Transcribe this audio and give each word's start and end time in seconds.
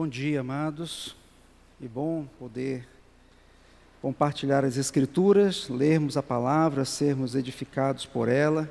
Bom 0.00 0.06
dia, 0.06 0.42
amados. 0.42 1.16
E 1.80 1.88
bom 1.88 2.24
poder 2.38 2.86
compartilhar 4.00 4.64
as 4.64 4.76
Escrituras, 4.76 5.68
lermos 5.68 6.16
a 6.16 6.22
palavra, 6.22 6.84
sermos 6.84 7.34
edificados 7.34 8.06
por 8.06 8.28
ela. 8.28 8.70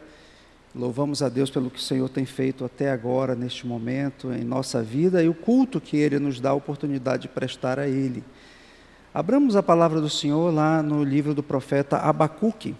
Louvamos 0.73 1.21
a 1.21 1.27
Deus 1.27 1.49
pelo 1.49 1.69
que 1.69 1.79
o 1.79 1.81
Senhor 1.81 2.07
tem 2.07 2.25
feito 2.25 2.63
até 2.63 2.89
agora, 2.89 3.35
neste 3.35 3.67
momento, 3.67 4.31
em 4.31 4.45
nossa 4.45 4.81
vida 4.81 5.21
e 5.21 5.27
o 5.27 5.33
culto 5.33 5.81
que 5.81 5.97
Ele 5.97 6.17
nos 6.17 6.39
dá 6.39 6.51
a 6.51 6.53
oportunidade 6.53 7.23
de 7.23 7.27
prestar 7.27 7.77
a 7.77 7.89
Ele. 7.89 8.23
Abramos 9.13 9.57
a 9.57 9.61
palavra 9.61 9.99
do 9.99 10.09
Senhor 10.09 10.53
lá 10.53 10.81
no 10.81 11.03
livro 11.03 11.33
do 11.33 11.43
profeta 11.43 11.97
Abacuque. 11.97 12.73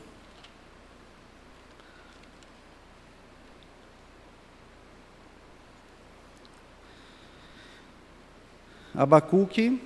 Abacuque. 8.98 9.80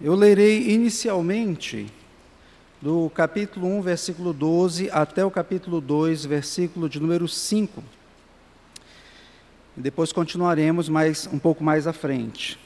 Eu 0.00 0.16
lerei 0.16 0.72
inicialmente 0.72 1.86
do 2.80 3.08
capítulo 3.10 3.68
1, 3.68 3.82
versículo 3.82 4.32
12, 4.32 4.90
até 4.90 5.24
o 5.24 5.30
capítulo 5.30 5.80
2, 5.80 6.24
versículo 6.24 6.88
de 6.88 6.98
número 6.98 7.28
5. 7.28 7.84
Depois 9.76 10.12
continuaremos 10.12 10.88
mais 10.88 11.28
um 11.32 11.38
pouco 11.38 11.62
mais 11.62 11.86
à 11.86 11.92
frente. 11.92 12.58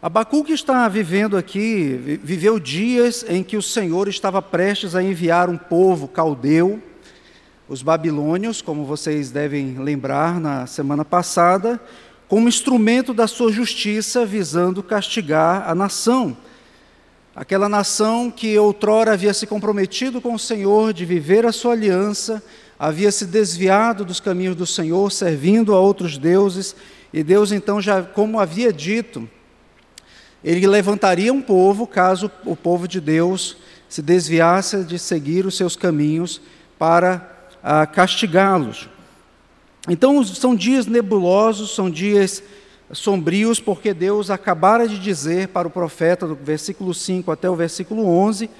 Abacuque 0.00 0.52
está 0.52 0.86
vivendo 0.86 1.36
aqui, 1.36 2.20
viveu 2.22 2.60
dias 2.60 3.24
em 3.28 3.42
que 3.42 3.56
o 3.56 3.62
Senhor 3.62 4.06
estava 4.06 4.40
prestes 4.40 4.94
a 4.94 5.02
enviar 5.02 5.50
um 5.50 5.56
povo 5.56 6.06
caldeu, 6.06 6.80
os 7.68 7.82
babilônios, 7.82 8.62
como 8.62 8.84
vocês 8.84 9.32
devem 9.32 9.76
lembrar 9.76 10.38
na 10.38 10.68
semana 10.68 11.04
passada, 11.04 11.80
como 12.28 12.46
instrumento 12.48 13.12
da 13.12 13.26
sua 13.26 13.50
justiça, 13.50 14.24
visando 14.24 14.84
castigar 14.84 15.68
a 15.68 15.74
nação. 15.74 16.36
Aquela 17.34 17.68
nação 17.68 18.30
que 18.30 18.56
outrora 18.56 19.14
havia 19.14 19.34
se 19.34 19.48
comprometido 19.48 20.20
com 20.20 20.32
o 20.32 20.38
Senhor 20.38 20.92
de 20.92 21.04
viver 21.04 21.44
a 21.44 21.50
sua 21.50 21.72
aliança, 21.72 22.40
havia 22.78 23.10
se 23.10 23.26
desviado 23.26 24.04
dos 24.04 24.20
caminhos 24.20 24.54
do 24.54 24.64
Senhor, 24.64 25.10
servindo 25.10 25.74
a 25.74 25.80
outros 25.80 26.16
deuses, 26.16 26.76
e 27.12 27.24
Deus 27.24 27.50
então 27.50 27.82
já, 27.82 28.00
como 28.00 28.38
havia 28.38 28.72
dito, 28.72 29.28
ele 30.42 30.66
levantaria 30.66 31.32
um 31.32 31.42
povo 31.42 31.86
caso 31.86 32.30
o 32.44 32.54
povo 32.54 32.86
de 32.86 33.00
Deus 33.00 33.56
se 33.88 34.02
desviasse 34.02 34.84
de 34.84 34.98
seguir 34.98 35.46
os 35.46 35.56
seus 35.56 35.74
caminhos 35.74 36.40
para 36.78 37.48
ah, 37.62 37.86
castigá-los. 37.86 38.88
Então, 39.88 40.22
são 40.24 40.54
dias 40.54 40.86
nebulosos, 40.86 41.74
são 41.74 41.90
dias 41.90 42.42
sombrios, 42.92 43.58
porque 43.58 43.94
Deus 43.94 44.30
acabara 44.30 44.86
de 44.86 44.98
dizer 44.98 45.48
para 45.48 45.66
o 45.66 45.70
profeta, 45.70 46.26
do 46.26 46.34
versículo 46.34 46.92
5 46.92 47.30
até 47.30 47.48
o 47.48 47.56
versículo 47.56 48.06
11, 48.06 48.50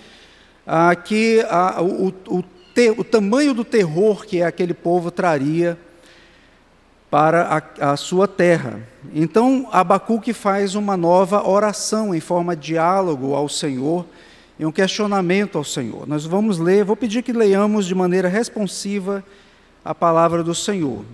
ah, 0.67 0.95
que 0.97 1.45
ah, 1.49 1.83
o, 1.83 2.09
o, 2.29 2.45
te, 2.75 2.91
o 2.91 3.05
tamanho 3.05 3.55
do 3.55 3.65
terror 3.65 4.25
que 4.25 4.43
aquele 4.43 4.75
povo 4.75 5.11
traria 5.11 5.79
para 7.11 7.63
a, 7.81 7.93
a, 7.93 7.97
sua 7.97 8.29
terra. 8.29 8.81
Então, 9.15 9.69
Abacuque 9.73 10.33
faz 10.33 10.75
uma 10.75 10.97
nova 10.97 11.49
oração 11.49 12.15
em 12.15 12.21
forma 12.21 12.55
de 12.55 12.69
diálogo 12.69 13.35
ao 13.35 13.49
Senhor 13.49 14.05
e 14.59 14.67
um 14.67 14.73
questionamento 14.73 15.57
ao 15.57 15.65
Senhor. 15.65 16.07
Nós 16.07 16.27
vamos 16.27 16.59
ler, 16.59 16.85
vou 16.85 16.97
pedir 16.97 17.23
que 17.23 17.33
leiamos 17.33 17.87
de 17.87 17.95
maneira 17.95 18.29
responsiva 18.29 19.25
a 19.85 19.95
palavra 19.95 20.43
do 20.43 20.55
Senhor. 20.55 21.05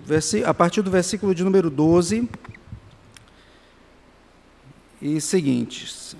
A 0.45 0.53
partir 0.53 0.81
do 0.81 0.91
versículo 0.91 1.33
de 1.33 1.43
número 1.43 1.69
12 1.69 2.27
e 5.01 5.21
seguintes. 5.21 6.15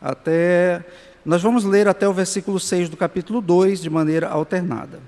Até 0.00 0.84
nós 1.24 1.40
vamos 1.40 1.64
ler 1.64 1.86
até 1.86 2.08
o 2.08 2.12
versículo 2.12 2.58
6 2.58 2.88
do 2.88 2.96
capítulo 2.96 3.40
2 3.40 3.80
de 3.80 3.88
maneira 3.88 4.28
alternada. 4.28 4.98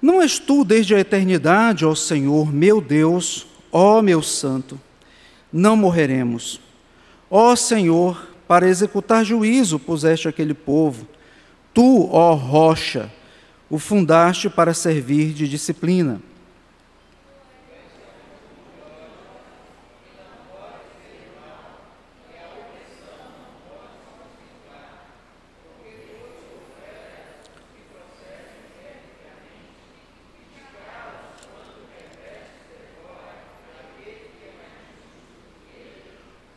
Não 0.00 0.20
és 0.20 0.38
tu 0.38 0.64
desde 0.64 0.94
a 0.94 1.00
eternidade, 1.00 1.84
ó 1.84 1.94
Senhor, 1.94 2.52
meu 2.52 2.80
Deus, 2.80 3.46
ó 3.72 4.02
meu 4.02 4.22
santo, 4.22 4.80
não 5.52 5.76
morreremos. 5.76 6.60
Ó 7.30 7.56
Senhor, 7.56 8.28
para 8.46 8.68
executar 8.68 9.24
juízo 9.24 9.78
puseste 9.78 10.28
aquele 10.28 10.54
povo. 10.54 11.06
Tu, 11.74 12.08
ó 12.10 12.34
rocha, 12.34 13.10
o 13.68 13.78
fundaste 13.78 14.48
para 14.48 14.72
servir 14.72 15.32
de 15.32 15.48
disciplina. 15.48 16.20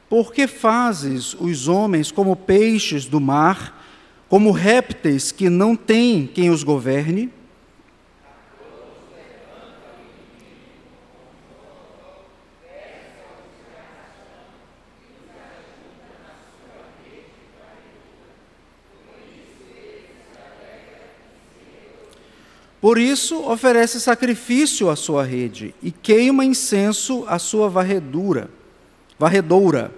Por 0.10 0.34
que 0.34 0.48
fazes 0.48 1.36
os 1.40 1.68
homens 1.68 2.12
como 2.12 2.36
peixes 2.36 3.06
do 3.06 3.22
mar, 3.22 3.80
como 4.28 4.50
répteis 4.50 5.32
que 5.32 5.50
não 5.50 5.76
têm 5.76 6.26
quem 6.26 6.50
os 6.50 6.64
governe? 6.64 7.32
Por 22.82 22.98
isso, 22.98 23.44
oferece 23.44 24.00
sacrifício 24.00 24.90
à 24.90 24.96
sua 24.96 25.24
rede 25.24 25.76
e 25.84 25.92
queima 25.92 26.44
incenso 26.44 27.26
à 27.28 27.38
sua 27.38 27.70
varredura 27.70 28.59
varredoura, 29.20 29.92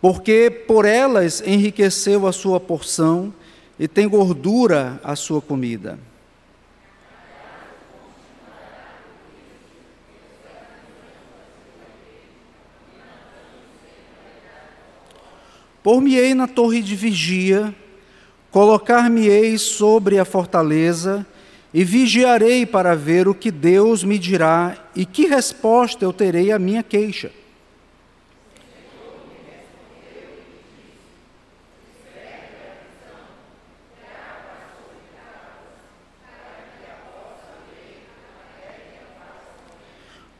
porque 0.00 0.48
por 0.66 0.84
elas 0.84 1.42
enriqueceu 1.44 2.26
a 2.26 2.32
sua 2.32 2.60
porção 2.60 3.34
e 3.78 3.88
tem 3.88 4.08
gordura 4.08 5.00
a 5.04 5.16
sua 5.16 5.42
comida. 5.42 5.98
Por-me-ei 15.82 16.34
na 16.34 16.46
torre 16.46 16.82
de 16.82 16.94
vigia, 16.94 17.74
colocar-me-ei 18.50 19.58
sobre 19.58 20.18
a 20.18 20.24
fortaleza, 20.24 21.26
e 21.72 21.84
vigiarei 21.84 22.66
para 22.66 22.94
ver 22.94 23.28
o 23.28 23.34
que 23.34 23.50
Deus 23.50 24.02
me 24.02 24.18
dirá 24.18 24.76
e 24.94 25.06
que 25.06 25.26
resposta 25.26 26.04
eu 26.04 26.12
terei 26.12 26.50
à 26.50 26.58
minha 26.58 26.82
queixa. 26.82 27.30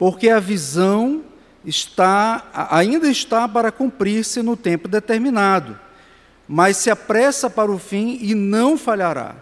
Porque 0.01 0.31
a 0.31 0.41
visão 0.41 1.23
está 1.63 2.47
ainda 2.71 3.07
está 3.11 3.47
para 3.47 3.71
cumprir-se 3.71 4.41
no 4.41 4.57
tempo 4.57 4.89
determinado, 4.89 5.79
mas 6.49 6.79
se 6.79 6.91
apressa 6.91 7.51
para 7.51 7.71
o 7.71 7.79
fim 7.79 8.19
e 8.23 8.35
não 8.35 8.79
falhará. 8.79 9.35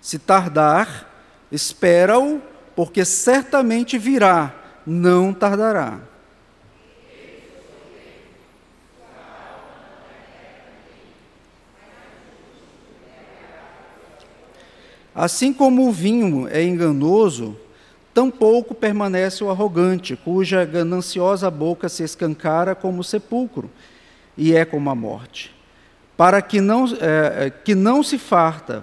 Se 0.00 0.16
tardar, 0.16 1.12
espera-o, 1.50 2.40
porque 2.76 3.04
certamente 3.04 3.98
virá, 3.98 4.54
não 4.86 5.34
tardará. 5.34 5.98
Assim 15.12 15.52
como 15.52 15.88
o 15.88 15.90
vinho 15.90 16.46
é 16.46 16.62
enganoso, 16.62 17.58
Tampouco 18.16 18.74
permanece 18.74 19.44
o 19.44 19.50
arrogante, 19.50 20.16
cuja 20.16 20.64
gananciosa 20.64 21.50
boca 21.50 21.86
se 21.86 22.02
escancara 22.02 22.74
como 22.74 23.02
o 23.02 23.04
sepulcro 23.04 23.70
e 24.38 24.56
é 24.56 24.64
como 24.64 24.88
a 24.88 24.94
morte. 24.94 25.54
Para 26.16 26.40
que 26.40 26.58
não, 26.58 26.86
é, 26.86 27.44
é, 27.44 27.50
que 27.50 27.74
não 27.74 28.02
se 28.02 28.16
farta, 28.16 28.82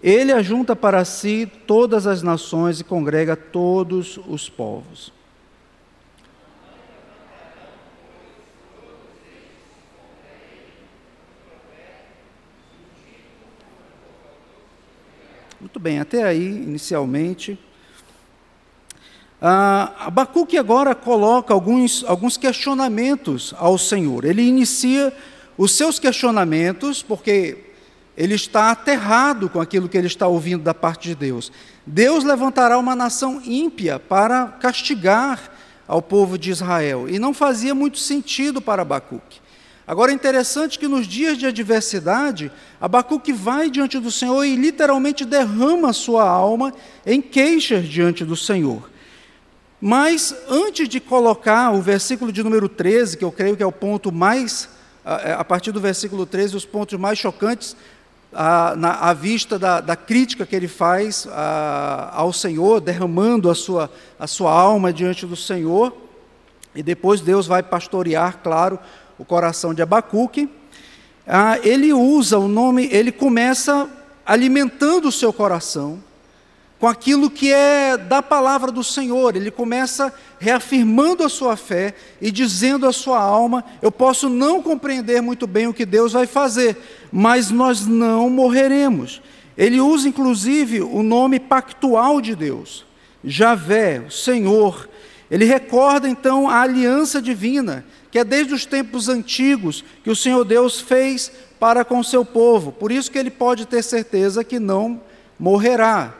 ele 0.00 0.30
ajunta 0.30 0.76
para 0.76 1.04
si 1.04 1.50
todas 1.66 2.06
as 2.06 2.22
nações 2.22 2.78
e 2.78 2.84
congrega 2.84 3.34
todos 3.34 4.16
os 4.28 4.48
povos. 4.48 5.12
Muito 15.60 15.80
bem, 15.80 15.98
até 15.98 16.22
aí, 16.22 16.46
inicialmente. 16.46 17.58
Ah, 19.44 20.06
Abacuque 20.06 20.56
agora 20.56 20.94
coloca 20.94 21.52
alguns, 21.52 22.04
alguns 22.06 22.36
questionamentos 22.36 23.52
ao 23.58 23.76
Senhor. 23.76 24.24
Ele 24.24 24.40
inicia 24.40 25.12
os 25.58 25.72
seus 25.72 25.98
questionamentos, 25.98 27.02
porque 27.02 27.58
ele 28.16 28.34
está 28.34 28.70
aterrado 28.70 29.48
com 29.48 29.60
aquilo 29.60 29.88
que 29.88 29.98
ele 29.98 30.06
está 30.06 30.28
ouvindo 30.28 30.62
da 30.62 30.72
parte 30.72 31.08
de 31.08 31.16
Deus. 31.16 31.50
Deus 31.84 32.22
levantará 32.22 32.78
uma 32.78 32.94
nação 32.94 33.42
ímpia 33.44 33.98
para 33.98 34.46
castigar 34.46 35.50
ao 35.88 36.00
povo 36.00 36.38
de 36.38 36.52
Israel. 36.52 37.08
E 37.08 37.18
não 37.18 37.34
fazia 37.34 37.74
muito 37.74 37.98
sentido 37.98 38.62
para 38.62 38.82
Abacuque. 38.82 39.40
Agora 39.84 40.12
é 40.12 40.14
interessante 40.14 40.78
que 40.78 40.86
nos 40.86 41.04
dias 41.04 41.36
de 41.36 41.46
adversidade, 41.46 42.52
Abacuque 42.80 43.32
vai 43.32 43.68
diante 43.68 43.98
do 43.98 44.12
Senhor 44.12 44.44
e 44.44 44.54
literalmente 44.54 45.24
derrama 45.24 45.92
sua 45.92 46.22
alma 46.22 46.72
em 47.04 47.20
queixas 47.20 47.88
diante 47.88 48.24
do 48.24 48.36
Senhor. 48.36 48.92
Mas 49.84 50.32
antes 50.48 50.88
de 50.88 51.00
colocar 51.00 51.72
o 51.72 51.82
versículo 51.82 52.30
de 52.30 52.40
número 52.40 52.68
13, 52.68 53.16
que 53.16 53.24
eu 53.24 53.32
creio 53.32 53.56
que 53.56 53.64
é 53.64 53.66
o 53.66 53.72
ponto 53.72 54.12
mais, 54.12 54.68
a 55.04 55.42
partir 55.42 55.72
do 55.72 55.80
versículo 55.80 56.24
13, 56.24 56.54
os 56.54 56.64
pontos 56.64 56.96
mais 56.96 57.18
chocantes, 57.18 57.74
à, 58.32 58.76
na, 58.76 58.92
à 58.92 59.12
vista 59.12 59.58
da, 59.58 59.80
da, 59.80 59.96
crítica 59.96 60.46
que 60.46 60.54
ele 60.54 60.68
faz 60.68 61.26
ao 62.12 62.32
Senhor, 62.32 62.80
derramando 62.80 63.50
a 63.50 63.56
sua, 63.56 63.90
a 64.20 64.28
sua 64.28 64.52
alma 64.52 64.92
diante 64.92 65.26
do 65.26 65.34
Senhor, 65.34 65.92
e 66.76 66.80
depois 66.80 67.20
Deus 67.20 67.48
vai 67.48 67.60
pastorear, 67.60 68.38
claro, 68.40 68.78
o 69.18 69.24
coração 69.24 69.74
de 69.74 69.82
Abacuque. 69.82 70.48
Ah, 71.26 71.58
ele 71.60 71.92
usa 71.92 72.38
o 72.38 72.46
nome, 72.46 72.88
ele 72.92 73.10
começa 73.10 73.90
alimentando 74.24 75.08
o 75.08 75.12
seu 75.12 75.32
coração, 75.32 76.00
com 76.82 76.88
aquilo 76.88 77.30
que 77.30 77.52
é 77.52 77.96
da 77.96 78.20
palavra 78.20 78.72
do 78.72 78.82
Senhor. 78.82 79.36
Ele 79.36 79.52
começa 79.52 80.12
reafirmando 80.40 81.22
a 81.22 81.28
sua 81.28 81.56
fé 81.56 81.94
e 82.20 82.28
dizendo 82.28 82.88
à 82.88 82.92
sua 82.92 83.20
alma: 83.20 83.64
Eu 83.80 83.92
posso 83.92 84.28
não 84.28 84.60
compreender 84.60 85.22
muito 85.22 85.46
bem 85.46 85.68
o 85.68 85.72
que 85.72 85.86
Deus 85.86 86.12
vai 86.12 86.26
fazer, 86.26 86.76
mas 87.12 87.52
nós 87.52 87.86
não 87.86 88.28
morreremos. 88.28 89.22
Ele 89.56 89.80
usa 89.80 90.08
inclusive 90.08 90.80
o 90.80 91.04
nome 91.04 91.38
pactual 91.38 92.20
de 92.20 92.34
Deus, 92.34 92.84
Javé, 93.22 94.02
Senhor. 94.10 94.88
Ele 95.30 95.44
recorda 95.44 96.08
então 96.08 96.50
a 96.50 96.62
aliança 96.62 97.22
divina, 97.22 97.84
que 98.10 98.18
é 98.18 98.24
desde 98.24 98.54
os 98.54 98.66
tempos 98.66 99.08
antigos 99.08 99.84
que 100.02 100.10
o 100.10 100.16
Senhor 100.16 100.44
Deus 100.44 100.80
fez 100.80 101.30
para 101.60 101.84
com 101.84 102.00
o 102.00 102.04
seu 102.04 102.24
povo. 102.24 102.72
Por 102.72 102.90
isso 102.90 103.08
que 103.08 103.18
ele 103.18 103.30
pode 103.30 103.66
ter 103.66 103.84
certeza 103.84 104.42
que 104.42 104.58
não 104.58 105.00
morrerá. 105.38 106.14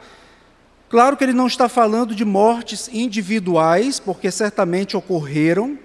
Claro 0.93 1.17
que 1.17 1.25
ele 1.25 1.33
não 1.33 1.47
está 1.47 1.71
falando 1.71 2.15
de 2.15 2.23
mortes 2.23 2.91
individuais, 2.93 3.99
porque 3.99 4.31
certamente 4.31 4.95
ocorreram 4.95 5.79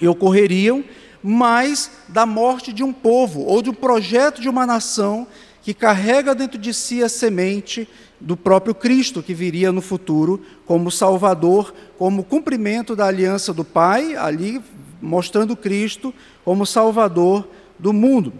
e 0.00 0.06
ocorreriam, 0.06 0.84
mas 1.20 1.90
da 2.06 2.24
morte 2.24 2.72
de 2.72 2.84
um 2.84 2.92
povo 2.92 3.40
ou 3.40 3.60
de 3.60 3.70
um 3.70 3.74
projeto 3.74 4.40
de 4.40 4.48
uma 4.48 4.64
nação 4.64 5.26
que 5.60 5.74
carrega 5.74 6.36
dentro 6.36 6.56
de 6.56 6.72
si 6.72 7.02
a 7.02 7.08
semente 7.08 7.88
do 8.20 8.36
próprio 8.36 8.76
Cristo 8.76 9.24
que 9.24 9.34
viria 9.34 9.72
no 9.72 9.80
futuro 9.80 10.40
como 10.64 10.88
Salvador, 10.88 11.74
como 11.98 12.22
cumprimento 12.22 12.94
da 12.94 13.06
aliança 13.06 13.52
do 13.52 13.64
Pai, 13.64 14.14
ali 14.14 14.62
mostrando 15.02 15.56
Cristo 15.56 16.14
como 16.44 16.64
Salvador 16.64 17.48
do 17.76 17.92
mundo. 17.92 18.32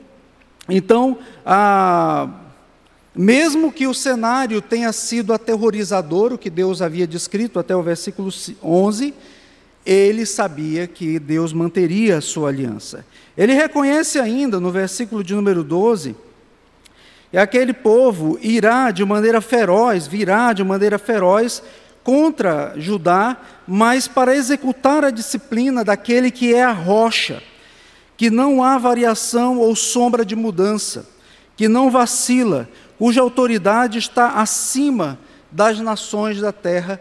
Então, 0.68 1.18
a 1.44 2.28
mesmo 3.20 3.72
que 3.72 3.84
o 3.84 3.92
cenário 3.92 4.62
tenha 4.62 4.92
sido 4.92 5.32
aterrorizador, 5.32 6.32
o 6.32 6.38
que 6.38 6.48
Deus 6.48 6.80
havia 6.80 7.04
descrito 7.04 7.58
até 7.58 7.74
o 7.74 7.82
versículo 7.82 8.30
11, 8.62 9.12
ele 9.84 10.24
sabia 10.24 10.86
que 10.86 11.18
Deus 11.18 11.52
manteria 11.52 12.18
a 12.18 12.20
sua 12.20 12.50
aliança. 12.50 13.04
Ele 13.36 13.54
reconhece 13.54 14.20
ainda 14.20 14.60
no 14.60 14.70
versículo 14.70 15.24
de 15.24 15.34
número 15.34 15.64
12, 15.64 16.14
e 17.32 17.36
aquele 17.36 17.72
povo 17.72 18.38
irá 18.40 18.92
de 18.92 19.04
maneira 19.04 19.40
feroz, 19.40 20.06
virá 20.06 20.52
de 20.52 20.62
maneira 20.62 20.96
feroz 20.96 21.60
contra 22.04 22.74
Judá, 22.76 23.36
mas 23.66 24.06
para 24.06 24.36
executar 24.36 25.04
a 25.04 25.10
disciplina 25.10 25.82
daquele 25.84 26.30
que 26.30 26.54
é 26.54 26.62
a 26.62 26.70
rocha, 26.70 27.42
que 28.16 28.30
não 28.30 28.62
há 28.62 28.78
variação 28.78 29.58
ou 29.58 29.74
sombra 29.74 30.24
de 30.24 30.36
mudança, 30.36 31.04
que 31.56 31.66
não 31.66 31.90
vacila, 31.90 32.68
cuja 32.98 33.20
autoridade 33.20 33.98
está 33.98 34.32
acima 34.32 35.18
das 35.50 35.78
nações 35.78 36.40
da 36.40 36.52
terra, 36.52 37.00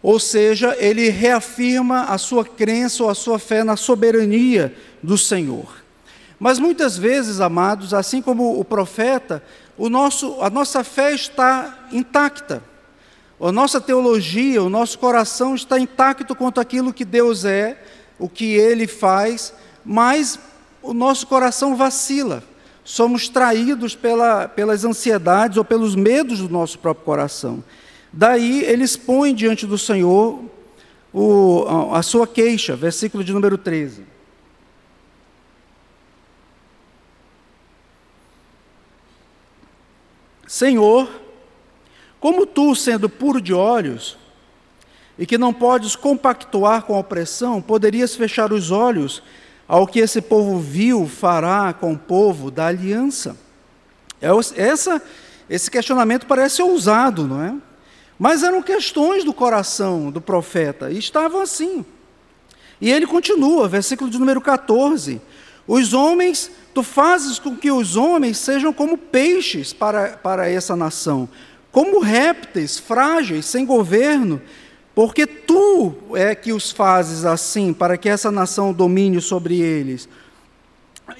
ou 0.00 0.20
seja, 0.20 0.76
ele 0.78 1.10
reafirma 1.10 2.04
a 2.04 2.16
sua 2.16 2.44
crença 2.44 3.02
ou 3.02 3.10
a 3.10 3.14
sua 3.14 3.38
fé 3.38 3.64
na 3.64 3.76
soberania 3.76 4.74
do 5.02 5.18
Senhor. 5.18 5.82
Mas 6.38 6.60
muitas 6.60 6.96
vezes, 6.96 7.40
amados, 7.40 7.92
assim 7.92 8.22
como 8.22 8.60
o 8.60 8.64
profeta, 8.64 9.42
o 9.76 9.88
nosso, 9.88 10.40
a 10.40 10.48
nossa 10.48 10.84
fé 10.84 11.12
está 11.12 11.88
intacta. 11.90 12.62
A 13.40 13.50
nossa 13.50 13.80
teologia, 13.80 14.62
o 14.62 14.70
nosso 14.70 14.98
coração 15.00 15.56
está 15.56 15.80
intacto 15.80 16.34
quanto 16.36 16.60
aquilo 16.60 16.92
que 16.92 17.04
Deus 17.04 17.44
é, 17.44 17.82
o 18.20 18.28
que 18.28 18.54
Ele 18.54 18.86
faz, 18.86 19.52
mas 19.84 20.38
o 20.80 20.94
nosso 20.94 21.26
coração 21.26 21.76
vacila 21.76 22.42
somos 22.88 23.28
traídos 23.28 23.94
pela, 23.94 24.48
pelas 24.48 24.82
ansiedades 24.82 25.58
ou 25.58 25.64
pelos 25.64 25.94
medos 25.94 26.38
do 26.38 26.48
nosso 26.48 26.78
próprio 26.78 27.04
coração. 27.04 27.62
Daí 28.10 28.64
eles 28.64 28.96
põem 28.96 29.34
diante 29.34 29.66
do 29.66 29.76
Senhor 29.76 30.42
o, 31.12 31.66
a 31.92 32.02
sua 32.02 32.26
queixa, 32.26 32.74
versículo 32.74 33.22
de 33.22 33.30
número 33.30 33.58
13. 33.58 34.04
Senhor, 40.46 41.10
como 42.18 42.46
tu, 42.46 42.74
sendo 42.74 43.06
puro 43.06 43.38
de 43.38 43.52
olhos, 43.52 44.16
e 45.18 45.26
que 45.26 45.36
não 45.36 45.52
podes 45.52 45.94
compactuar 45.94 46.84
com 46.84 46.94
a 46.94 47.00
opressão, 47.00 47.60
poderias 47.60 48.16
fechar 48.16 48.50
os 48.50 48.70
olhos 48.70 49.22
ao 49.68 49.86
que 49.86 50.00
esse 50.00 50.22
povo 50.22 50.58
viu 50.58 51.06
fará 51.06 51.74
com 51.74 51.92
o 51.92 51.98
povo 51.98 52.50
da 52.50 52.66
aliança. 52.66 53.36
É 54.20 54.28
essa, 54.56 55.02
esse 55.48 55.70
questionamento 55.70 56.26
parece 56.26 56.62
ousado, 56.62 57.28
não 57.28 57.42
é? 57.42 57.54
Mas 58.18 58.42
eram 58.42 58.62
questões 58.62 59.22
do 59.22 59.32
coração 59.32 60.10
do 60.10 60.20
profeta, 60.20 60.90
e 60.90 60.98
estavam 60.98 61.42
assim. 61.42 61.84
E 62.80 62.90
ele 62.90 63.06
continua, 63.06 63.68
versículo 63.68 64.10
de 64.10 64.18
número 64.18 64.40
14: 64.40 65.20
Os 65.66 65.92
homens, 65.92 66.50
tu 66.74 66.82
fazes 66.82 67.38
com 67.38 67.54
que 67.54 67.70
os 67.70 67.94
homens 67.94 68.38
sejam 68.38 68.72
como 68.72 68.96
peixes 68.96 69.72
para, 69.72 70.16
para 70.16 70.48
essa 70.48 70.74
nação, 70.74 71.28
como 71.70 72.00
répteis 72.00 72.78
frágeis, 72.78 73.46
sem 73.46 73.64
governo, 73.64 74.40
porque 74.98 75.28
tu 75.28 75.94
é 76.12 76.34
que 76.34 76.52
os 76.52 76.72
fazes 76.72 77.24
assim, 77.24 77.72
para 77.72 77.96
que 77.96 78.08
essa 78.08 78.32
nação 78.32 78.72
domine 78.72 79.20
sobre 79.20 79.60
eles. 79.60 80.08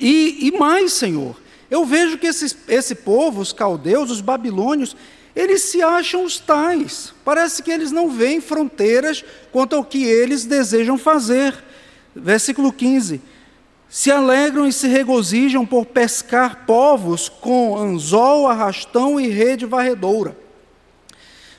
E, 0.01 0.49
e 0.49 0.59
mais, 0.59 0.95
Senhor, 0.95 1.37
eu 1.71 1.85
vejo 1.85 2.19
que 2.19 2.27
esse, 2.27 2.57
esse 2.67 2.97
povo, 2.97 3.41
os 3.41 3.53
caldeus, 3.53 4.11
os 4.11 4.21
babilônios, 4.21 4.97
eles 5.33 5.63
se 5.63 5.81
acham 5.81 6.25
os 6.25 6.41
tais. 6.41 7.15
Parece 7.25 7.63
que 7.63 7.71
eles 7.71 7.93
não 7.93 8.11
veem 8.11 8.41
fronteiras 8.41 9.25
quanto 9.53 9.77
ao 9.77 9.85
que 9.85 10.03
eles 10.05 10.45
desejam 10.45 10.99
fazer. 10.99 11.55
Versículo 12.17 12.73
15: 12.73 13.23
Se 13.89 14.11
alegram 14.11 14.67
e 14.67 14.73
se 14.73 14.89
regozijam 14.89 15.65
por 15.65 15.87
pescar 15.87 16.67
povos 16.67 17.29
com 17.29 17.79
anzol, 17.79 18.49
arrastão 18.49 19.21
e 19.21 19.29
rede 19.29 19.67
varredoura. 19.67 20.48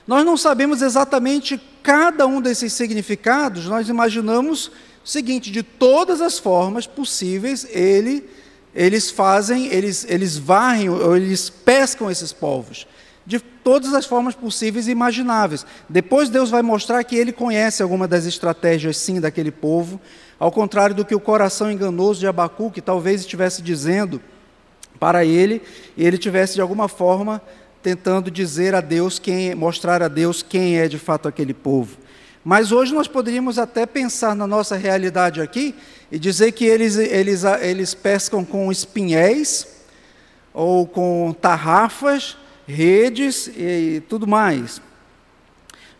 Nós 0.10 0.25
não 0.25 0.36
sabemos 0.36 0.82
exatamente 0.82 1.62
cada 1.84 2.25
um 2.25 2.42
desses 2.42 2.74
significados, 2.74 3.68
nós 3.68 3.89
imaginamos 3.89 4.72
o 5.06 5.08
seguinte: 5.08 5.51
de 5.51 5.62
todas 5.62 6.20
as 6.20 6.39
formas 6.39 6.88
possíveis, 6.88 7.68
ele, 7.70 8.28
eles 8.74 9.12
fazem, 9.12 9.68
eles, 9.68 10.08
eles 10.10 10.36
varrem 10.36 10.89
ou 10.89 11.16
eles 11.16 11.51
pescam 11.51 12.10
esses 12.10 12.34
povos. 12.34 12.88
De 13.24 13.39
todas 13.39 13.94
as 13.94 14.08
formas 14.08 14.34
possíveis 14.34 14.88
e 14.88 14.92
imagináveis. 14.92 15.63
Depois 15.88 16.28
Deus 16.28 16.50
vai 16.50 16.63
mostrar 16.63 17.04
que 17.04 17.16
ele 17.16 17.32
conhece 17.32 17.84
alguma 17.84 18.08
das 18.08 18.25
estratégias, 18.25 18.98
sim, 18.98 19.22
daquele 19.22 19.51
povo, 19.51 20.01
ao 20.39 20.51
contrário 20.51 20.96
do 20.96 21.06
que 21.06 21.13
o 21.13 21.20
coração 21.20 21.72
enganoso 21.72 22.20
de 22.20 22.25
Abacu, 22.25 22.72
que 22.72 22.82
talvez 22.82 23.22
estivesse 23.22 23.62
dizendo 23.62 24.20
para 25.00 25.24
ele, 25.24 25.62
e 25.96 26.04
ele 26.04 26.18
tivesse 26.18 26.56
de 26.56 26.62
alguma 26.62 26.88
forma 26.88 27.39
tentando 27.81 28.29
dizer 28.29 28.75
a 28.75 28.81
Deus 28.81 29.19
quem, 29.19 29.55
mostrar 29.55 30.01
a 30.03 30.07
Deus 30.07 30.43
quem 30.43 30.77
é 30.77 30.88
de 30.88 30.98
fato 30.98 31.27
aquele 31.27 31.53
povo. 31.53 31.98
Mas 32.43 32.71
hoje 32.71 32.93
nós 32.93 33.07
poderíamos 33.07 33.59
até 33.59 33.86
pensar 33.86 34.36
na 34.36 34.48
nossa 34.48 34.75
realidade 34.75 35.41
aqui 35.41 35.75
e 36.12 36.17
dizer 36.17 36.51
que 36.53 36.65
eles, 36.65 36.98
eles, 36.98 37.43
eles 37.43 37.93
pescam 37.93 38.43
com 38.43 38.71
espinhéis 38.71 39.67
ou 40.53 40.88
com 40.88 41.36
tarrafas, 41.39 42.38
redes 42.67 43.48
e 43.48 44.01
tudo 44.07 44.25
mais. 44.25 44.81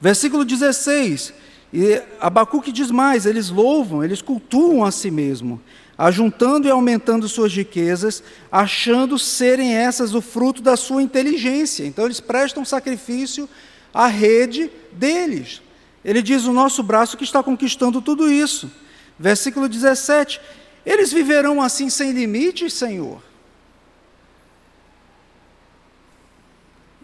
Versículo 0.02 0.46
16, 0.46 1.34
e 1.74 2.02
Abacuque 2.20 2.72
diz 2.72 2.90
mais: 2.90 3.26
eles 3.26 3.50
louvam, 3.50 4.04
eles 4.04 4.22
cultuam 4.22 4.84
a 4.84 4.92
si 4.92 5.12
mesmo, 5.12 5.62
ajuntando 6.00 6.66
e 6.66 6.72
aumentando 6.72 7.28
suas 7.28 7.54
riquezas, 7.54 8.24
achando 8.50 9.20
serem 9.20 9.76
essas 9.76 10.16
o 10.16 10.22
fruto 10.22 10.62
da 10.62 10.78
sua 10.78 11.04
inteligência. 11.04 11.86
Então 11.86 12.06
eles 12.06 12.22
prestam 12.22 12.64
sacrifício 12.64 13.50
à 13.94 14.08
rede 14.08 14.72
deles. 14.94 15.62
Ele 16.04 16.22
diz: 16.22 16.46
o 16.46 16.54
nosso 16.54 16.82
braço 16.82 17.18
que 17.18 17.26
está 17.26 17.44
conquistando 17.44 18.02
tudo 18.02 18.32
isso. 18.32 18.72
Versículo 19.20 19.68
17: 19.68 20.40
Eles 20.86 21.12
viverão 21.12 21.62
assim 21.62 21.90
sem 21.90 22.14
limites, 22.14 22.72
Senhor. 22.72 23.22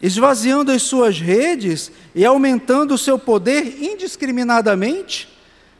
esvaziando 0.01 0.71
as 0.71 0.83
suas 0.83 1.19
redes 1.19 1.91
e 2.13 2.23
aumentando 2.23 2.93
o 2.93 2.97
seu 2.97 3.17
poder 3.17 3.81
indiscriminadamente? 3.81 5.27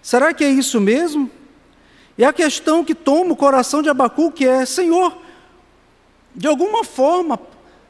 Será 0.02 0.34
que 0.34 0.44
é 0.44 0.50
isso 0.50 0.82
mesmo? 0.82 1.30
E 2.18 2.24
a 2.24 2.32
questão 2.32 2.84
que 2.84 2.96
toma 2.96 3.34
o 3.34 3.36
coração 3.36 3.82
de 3.82 3.90
Abacuque 3.90 4.48
é: 4.48 4.66
Senhor, 4.66 5.18
de 6.34 6.48
alguma 6.48 6.84
forma, 6.84 7.40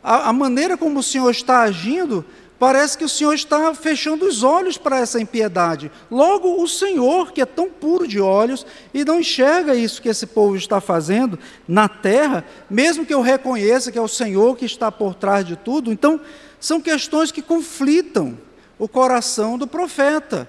a, 0.03 0.29
a 0.29 0.33
maneira 0.33 0.77
como 0.77 0.99
o 0.99 1.03
Senhor 1.03 1.29
está 1.29 1.61
agindo 1.61 2.25
Parece 2.57 2.97
que 2.97 3.03
o 3.03 3.09
Senhor 3.09 3.33
está 3.33 3.73
fechando 3.75 4.25
os 4.25 4.41
olhos 4.41 4.77
para 4.77 4.99
essa 4.99 5.19
impiedade. 5.19 5.91
Logo, 6.09 6.61
o 6.61 6.67
Senhor, 6.67 7.33
que 7.33 7.41
é 7.41 7.45
tão 7.45 7.69
puro 7.69 8.07
de 8.07 8.19
olhos 8.19 8.65
e 8.93 9.03
não 9.03 9.19
enxerga 9.19 9.75
isso 9.75 10.01
que 10.01 10.07
esse 10.07 10.25
povo 10.25 10.55
está 10.55 10.79
fazendo 10.79 11.37
na 11.67 11.89
terra, 11.89 12.45
mesmo 12.69 13.05
que 13.05 13.13
eu 13.13 13.19
reconheça 13.19 13.91
que 13.91 13.97
é 13.97 14.01
o 14.01 14.07
Senhor 14.07 14.55
que 14.55 14.65
está 14.65 14.89
por 14.89 15.15
trás 15.15 15.45
de 15.45 15.57
tudo, 15.57 15.91
então 15.91 16.19
são 16.57 16.79
questões 16.79 17.29
que 17.29 17.41
conflitam 17.41 18.37
o 18.79 18.87
coração 18.87 19.57
do 19.57 19.67
profeta. 19.67 20.47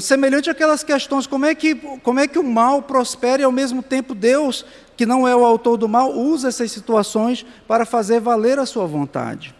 Semelhante 0.00 0.50
àquelas 0.50 0.82
questões, 0.82 1.28
como 1.28 1.46
é 1.46 1.54
que, 1.54 1.76
como 2.02 2.18
é 2.18 2.26
que 2.26 2.38
o 2.38 2.42
mal 2.42 2.82
prospera 2.82 3.42
e 3.42 3.44
ao 3.44 3.52
mesmo 3.52 3.82
tempo 3.82 4.16
Deus, 4.16 4.64
que 4.96 5.06
não 5.06 5.28
é 5.28 5.36
o 5.36 5.44
autor 5.44 5.76
do 5.76 5.88
mal, 5.88 6.12
usa 6.12 6.48
essas 6.48 6.72
situações 6.72 7.46
para 7.68 7.86
fazer 7.86 8.18
valer 8.18 8.58
a 8.58 8.66
sua 8.66 8.84
vontade. 8.84 9.54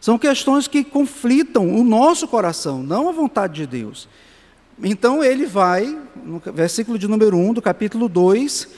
São 0.00 0.18
questões 0.18 0.66
que 0.66 0.82
conflitam 0.82 1.68
o 1.68 1.84
nosso 1.84 2.26
coração, 2.26 2.82
não 2.82 3.08
a 3.08 3.12
vontade 3.12 3.54
de 3.54 3.66
Deus. 3.66 4.08
Então 4.82 5.22
ele 5.22 5.44
vai, 5.44 5.98
no 6.24 6.40
versículo 6.54 6.98
de 6.98 7.06
número 7.06 7.36
1 7.36 7.54
do 7.54 7.62
capítulo 7.62 8.08
2, 8.08 8.68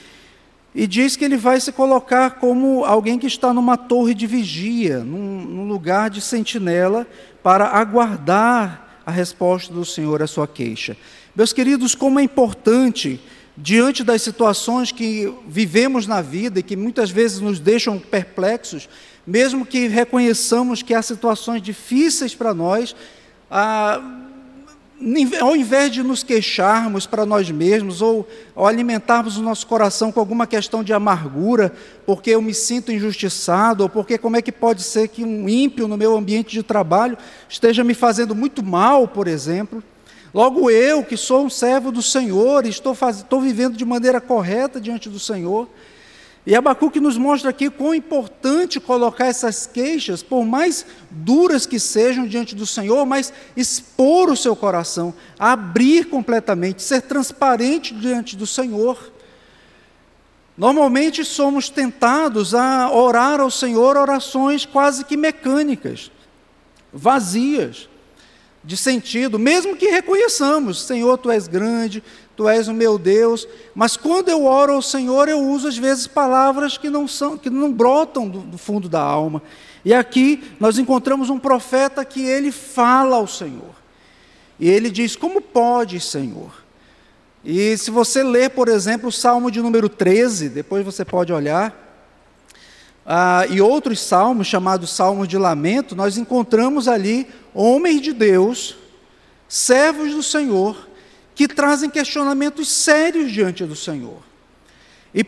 e 0.75 0.85
diz 0.85 1.15
que 1.15 1.23
ele 1.23 1.37
vai 1.37 1.61
se 1.61 1.71
colocar 1.71 2.31
como 2.31 2.83
alguém 2.83 3.19
que 3.19 3.27
está 3.27 3.53
numa 3.53 3.77
torre 3.77 4.13
de 4.13 4.27
vigia, 4.27 4.99
num, 4.99 5.41
num 5.41 5.67
lugar 5.67 6.09
de 6.09 6.19
sentinela, 6.19 7.07
para 7.41 7.67
aguardar 7.67 8.90
a 9.05 9.11
resposta 9.11 9.73
do 9.73 9.85
Senhor 9.85 10.21
à 10.21 10.27
sua 10.27 10.47
queixa. 10.47 10.95
Meus 11.35 11.53
queridos, 11.53 11.95
como 11.95 12.19
é 12.19 12.23
importante, 12.23 13.19
diante 13.57 14.03
das 14.03 14.21
situações 14.21 14.91
que 14.91 15.33
vivemos 15.47 16.07
na 16.07 16.21
vida 16.21 16.59
e 16.59 16.63
que 16.63 16.75
muitas 16.75 17.09
vezes 17.09 17.39
nos 17.39 17.59
deixam 17.59 17.99
perplexos, 17.99 18.89
mesmo 19.25 19.65
que 19.65 19.87
reconheçamos 19.87 20.81
que 20.81 20.93
há 20.93 21.01
situações 21.01 21.61
difíceis 21.61 22.33
para 22.33 22.53
nós, 22.53 22.95
ah, 23.49 24.01
ao 25.39 25.55
invés 25.55 25.91
de 25.91 26.03
nos 26.03 26.21
queixarmos 26.21 27.07
para 27.07 27.25
nós 27.25 27.49
mesmos 27.49 28.01
ou, 28.01 28.27
ou, 28.55 28.67
alimentarmos 28.67 29.37
o 29.37 29.41
nosso 29.41 29.65
coração 29.65 30.11
com 30.11 30.19
alguma 30.19 30.45
questão 30.45 30.83
de 30.83 30.93
amargura, 30.93 31.73
porque 32.05 32.29
eu 32.29 32.41
me 32.41 32.53
sinto 32.53 32.91
injustiçado, 32.91 33.83
ou 33.83 33.89
porque 33.89 34.17
como 34.17 34.37
é 34.37 34.41
que 34.41 34.51
pode 34.51 34.83
ser 34.83 35.07
que 35.07 35.23
um 35.23 35.49
ímpio 35.49 35.87
no 35.87 35.97
meu 35.97 36.15
ambiente 36.15 36.51
de 36.51 36.61
trabalho 36.61 37.17
esteja 37.49 37.83
me 37.83 37.93
fazendo 37.93 38.35
muito 38.35 38.63
mal, 38.63 39.07
por 39.07 39.27
exemplo. 39.27 39.83
Logo 40.33 40.69
eu, 40.69 41.03
que 41.03 41.17
sou 41.17 41.45
um 41.45 41.49
servo 41.49 41.91
do 41.91 42.01
Senhor, 42.01 42.65
estou, 42.65 42.95
faz, 42.95 43.17
estou 43.17 43.41
vivendo 43.41 43.75
de 43.75 43.83
maneira 43.83 44.21
correta 44.21 44.79
diante 44.79 45.09
do 45.09 45.19
Senhor, 45.19 45.67
e 46.45 46.55
Abacuque 46.55 46.99
nos 46.99 47.17
mostra 47.17 47.51
aqui 47.51 47.69
quão 47.69 47.93
importante 47.93 48.79
colocar 48.79 49.27
essas 49.27 49.67
queixas, 49.67 50.23
por 50.23 50.43
mais 50.43 50.85
duras 51.11 51.67
que 51.67 51.79
sejam 51.79 52.25
diante 52.25 52.55
do 52.55 52.65
Senhor, 52.65 53.05
mas 53.05 53.31
expor 53.55 54.29
o 54.31 54.35
seu 54.35 54.55
coração, 54.55 55.13
abrir 55.37 56.05
completamente, 56.05 56.81
ser 56.81 57.03
transparente 57.03 57.93
diante 57.93 58.35
do 58.35 58.47
Senhor. 58.47 58.97
Normalmente 60.57 61.23
somos 61.23 61.69
tentados 61.69 62.55
a 62.55 62.91
orar 62.91 63.39
ao 63.39 63.51
Senhor 63.51 63.95
orações 63.95 64.65
quase 64.65 65.05
que 65.05 65.15
mecânicas, 65.15 66.11
vazias 66.91 67.87
de 68.63 68.77
sentido, 68.77 69.39
mesmo 69.39 69.75
que 69.75 69.87
reconheçamos, 69.87 70.83
Senhor, 70.83 71.17
tu 71.17 71.31
és 71.31 71.47
grande, 71.47 72.03
tu 72.41 72.49
és 72.49 72.67
o 72.67 72.73
meu 72.73 72.97
Deus, 72.97 73.47
mas 73.75 73.95
quando 73.95 74.29
eu 74.29 74.45
oro 74.45 74.73
ao 74.73 74.81
Senhor, 74.81 75.29
eu 75.29 75.39
uso 75.39 75.67
às 75.67 75.77
vezes 75.77 76.07
palavras 76.07 76.75
que 76.75 76.89
não 76.89 77.07
são, 77.07 77.37
que 77.37 77.51
não 77.51 77.71
brotam 77.71 78.27
do, 78.27 78.39
do 78.39 78.57
fundo 78.57 78.89
da 78.89 78.99
alma. 78.99 79.43
E 79.85 79.93
aqui 79.93 80.43
nós 80.59 80.79
encontramos 80.79 81.29
um 81.29 81.37
profeta 81.37 82.03
que 82.03 82.25
ele 82.25 82.51
fala 82.51 83.17
ao 83.17 83.27
Senhor. 83.27 83.75
E 84.59 84.67
ele 84.67 84.89
diz: 84.89 85.15
"Como 85.15 85.39
pode, 85.39 85.99
Senhor?" 85.99 86.51
E 87.45 87.77
se 87.77 87.91
você 87.91 88.23
ler, 88.23 88.49
por 88.49 88.67
exemplo, 88.67 89.09
o 89.09 89.11
Salmo 89.11 89.51
de 89.51 89.61
número 89.61 89.87
13, 89.87 90.49
depois 90.49 90.83
você 90.83 91.05
pode 91.05 91.31
olhar, 91.31 91.75
ah, 93.05 93.45
e 93.51 93.61
outros 93.61 93.99
salmos, 93.99 94.47
chamados 94.47 94.89
Salmos 94.89 95.27
de 95.27 95.37
Lamento, 95.37 95.95
nós 95.95 96.17
encontramos 96.17 96.87
ali 96.87 97.27
homens 97.53 98.01
de 98.01 98.13
Deus, 98.13 98.77
servos 99.47 100.11
do 100.11 100.23
Senhor, 100.23 100.89
que 101.35 101.47
trazem 101.47 101.89
questionamentos 101.89 102.69
sérios 102.69 103.31
diante 103.31 103.65
do 103.65 103.75
Senhor. 103.75 104.21
E, 105.13 105.25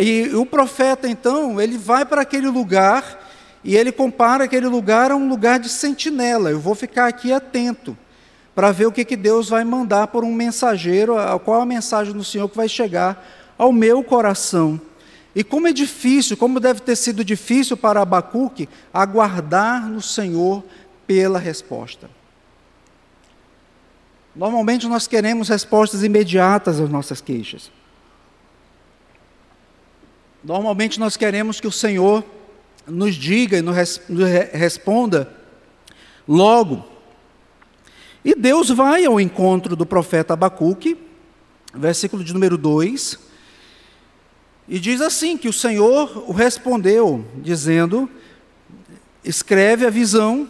e, 0.00 0.34
o 0.34 0.46
profeta, 0.46 1.08
então, 1.08 1.60
ele 1.60 1.76
vai 1.76 2.04
para 2.04 2.22
aquele 2.22 2.48
lugar 2.48 3.24
e 3.62 3.76
ele 3.76 3.92
compara 3.92 4.44
aquele 4.44 4.66
lugar 4.66 5.10
a 5.10 5.16
um 5.16 5.28
lugar 5.28 5.58
de 5.58 5.68
sentinela. 5.68 6.50
Eu 6.50 6.60
vou 6.60 6.74
ficar 6.74 7.06
aqui 7.06 7.32
atento 7.32 7.96
para 8.54 8.72
ver 8.72 8.86
o 8.86 8.92
que, 8.92 9.04
que 9.04 9.16
Deus 9.16 9.50
vai 9.50 9.64
mandar 9.64 10.06
por 10.06 10.24
um 10.24 10.32
mensageiro, 10.32 11.16
qual 11.44 11.60
a 11.60 11.66
mensagem 11.66 12.14
do 12.14 12.24
Senhor 12.24 12.48
que 12.48 12.56
vai 12.56 12.68
chegar 12.68 13.26
ao 13.58 13.72
meu 13.72 14.02
coração. 14.02 14.80
E 15.34 15.44
como 15.44 15.68
é 15.68 15.72
difícil, 15.72 16.34
como 16.36 16.58
deve 16.58 16.80
ter 16.80 16.96
sido 16.96 17.22
difícil 17.22 17.76
para 17.76 18.00
Abacuque 18.00 18.66
aguardar 18.94 19.86
no 19.86 20.00
Senhor 20.00 20.64
pela 21.06 21.38
resposta. 21.38 22.08
Normalmente 24.36 24.86
nós 24.86 25.06
queremos 25.06 25.48
respostas 25.48 26.04
imediatas 26.04 26.78
às 26.78 26.90
nossas 26.90 27.22
queixas. 27.22 27.70
Normalmente 30.44 31.00
nós 31.00 31.16
queremos 31.16 31.58
que 31.58 31.66
o 31.66 31.72
Senhor 31.72 32.22
nos 32.86 33.14
diga 33.14 33.56
e 33.56 33.62
nos 33.62 33.74
responda 34.52 35.34
logo. 36.28 36.84
E 38.22 38.34
Deus 38.34 38.68
vai 38.68 39.06
ao 39.06 39.18
encontro 39.18 39.74
do 39.74 39.86
profeta 39.86 40.34
Abacuque, 40.34 40.98
versículo 41.74 42.22
de 42.22 42.34
número 42.34 42.58
2, 42.58 43.18
e 44.68 44.78
diz 44.78 45.00
assim: 45.00 45.38
que 45.38 45.48
o 45.48 45.52
Senhor 45.52 46.24
o 46.28 46.32
respondeu, 46.32 47.24
dizendo: 47.36 48.08
escreve 49.24 49.86
a 49.86 49.90
visão, 49.90 50.48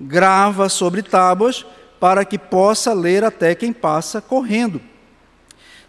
grava 0.00 0.68
sobre 0.68 1.02
tábuas, 1.02 1.64
para 2.00 2.24
que 2.24 2.38
possa 2.38 2.94
ler 2.94 3.22
até 3.22 3.54
quem 3.54 3.72
passa 3.72 4.20
correndo. 4.20 4.80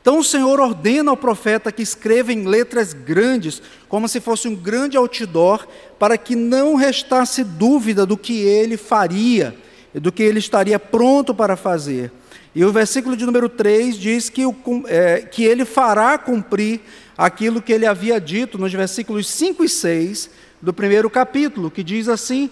Então 0.02 0.20
o 0.20 0.24
Senhor 0.24 0.60
ordena 0.60 1.12
ao 1.12 1.18
profeta 1.18 1.72
que 1.72 1.82
escreva 1.82 2.34
em 2.34 2.46
letras 2.46 2.92
grandes, 2.92 3.62
como 3.88 4.08
se 4.08 4.20
fosse 4.20 4.48
um 4.48 4.56
grande 4.56 4.98
outdoor, 4.98 5.66
para 5.98 6.18
que 6.18 6.36
não 6.36 6.76
restasse 6.76 7.44
dúvida 7.44 8.06
do 8.06 8.18
que 8.18 8.42
ele 8.42 8.78
faria, 8.78 9.56
do 9.94 10.12
que 10.12 10.24
ele 10.24 10.40
estaria 10.40 10.80
pronto 10.80 11.34
para 11.34 11.56
fazer. 11.56 12.12
E 12.54 12.66
o 12.66 12.72
versículo 12.72 13.16
de 13.16 13.26
número 13.26 13.48
3 13.48 13.96
diz 13.96 14.28
que, 14.28 14.46
o, 14.46 14.56
é, 14.88 15.22
que 15.22 15.44
ele 15.44 15.64
fará 15.64 16.18
cumprir 16.18 16.82
aquilo 17.18 17.62
que 17.62 17.72
ele 17.72 17.86
havia 17.86 18.20
dito 18.20 18.58
nos 18.58 18.74
versículos 18.74 19.28
5 19.28 19.64
e 19.64 19.70
6 19.70 20.30
do 20.60 20.74
primeiro 20.74 21.10
capítulo, 21.10 21.72
que 21.72 21.84
diz 21.84 22.10
assim: 22.10 22.50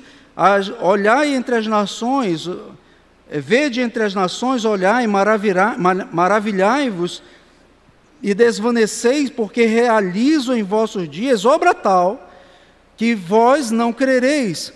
Olhai 0.80 1.34
entre 1.34 1.56
as 1.56 1.68
nações, 1.68 2.48
Vede 3.30 3.80
entre 3.82 4.04
as 4.04 4.16
nações, 4.16 4.66
olhai, 4.66 5.06
maravilhai-vos 6.12 7.22
e 8.24 8.34
desvaneceis, 8.34 9.30
porque 9.30 9.66
realizo 9.66 10.54
em 10.56 10.64
vossos 10.64 11.08
dias 11.08 11.46
obra 11.46 11.74
tal 11.74 12.28
que 12.98 13.14
vós 13.16 13.72
não 13.72 13.94
crereis, 13.94 14.74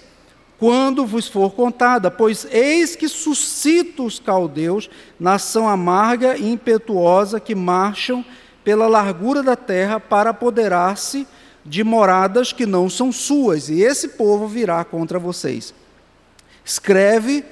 quando 0.58 1.06
vos 1.06 1.28
for 1.28 1.52
contada, 1.54 2.10
pois 2.10 2.48
eis 2.50 2.96
que 2.96 3.10
suscito 3.10 4.06
os 4.06 4.18
caldeus, 4.18 4.90
nação 5.20 5.68
amarga 5.68 6.38
e 6.38 6.50
impetuosa, 6.50 7.38
que 7.38 7.54
marcham 7.54 8.24
pela 8.64 8.88
largura 8.88 9.44
da 9.44 9.58
terra 9.58 10.00
para 10.00 10.30
apoderar-se 10.30 11.28
de 11.66 11.84
moradas 11.84 12.54
que 12.54 12.66
não 12.66 12.90
são 12.90 13.12
suas, 13.12 13.68
e 13.68 13.82
esse 13.82 14.10
povo 14.10 14.48
virá 14.48 14.86
contra 14.86 15.20
vocês. 15.20 15.74
Escreve, 16.64 17.44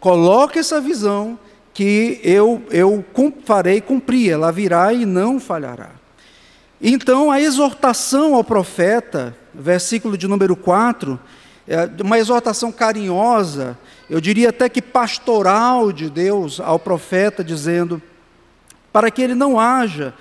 coloque 0.00 0.58
essa 0.58 0.80
visão 0.80 1.38
que 1.72 2.20
eu, 2.24 2.62
eu 2.70 3.04
farei 3.44 3.80
cumprir, 3.80 4.32
ela 4.32 4.50
virá 4.50 4.92
e 4.92 5.06
não 5.06 5.38
falhará. 5.38 5.90
Então, 6.82 7.30
a 7.30 7.40
exortação 7.40 8.34
ao 8.34 8.42
profeta, 8.42 9.36
versículo 9.54 10.16
de 10.16 10.26
número 10.26 10.56
4, 10.56 11.20
é 11.68 11.88
uma 12.02 12.18
exortação 12.18 12.72
carinhosa, 12.72 13.78
eu 14.08 14.20
diria 14.20 14.48
até 14.48 14.68
que 14.68 14.82
pastoral 14.82 15.92
de 15.92 16.10
Deus 16.10 16.58
ao 16.58 16.78
profeta, 16.78 17.44
dizendo: 17.44 18.02
para 18.92 19.10
que 19.10 19.22
ele 19.22 19.34
não 19.34 19.60
haja 19.60 20.14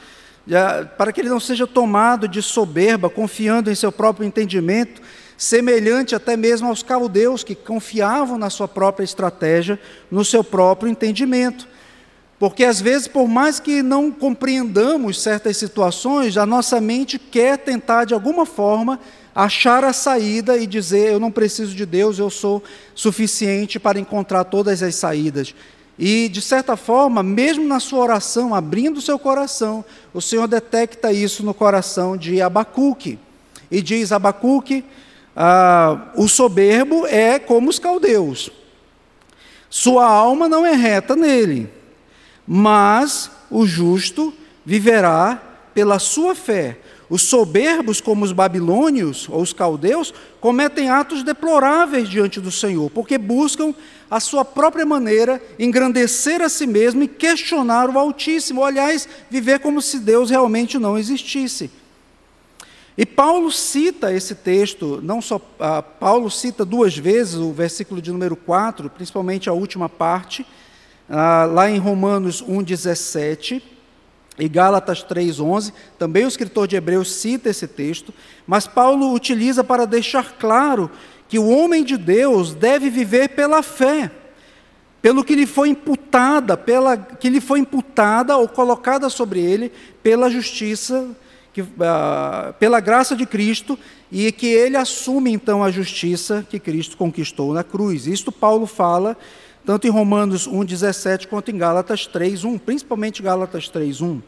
para 0.98 1.12
que 1.12 1.22
ele 1.22 1.30
não 1.30 1.40
seja 1.40 1.68
tomado 1.68 2.28
de 2.28 2.42
soberba, 2.42 3.10
confiando 3.10 3.70
em 3.70 3.76
seu 3.76 3.92
próprio 3.92 4.26
entendimento, 4.26 5.02
semelhante 5.40 6.14
até 6.14 6.36
mesmo 6.36 6.68
aos 6.68 6.84
caldeus 6.84 7.46
que 7.46 7.56
confiavam 7.56 8.38
na 8.38 8.50
sua 8.50 8.68
própria 8.68 9.06
estratégia, 9.06 9.80
no 10.12 10.26
seu 10.26 10.44
próprio 10.44 10.92
entendimento. 10.92 11.66
Porque 12.38 12.66
às 12.66 12.82
vezes, 12.82 13.08
por 13.08 13.26
mais 13.26 13.58
que 13.58 13.82
não 13.82 14.12
compreendamos 14.12 15.22
certas 15.22 15.56
situações, 15.56 16.36
a 16.36 16.46
nossa 16.46 16.82
mente 16.82 17.18
quer 17.18 17.58
tentar 17.58 18.04
de 18.04 18.14
alguma 18.14 18.46
forma 18.46 19.00
achar 19.34 19.86
a 19.86 19.94
saída 19.94 20.58
e 20.58 20.68
dizer: 20.68 21.14
eu 21.14 21.20
não 21.20 21.32
preciso 21.32 21.74
de 21.74 21.86
Deus, 21.86 22.20
eu 22.20 22.30
sou 22.30 22.62
suficiente 22.94 23.80
para 23.80 24.00
encontrar 24.00 24.44
todas 24.44 24.84
as 24.84 24.96
saídas. 24.96 25.56
E, 25.98 26.28
de 26.28 26.42
certa 26.42 26.76
forma, 26.76 27.24
mesmo 27.24 27.66
na 27.66 27.80
sua 27.80 28.00
oração, 28.00 28.54
abrindo 28.54 29.02
seu 29.02 29.18
coração, 29.18 29.84
o 30.14 30.22
Senhor 30.22 30.48
detecta 30.48 31.14
isso 31.14 31.44
no 31.44 31.54
coração 31.54 32.18
de 32.18 32.42
Abacuque. 32.42 33.18
E 33.72 33.82
diz: 33.82 34.12
Abacuque, 34.12 34.84
ah, 35.36 36.12
o 36.16 36.28
soberbo 36.28 37.06
é 37.08 37.40
como 37.40 37.70
os 37.70 37.80
caldeus, 37.80 38.52
sua 39.70 40.06
alma 40.06 40.50
não 40.50 40.66
é 40.66 40.74
reta 40.74 41.16
nele, 41.16 41.70
mas 42.48 43.30
o 43.52 43.66
justo 43.66 44.34
viverá 44.66 45.42
pela 45.74 46.00
sua 46.00 46.34
fé. 46.34 46.80
Os 47.10 47.24
soberbos, 47.24 48.00
como 48.00 48.24
os 48.24 48.32
babilônios 48.32 49.28
ou 49.30 49.42
os 49.42 49.52
caldeus, 49.52 50.14
cometem 50.40 50.90
atos 50.90 51.24
deploráveis 51.24 52.08
diante 52.08 52.40
do 52.40 52.52
Senhor, 52.52 52.90
porque 52.92 53.18
buscam 53.18 53.74
a 54.12 54.20
sua 54.20 54.46
própria 54.46 54.86
maneira 54.86 55.42
engrandecer 55.58 56.42
a 56.42 56.50
si 56.50 56.68
mesmo 56.68 57.02
e 57.02 57.08
questionar 57.08 57.90
o 57.90 57.98
Altíssimo, 57.98 58.64
aliás, 58.64 59.08
viver 59.30 59.60
como 59.60 59.82
se 59.82 60.00
Deus 60.00 60.30
realmente 60.30 60.78
não 60.78 60.98
existisse. 60.98 61.72
E 63.00 63.06
Paulo 63.06 63.50
cita 63.50 64.14
esse 64.14 64.36
texto, 64.36 65.00
não 65.02 65.22
só 65.22 65.38
uh, 65.38 65.82
Paulo 66.02 66.30
cita 66.30 66.66
duas 66.66 66.98
vezes 66.98 67.36
o 67.36 67.54
versículo 67.54 68.02
de 68.02 68.12
número 68.12 68.36
4, 68.36 68.90
principalmente 68.90 69.50
a 69.50 69.54
última 69.54 69.88
parte, 69.88 70.42
uh, 70.42 71.50
lá 71.50 71.70
em 71.70 71.78
Romanos 71.78 72.44
1,17 72.44 73.62
e 74.38 74.50
Gálatas 74.50 75.02
3:11, 75.02 75.72
também 75.98 76.26
o 76.26 76.28
escritor 76.28 76.68
de 76.68 76.76
Hebreus 76.76 77.14
cita 77.14 77.50
esse 77.50 77.70
texto, 77.70 78.14
mas 78.46 78.68
Paulo 78.68 79.14
utiliza 79.14 79.64
para 79.64 79.88
deixar 79.88 80.34
claro 80.38 80.92
que 81.30 81.40
o 81.40 81.48
homem 81.48 81.86
de 81.86 81.96
Deus 81.96 82.54
deve 82.54 82.90
viver 82.90 83.30
pela 83.30 83.64
fé, 83.64 84.12
pelo 85.02 85.24
que 85.24 85.36
lhe 85.36 85.48
foi 85.48 85.70
imputada, 85.70 86.58
pela 86.58 86.98
que 86.98 87.30
lhe 87.30 87.40
foi 87.40 87.60
imputada 87.60 88.36
ou 88.36 88.50
colocada 88.50 89.10
sobre 89.10 89.40
ele 89.40 89.72
pela 90.04 90.30
justiça, 90.30 91.16
que, 91.54 91.62
uh, 91.62 92.54
pela 92.60 92.80
graça 92.80 93.16
de 93.16 93.26
Cristo, 93.26 93.78
e 94.12 94.32
que 94.32 94.48
ele 94.48 94.76
assume 94.76 95.32
então 95.32 95.64
a 95.64 95.72
justiça 95.72 96.46
que 96.50 96.60
Cristo 96.60 96.98
conquistou 96.98 97.54
na 97.54 97.64
cruz. 97.64 98.08
Isto 98.08 98.32
Paulo 98.32 98.66
fala 98.66 99.18
tanto 99.66 99.86
em 99.86 99.92
Romanos 99.92 100.48
1,17 100.48 101.28
quanto 101.28 101.52
em 101.52 101.58
Gálatas 101.58 102.08
3,1, 102.08 102.60
principalmente 102.60 103.22
Gálatas 103.22 103.70
3,1. 103.70 104.22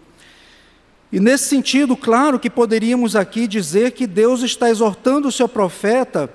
E 1.11 1.19
nesse 1.19 1.45
sentido, 1.45 1.97
claro 1.97 2.39
que 2.39 2.49
poderíamos 2.49 3.15
aqui 3.15 3.47
dizer 3.47 3.91
que 3.91 4.05
Deus 4.05 4.43
está 4.43 4.69
exortando 4.69 5.27
o 5.27 5.31
seu 5.31 5.47
profeta 5.47 6.29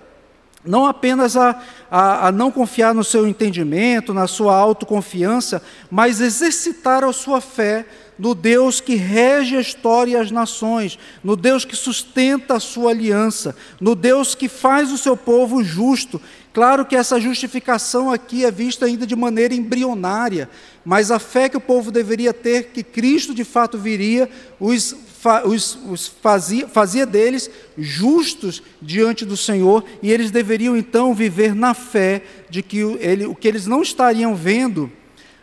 não 0.67 0.87
apenas 0.87 1.37
a, 1.37 1.63
a, 1.91 2.29
a, 2.29 2.33
não 2.33 2.51
confiar 2.51 2.93
no 2.93 3.05
seu 3.05 3.27
entendimento, 3.27 4.13
na 4.13 4.27
sua 4.27 4.57
autoconfiança, 4.57 5.63
mas 5.91 6.21
exercitar 6.21 7.05
a 7.05 7.13
sua 7.13 7.41
fé 7.41 7.87
no 8.19 8.35
Deus 8.35 8.81
que 8.81 8.95
rege 8.95 9.57
a 9.57 9.61
história 9.61 10.13
e 10.13 10.17
as 10.17 10.31
nações, 10.31 10.99
no 11.23 11.37
Deus 11.37 11.65
que 11.65 11.77
sustenta 11.77 12.55
a 12.55 12.61
sua 12.61 12.91
aliança, 12.91 13.55
no 13.81 13.95
Deus 13.95 14.35
que 14.35 14.49
faz 14.49 14.91
o 14.91 14.99
seu 14.99 15.17
povo 15.17 15.63
justo. 15.63 16.21
Claro 16.53 16.87
que 16.87 16.97
essa 16.97 17.21
justificação 17.21 18.11
aqui 18.11 18.45
é 18.45 18.51
vista 18.51 18.87
ainda 18.87 19.07
de 19.07 19.15
maneira 19.15 19.55
embrionária, 19.55 20.49
mas 20.85 21.11
a 21.11 21.19
fé 21.19 21.49
que 21.49 21.57
o 21.57 21.61
povo 21.61 21.91
deveria 21.91 22.33
ter 22.33 22.69
que 22.69 22.83
Cristo 22.83 23.35
de 23.35 23.45
fato 23.45 23.77
viria, 23.77 24.31
os, 24.59 24.97
os, 25.45 25.79
os 25.87 26.07
fazia, 26.07 26.67
fazia 26.67 27.05
deles 27.05 27.51
justos 27.77 28.63
diante 28.81 29.27
do 29.27 29.37
Senhor, 29.37 29.85
e 30.03 30.11
eles 30.11 30.31
deveriam 30.31 30.75
então 30.75 31.13
viver 31.13 31.55
na 31.55 31.75
fé 31.75 32.23
de 32.49 32.63
que 32.63 32.79
ele, 32.79 33.27
o 33.27 33.35
que 33.35 33.47
eles 33.47 33.67
não 33.67 33.83
estariam 33.83 34.35
vendo, 34.35 34.91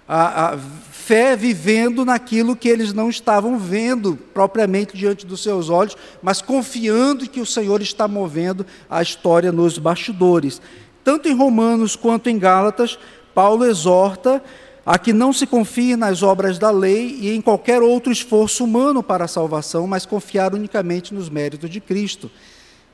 a, 0.07 0.53
a 0.53 0.59
fé 1.06 1.36
vivendo 1.36 2.06
naquilo 2.06 2.56
que 2.56 2.70
eles 2.70 2.94
não 2.94 3.10
estavam 3.10 3.58
vendo 3.58 4.18
propriamente 4.34 4.96
diante 4.96 5.26
dos 5.26 5.44
seus 5.44 5.70
olhos, 5.70 5.98
mas 6.22 6.42
confiando 6.42 7.30
que 7.30 7.42
o 7.42 7.46
Senhor 7.46 7.82
está 7.82 8.08
movendo 8.08 8.66
a 8.89 9.02
história 9.02 9.52
nos 9.52 9.78
bastidores. 9.78 10.62
Tanto 11.04 11.28
em 11.28 11.36
Romanos 11.36 11.98
quanto 11.98 12.30
em 12.30 12.39
Gálatas, 12.39 12.98
Paulo 13.36 13.66
exorta 13.66 14.42
a 14.86 14.98
que 14.98 15.12
não 15.12 15.34
se 15.34 15.46
confie 15.46 15.98
nas 15.98 16.24
obras 16.24 16.58
da 16.58 16.72
lei 16.72 17.18
e 17.20 17.36
em 17.36 17.42
qualquer 17.42 17.82
outro 17.82 18.12
esforço 18.12 18.63
humano 18.63 19.04
para 19.04 19.26
a 19.26 19.30
salvação, 19.30 19.86
mas 19.86 20.06
confiar 20.06 20.54
unicamente 20.54 21.13
nos 21.13 21.30
méritos 21.30 21.70
de 21.70 21.82
Cristo. 21.82 22.32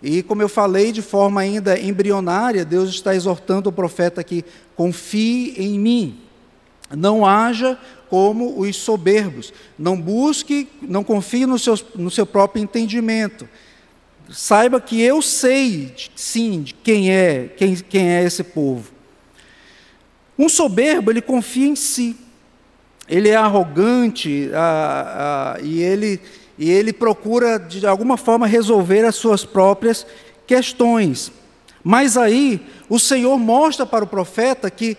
E 0.02 0.24
como 0.24 0.42
eu 0.42 0.50
falei 0.50 0.92
de 0.92 1.02
forma 1.02 1.42
ainda 1.42 1.80
embrionária, 1.80 2.66
Deus 2.66 2.90
está 2.90 3.14
exortando 3.14 3.70
o 3.70 3.74
profeta 3.74 4.24
que 4.24 4.44
confie 4.76 5.54
em 5.58 5.78
mim. 5.78 6.20
Não 6.96 7.26
haja 7.26 7.78
como 8.10 8.60
os 8.60 8.76
soberbos. 8.76 9.54
Não 9.78 10.00
busque, 10.00 10.68
não 10.82 11.04
confie 11.04 11.46
no 11.46 11.60
seu, 11.60 11.76
no 11.96 12.10
seu 12.10 12.26
próprio 12.26 12.62
entendimento. 12.62 13.48
Saiba 14.30 14.80
que 14.82 15.02
eu 15.02 15.22
sei, 15.22 15.94
sim, 16.16 16.62
de 16.62 16.74
quem 16.74 17.12
é, 17.12 17.50
quem, 17.56 17.76
quem 17.76 18.10
é 18.10 18.24
esse 18.24 18.44
povo. 18.44 18.92
Um 20.38 20.48
soberbo, 20.48 21.12
ele 21.12 21.22
confia 21.22 21.68
em 21.68 21.76
si. 21.76 22.16
Ele 23.08 23.30
é 23.30 23.36
arrogante 23.36 24.52
a, 24.54 25.56
a, 25.58 25.62
e, 25.62 25.82
ele, 25.82 26.22
e 26.58 26.70
ele 26.70 26.94
procura, 26.94 27.58
de 27.58 27.86
alguma 27.86 28.18
forma, 28.18 28.46
resolver 28.46 29.04
as 29.04 29.16
suas 29.16 29.44
próprias 29.44 30.06
questões. 30.46 31.32
Mas 31.84 32.16
aí, 32.16 32.62
o 32.88 33.00
Senhor 33.00 33.38
mostra 33.38 33.86
para 33.86 34.04
o 34.04 34.08
profeta 34.08 34.70
que 34.70 34.96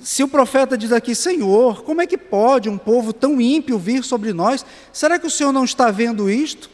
se 0.00 0.22
o 0.22 0.28
profeta 0.28 0.78
diz 0.78 0.92
aqui, 0.92 1.14
Senhor, 1.14 1.82
como 1.82 2.00
é 2.00 2.06
que 2.06 2.16
pode 2.16 2.68
um 2.68 2.78
povo 2.78 3.12
tão 3.12 3.40
ímpio 3.40 3.78
vir 3.78 4.02
sobre 4.02 4.32
nós? 4.32 4.64
Será 4.92 5.18
que 5.18 5.26
o 5.26 5.30
Senhor 5.30 5.52
não 5.52 5.64
está 5.64 5.90
vendo 5.90 6.30
isto? 6.30 6.70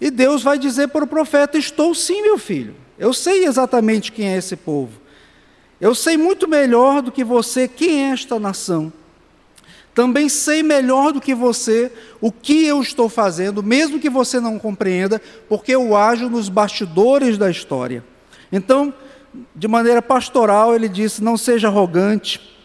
E 0.00 0.10
Deus 0.10 0.42
vai 0.42 0.58
dizer 0.58 0.88
para 0.88 1.04
o 1.04 1.08
profeta: 1.08 1.58
Estou 1.58 1.94
sim, 1.94 2.22
meu 2.22 2.38
filho. 2.38 2.74
Eu 2.98 3.12
sei 3.12 3.44
exatamente 3.44 4.12
quem 4.12 4.28
é 4.28 4.36
esse 4.36 4.54
povo. 4.56 5.00
Eu 5.80 5.94
sei 5.94 6.16
muito 6.16 6.46
melhor 6.46 7.02
do 7.02 7.10
que 7.10 7.24
você 7.24 7.66
quem 7.66 8.04
é 8.04 8.12
esta 8.12 8.38
nação. 8.38 8.92
Também 9.92 10.28
sei 10.28 10.62
melhor 10.62 11.12
do 11.12 11.20
que 11.20 11.34
você 11.34 11.90
o 12.20 12.30
que 12.30 12.64
eu 12.64 12.80
estou 12.80 13.08
fazendo, 13.08 13.62
mesmo 13.62 13.98
que 13.98 14.08
você 14.08 14.38
não 14.38 14.58
compreenda, 14.58 15.20
porque 15.48 15.74
eu 15.74 15.96
ajo 15.96 16.28
nos 16.28 16.48
bastidores 16.48 17.36
da 17.36 17.50
história. 17.50 18.04
Então, 18.52 18.94
de 19.54 19.66
maneira 19.66 20.00
pastoral, 20.00 20.74
ele 20.74 20.88
disse: 20.88 21.22
não 21.24 21.36
seja 21.36 21.66
arrogante, 21.66 22.59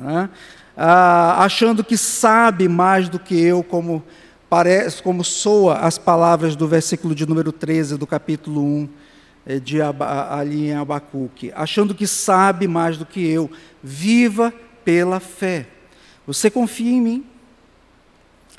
né? 0.00 0.30
ah, 0.76 1.44
achando 1.44 1.84
que 1.84 1.96
sabe 1.96 2.68
mais 2.68 3.08
do 3.08 3.18
que 3.18 3.38
eu, 3.40 3.62
como 3.62 4.02
parece, 4.48 5.02
como 5.02 5.22
soa 5.22 5.78
as 5.78 5.96
palavras 5.96 6.56
do 6.56 6.66
versículo 6.66 7.14
de 7.14 7.26
número 7.26 7.52
13 7.52 7.96
do 7.96 8.06
capítulo 8.06 8.62
1 8.62 8.88
eh, 9.46 9.60
de 9.60 9.80
ali 9.80 10.68
em 10.68 10.74
Abacuque, 10.74 11.52
achando 11.54 11.94
que 11.94 12.06
sabe 12.06 12.66
mais 12.66 12.98
do 12.98 13.06
que 13.06 13.24
eu. 13.24 13.50
Viva 13.82 14.52
pela 14.84 15.20
fé. 15.20 15.68
Você 16.26 16.50
confia 16.50 16.90
em 16.90 17.00
mim? 17.00 17.26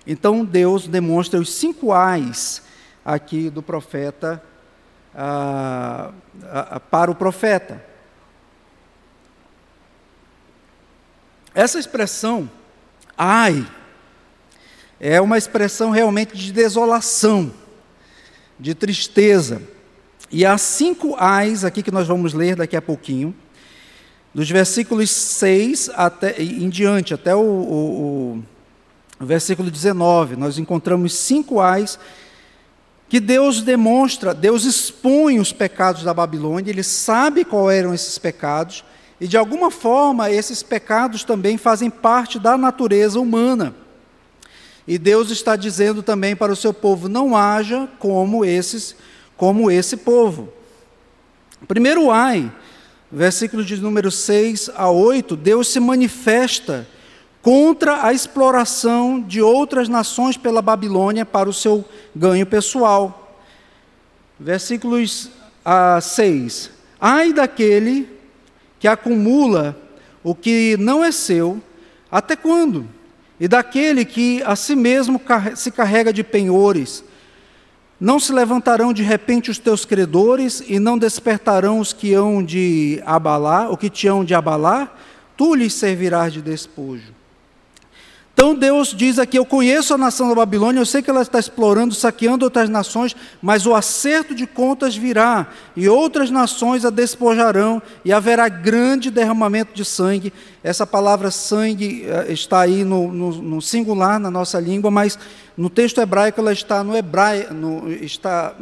Então 0.05 0.45
Deus 0.45 0.87
demonstra 0.87 1.39
os 1.39 1.53
cinco 1.53 1.91
ais 1.91 2.63
aqui 3.03 3.49
do 3.49 3.61
profeta 3.61 4.41
ah, 5.13 6.11
para 6.89 7.11
o 7.11 7.15
profeta. 7.15 7.90
Essa 11.53 11.79
expressão, 11.79 12.49
ai, 13.17 13.67
é 14.99 15.19
uma 15.19 15.37
expressão 15.37 15.89
realmente 15.91 16.37
de 16.37 16.51
desolação. 16.51 17.51
de 18.59 18.75
tristeza. 18.75 19.61
E 20.31 20.45
há 20.45 20.55
cinco 20.57 21.15
ais 21.17 21.65
aqui 21.65 21.81
que 21.81 21.89
nós 21.89 22.07
vamos 22.07 22.31
ler 22.33 22.55
daqui 22.55 22.75
a 22.77 22.81
pouquinho, 22.81 23.35
dos 24.33 24.49
versículos 24.49 25.09
6 25.09 25.89
até, 25.95 26.41
em 26.41 26.69
diante, 26.69 27.13
até 27.13 27.35
o, 27.35 27.39
o, 27.39 28.43
o 29.19 29.25
versículo 29.25 29.69
19, 29.69 30.35
nós 30.35 30.57
encontramos 30.57 31.13
cinco 31.15 31.59
ais 31.59 31.99
que 33.09 33.19
Deus 33.19 33.61
demonstra, 33.61 34.33
Deus 34.33 34.63
expõe 34.63 35.37
os 35.39 35.51
pecados 35.51 36.03
da 36.03 36.13
Babilônia, 36.13 36.71
ele 36.71 36.83
sabe 36.83 37.43
quais 37.43 37.79
eram 37.79 37.93
esses 37.93 38.17
pecados, 38.17 38.85
e 39.21 39.27
de 39.27 39.37
alguma 39.37 39.69
forma 39.69 40.31
esses 40.31 40.63
pecados 40.63 41.23
também 41.23 41.55
fazem 41.55 41.91
parte 41.91 42.39
da 42.39 42.57
natureza 42.57 43.19
humana. 43.19 43.75
E 44.87 44.97
Deus 44.97 45.29
está 45.29 45.55
dizendo 45.55 46.01
também 46.01 46.35
para 46.35 46.51
o 46.51 46.55
seu 46.55 46.73
povo: 46.73 47.07
não 47.07 47.37
haja 47.37 47.87
como 47.99 48.43
esses, 48.43 48.95
como 49.37 49.69
esse 49.69 49.95
povo. 49.95 50.51
Primeiro 51.67 52.09
ai, 52.09 52.51
versículo 53.11 53.63
de 53.63 53.77
número 53.77 54.09
6 54.09 54.71
a 54.73 54.89
8, 54.89 55.35
Deus 55.35 55.67
se 55.67 55.79
manifesta 55.79 56.87
contra 57.43 58.03
a 58.03 58.11
exploração 58.11 59.21
de 59.21 59.39
outras 59.39 59.87
nações 59.87 60.35
pela 60.35 60.63
Babilônia 60.63 61.27
para 61.27 61.47
o 61.47 61.53
seu 61.53 61.85
ganho 62.15 62.47
pessoal. 62.47 63.37
Versículos 64.39 65.29
a 65.63 66.01
6. 66.01 66.71
Ai 66.99 67.31
daquele 67.31 68.20
que 68.81 68.87
acumula 68.87 69.77
o 70.23 70.33
que 70.33 70.75
não 70.79 71.05
é 71.05 71.11
seu, 71.11 71.61
até 72.11 72.35
quando? 72.35 72.87
E 73.39 73.47
daquele 73.47 74.03
que 74.03 74.41
a 74.41 74.55
si 74.55 74.75
mesmo 74.75 75.21
se 75.55 75.69
carrega 75.69 76.11
de 76.11 76.23
penhores. 76.23 77.03
Não 77.99 78.19
se 78.19 78.33
levantarão 78.33 78.91
de 78.91 79.03
repente 79.03 79.51
os 79.51 79.59
teus 79.59 79.85
credores 79.85 80.63
e 80.67 80.79
não 80.79 80.97
despertarão 80.97 81.79
os 81.79 81.93
que 81.93 82.15
hão 82.15 82.43
de 82.43 82.99
abalar, 83.05 83.71
o 83.71 83.77
que 83.77 83.87
te 83.87 84.07
hão 84.07 84.25
de 84.25 84.33
abalar, 84.33 84.99
tu 85.37 85.53
lhes 85.53 85.75
servirás 85.75 86.33
de 86.33 86.41
despojo. 86.41 87.13
Então 88.41 88.55
Deus 88.55 88.87
diz 88.87 89.19
aqui: 89.19 89.37
Eu 89.37 89.45
conheço 89.45 89.93
a 89.93 89.99
nação 89.99 90.27
da 90.27 90.33
Babilônia, 90.33 90.79
eu 90.79 90.85
sei 90.85 91.03
que 91.03 91.11
ela 91.11 91.21
está 91.21 91.37
explorando, 91.37 91.93
saqueando 91.93 92.43
outras 92.43 92.67
nações, 92.69 93.15
mas 93.39 93.67
o 93.67 93.75
acerto 93.75 94.33
de 94.33 94.47
contas 94.47 94.95
virá, 94.97 95.47
e 95.75 95.87
outras 95.87 96.31
nações 96.31 96.83
a 96.83 96.89
despojarão, 96.89 97.79
e 98.03 98.11
haverá 98.11 98.49
grande 98.49 99.11
derramamento 99.11 99.75
de 99.75 99.85
sangue. 99.85 100.33
Essa 100.63 100.87
palavra 100.87 101.29
sangue 101.29 102.03
eh, 102.03 102.33
está 102.33 102.61
aí 102.61 102.83
no, 102.83 103.11
no, 103.11 103.31
no 103.43 103.61
singular 103.61 104.19
na 104.19 104.31
nossa 104.31 104.59
língua, 104.59 104.89
mas 104.89 105.19
no 105.55 105.69
texto 105.69 106.01
hebraico 106.01 106.41
ela 106.41 106.51
está 106.51 106.83
no 106.83 106.97
hebraico, 106.97 107.53
no, 107.53 107.91
está, 107.91 108.55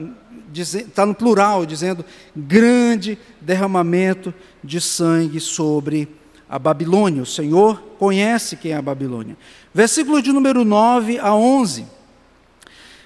está 0.53 1.05
no 1.05 1.15
plural, 1.15 1.65
dizendo 1.65 2.03
grande 2.35 3.17
derramamento 3.39 4.33
de 4.61 4.81
sangue 4.81 5.39
sobre 5.39 6.19
a 6.49 6.57
Babilônia. 6.57 7.21
O 7.21 7.27
Senhor 7.27 7.79
conhece 7.99 8.57
quem 8.57 8.71
é 8.71 8.75
a 8.75 8.81
Babilônia. 8.81 9.37
Versículo 9.73 10.21
de 10.21 10.31
número 10.31 10.65
9 10.65 11.19
a 11.19 11.33
11. 11.33 11.85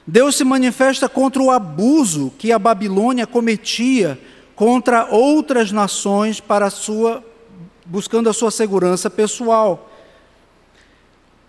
Deus 0.06 0.36
se 0.36 0.44
manifesta 0.44 1.08
contra 1.08 1.42
o 1.42 1.52
abuso 1.52 2.34
que 2.38 2.52
a 2.52 2.60
Babilônia 2.60 3.26
cometia 3.26 4.20
contra 4.56 5.06
outras 5.06 5.72
nações 5.72 6.40
para 6.40 6.70
sua 6.70 7.24
buscando 7.86 8.30
a 8.30 8.34
sua 8.34 8.50
segurança 8.50 9.10
pessoal. 9.10 9.90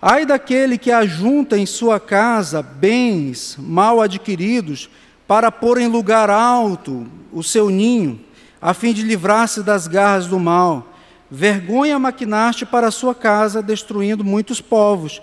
Ai 0.01 0.27
daquele 0.27 0.77
que 0.77 0.91
ajunta 0.91 1.57
em 1.57 1.65
sua 1.65 1.99
casa 1.99 2.63
bens 2.63 3.57
mal 3.59 4.01
adquiridos 4.01 4.91
para 5.27 5.51
pôr 5.51 5.79
em 5.79 5.87
lugar 5.87 6.29
alto 6.29 7.07
o 7.33 7.43
seu 7.43 7.71
ninho, 7.71 8.21
a 8.61 8.75
fim 8.75 8.93
de 8.93 9.03
livrar-se 9.03 9.63
das 9.63 9.87
garras 9.87 10.27
do 10.27 10.39
mal. 10.39 10.94
Vergonha 11.35 11.99
maquinaste 11.99 12.65
para 12.65 12.87
a 12.87 12.93
sua 12.93 13.13
casa, 13.13 13.61
destruindo 13.61 14.23
muitos 14.23 14.61
povos. 14.61 15.21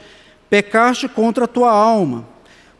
Pecaste 0.50 1.08
contra 1.08 1.46
a 1.46 1.48
tua 1.48 1.72
alma, 1.72 2.28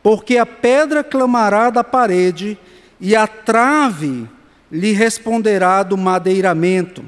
porque 0.04 0.38
a 0.38 0.46
pedra 0.46 1.02
clamará 1.02 1.70
da 1.70 1.82
parede 1.82 2.58
e 3.00 3.16
a 3.16 3.26
trave 3.26 4.28
lhe 4.70 4.92
responderá 4.92 5.82
do 5.82 5.96
madeiramento. 5.96 7.06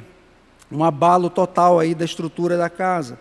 Um 0.72 0.82
abalo 0.82 1.30
total 1.30 1.78
aí 1.78 1.94
da 1.94 2.06
estrutura 2.06 2.56
da 2.56 2.70
casa. 2.70 3.20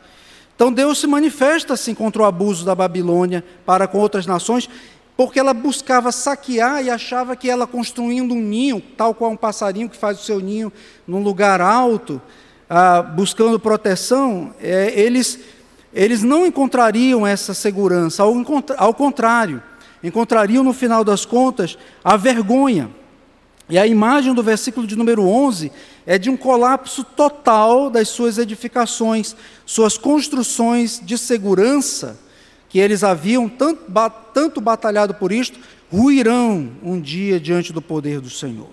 Então 0.55 0.73
Deus 0.73 1.01
se 1.01 1.09
manifesta 1.09 1.75
assim 1.75 1.97
contra 1.97 2.23
o 2.23 2.25
abuso 2.25 2.65
da 2.65 2.77
Babilônia 2.77 3.45
para 3.67 3.89
com 3.89 3.99
outras 3.99 4.27
nações, 4.27 4.71
porque 5.17 5.41
ela 5.41 5.53
buscava 5.53 6.13
saquear 6.13 6.85
e 6.85 6.89
achava 6.89 7.35
que 7.35 7.51
ela 7.51 7.67
construindo 7.67 8.33
um 8.33 8.41
ninho, 8.41 8.81
tal 8.97 9.13
qual 9.13 9.33
um 9.33 9.37
passarinho 9.37 9.89
que 9.89 9.97
faz 9.97 10.21
o 10.21 10.25
seu 10.25 10.39
ninho 10.39 10.73
num 11.05 11.21
lugar 11.21 11.61
alto, 11.61 12.23
ah, 12.69 13.03
buscando 13.03 13.59
proteção, 13.59 14.55
é, 14.61 14.93
eles, 14.99 15.39
eles 15.93 16.23
não 16.23 16.47
encontrariam 16.47 17.27
essa 17.27 17.55
segurança, 17.55 18.23
ao, 18.23 18.35
ao 18.77 18.95
contrário, 18.95 19.63
encontrariam 20.03 20.65
no 20.65 20.73
final 20.73 21.05
das 21.05 21.25
contas 21.25 21.79
a 22.03 22.17
vergonha. 22.17 22.91
E 23.69 23.79
a 23.79 23.87
imagem 23.87 24.35
do 24.35 24.43
versículo 24.43 24.87
de 24.87 24.97
número 24.97 25.23
11 25.23 25.73
é 26.05 26.19
de 26.19 26.29
um 26.29 26.37
colapso 26.37 27.05
total 27.05 27.89
das 27.89 28.09
suas 28.09 28.37
edificações, 28.37 29.37
suas 29.65 29.97
construções 29.97 31.01
de 31.03 31.17
segurança, 31.17 32.19
que 32.69 32.79
eles 32.79 33.05
haviam 33.05 33.49
tanto, 33.49 33.83
tanto 34.35 34.61
batalhado 34.61 35.15
por 35.15 35.31
isto, 35.31 35.59
ruirão 35.91 36.73
um 36.83 37.01
dia 37.01 37.39
diante 37.39 37.73
do 37.73 37.81
poder 37.81 38.21
do 38.21 38.31
Senhor. 38.31 38.71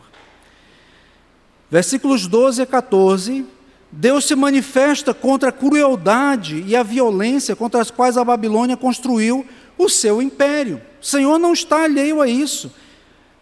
Versículos 1.70 2.26
12 2.26 2.62
a 2.62 2.66
14 2.66 3.46
Deus 3.92 4.26
se 4.26 4.36
manifesta 4.36 5.14
contra 5.14 5.50
a 5.50 5.52
crueldade 5.52 6.64
e 6.68 6.76
a 6.76 6.84
violência 6.84 7.56
contra 7.56 7.82
as 7.82 7.90
quais 7.90 8.18
a 8.18 8.24
Babilônia 8.24 8.78
construiu 8.78 9.46
o 9.78 9.90
seu 9.90 10.22
império. 10.22 10.82
O 11.02 11.06
Senhor 11.06 11.40
não 11.40 11.54
está 11.54 11.84
alheio 11.84 12.22
a 12.22 12.28
isso. 12.28 12.72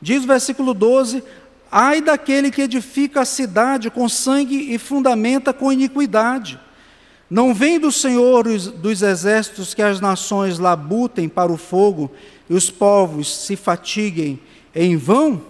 Diz 0.01 0.23
o 0.23 0.27
versículo 0.27 0.73
12: 0.73 1.21
Ai 1.69 2.01
daquele 2.01 2.49
que 2.49 2.61
edifica 2.61 3.21
a 3.21 3.25
cidade 3.25 3.89
com 3.89 4.07
sangue 4.07 4.73
e 4.73 4.77
fundamenta 4.77 5.51
com 5.51 5.71
iniquidade. 5.71 6.59
Não 7.29 7.53
vem 7.53 7.77
do 7.77 7.91
Senhor 7.91 8.45
dos 8.45 9.01
exércitos 9.01 9.73
que 9.73 9.81
as 9.81 9.99
nações 9.99 10.59
labutem 10.59 11.27
para 11.27 11.51
o 11.51 11.57
fogo 11.57 12.09
e 12.49 12.53
os 12.53 12.71
povos 12.71 13.45
se 13.45 13.57
fatiguem 13.57 14.39
em 14.73 14.95
vão? 14.95 15.41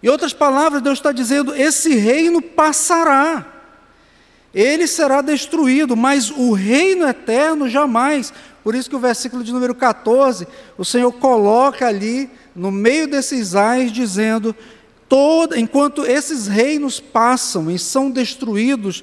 Em 0.00 0.08
outras 0.08 0.32
palavras, 0.32 0.80
Deus 0.80 0.98
está 0.98 1.10
dizendo: 1.10 1.52
esse 1.56 1.96
reino 1.96 2.40
passará 2.40 3.53
ele 4.54 4.86
será 4.86 5.20
destruído, 5.20 5.96
mas 5.96 6.30
o 6.30 6.52
reino 6.52 7.06
eterno 7.06 7.68
jamais. 7.68 8.32
Por 8.62 8.74
isso 8.74 8.88
que 8.88 8.96
o 8.96 9.00
versículo 9.00 9.42
de 9.42 9.52
número 9.52 9.74
14, 9.74 10.46
o 10.78 10.84
Senhor 10.84 11.12
coloca 11.12 11.86
ali 11.86 12.30
no 12.54 12.70
meio 12.70 13.08
desses 13.08 13.54
ais 13.54 13.90
dizendo: 13.90 14.54
enquanto 15.56 16.04
esses 16.04 16.46
reinos 16.46 17.00
passam 17.00 17.70
e 17.70 17.78
são 17.78 18.10
destruídos, 18.10 19.02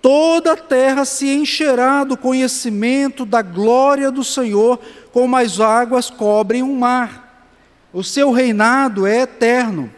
toda 0.00 0.52
a 0.52 0.56
terra 0.56 1.04
se 1.04 1.28
encherá 1.28 2.04
do 2.04 2.16
conhecimento 2.16 3.24
da 3.24 3.42
glória 3.42 4.10
do 4.10 4.22
Senhor, 4.22 4.78
como 5.12 5.36
as 5.36 5.60
águas 5.60 6.10
cobrem 6.10 6.62
o 6.62 6.74
mar. 6.74 7.48
O 7.92 8.04
seu 8.04 8.30
reinado 8.30 9.06
é 9.06 9.22
eterno. 9.22 9.90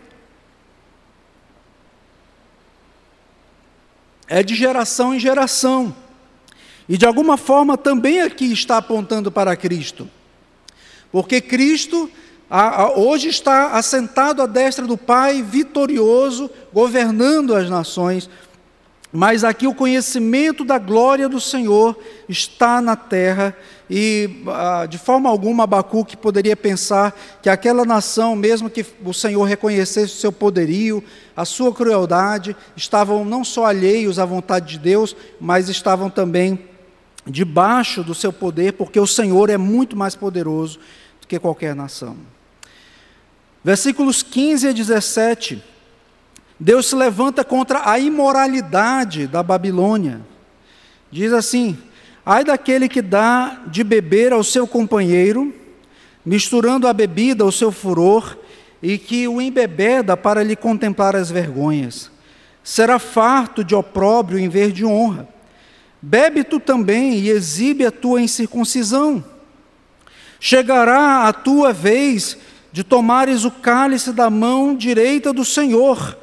É 4.32 4.42
de 4.42 4.54
geração 4.54 5.14
em 5.14 5.20
geração. 5.20 5.94
E 6.88 6.96
de 6.96 7.04
alguma 7.04 7.36
forma 7.36 7.76
também 7.76 8.22
aqui 8.22 8.50
está 8.50 8.78
apontando 8.78 9.30
para 9.30 9.54
Cristo. 9.54 10.08
Porque 11.12 11.38
Cristo 11.38 12.10
a, 12.48 12.84
a, 12.84 12.98
hoje 12.98 13.28
está 13.28 13.72
assentado 13.72 14.40
à 14.40 14.46
destra 14.46 14.86
do 14.86 14.96
Pai, 14.96 15.42
vitorioso, 15.42 16.50
governando 16.72 17.54
as 17.54 17.68
nações. 17.68 18.30
Mas 19.12 19.44
aqui 19.44 19.66
o 19.66 19.74
conhecimento 19.74 20.64
da 20.64 20.78
glória 20.78 21.28
do 21.28 21.38
Senhor 21.38 21.98
está 22.26 22.80
na 22.80 22.96
terra 22.96 23.54
e 23.90 24.42
ah, 24.46 24.86
de 24.86 24.96
forma 24.96 25.28
alguma 25.28 25.64
Abacuque 25.64 26.16
poderia 26.16 26.56
pensar 26.56 27.14
que 27.42 27.50
aquela 27.50 27.84
nação, 27.84 28.34
mesmo 28.34 28.70
que 28.70 28.86
o 29.04 29.12
Senhor 29.12 29.44
reconhecesse 29.44 30.14
o 30.14 30.16
seu 30.16 30.32
poderio, 30.32 31.04
a 31.36 31.44
sua 31.44 31.74
crueldade, 31.74 32.56
estavam 32.74 33.22
não 33.22 33.44
só 33.44 33.66
alheios 33.66 34.18
à 34.18 34.24
vontade 34.24 34.66
de 34.66 34.78
Deus, 34.78 35.14
mas 35.38 35.68
estavam 35.68 36.08
também 36.08 36.58
debaixo 37.26 38.02
do 38.02 38.14
seu 38.14 38.32
poder, 38.32 38.72
porque 38.72 38.98
o 38.98 39.06
Senhor 39.06 39.50
é 39.50 39.58
muito 39.58 39.94
mais 39.94 40.16
poderoso 40.16 40.78
do 41.20 41.26
que 41.26 41.38
qualquer 41.38 41.76
nação. 41.76 42.16
Versículos 43.62 44.22
15 44.22 44.68
a 44.68 44.72
17. 44.72 45.62
Deus 46.62 46.86
se 46.86 46.94
levanta 46.94 47.42
contra 47.42 47.90
a 47.90 47.98
imoralidade 47.98 49.26
da 49.26 49.42
Babilônia. 49.42 50.20
Diz 51.10 51.32
assim: 51.32 51.76
Ai 52.24 52.44
daquele 52.44 52.88
que 52.88 53.02
dá 53.02 53.62
de 53.66 53.82
beber 53.82 54.32
ao 54.32 54.44
seu 54.44 54.64
companheiro, 54.64 55.52
misturando 56.24 56.86
a 56.86 56.92
bebida 56.92 57.42
ao 57.42 57.50
seu 57.50 57.72
furor, 57.72 58.38
e 58.80 58.96
que 58.96 59.26
o 59.26 59.42
embebeda 59.42 60.16
para 60.16 60.44
lhe 60.44 60.54
contemplar 60.54 61.16
as 61.16 61.32
vergonhas. 61.32 62.12
Será 62.62 63.00
farto 63.00 63.64
de 63.64 63.74
opróbrio 63.74 64.38
em 64.38 64.48
vez 64.48 64.72
de 64.72 64.84
honra. 64.84 65.28
Bebe 66.00 66.44
tu 66.44 66.60
também 66.60 67.14
e 67.14 67.28
exibe 67.28 67.84
a 67.84 67.90
tua 67.90 68.22
incircuncisão. 68.22 69.24
Chegará 70.38 71.26
a 71.26 71.32
tua 71.32 71.72
vez 71.72 72.38
de 72.70 72.84
tomares 72.84 73.44
o 73.44 73.50
cálice 73.50 74.12
da 74.12 74.30
mão 74.30 74.76
direita 74.76 75.32
do 75.32 75.44
Senhor, 75.44 76.21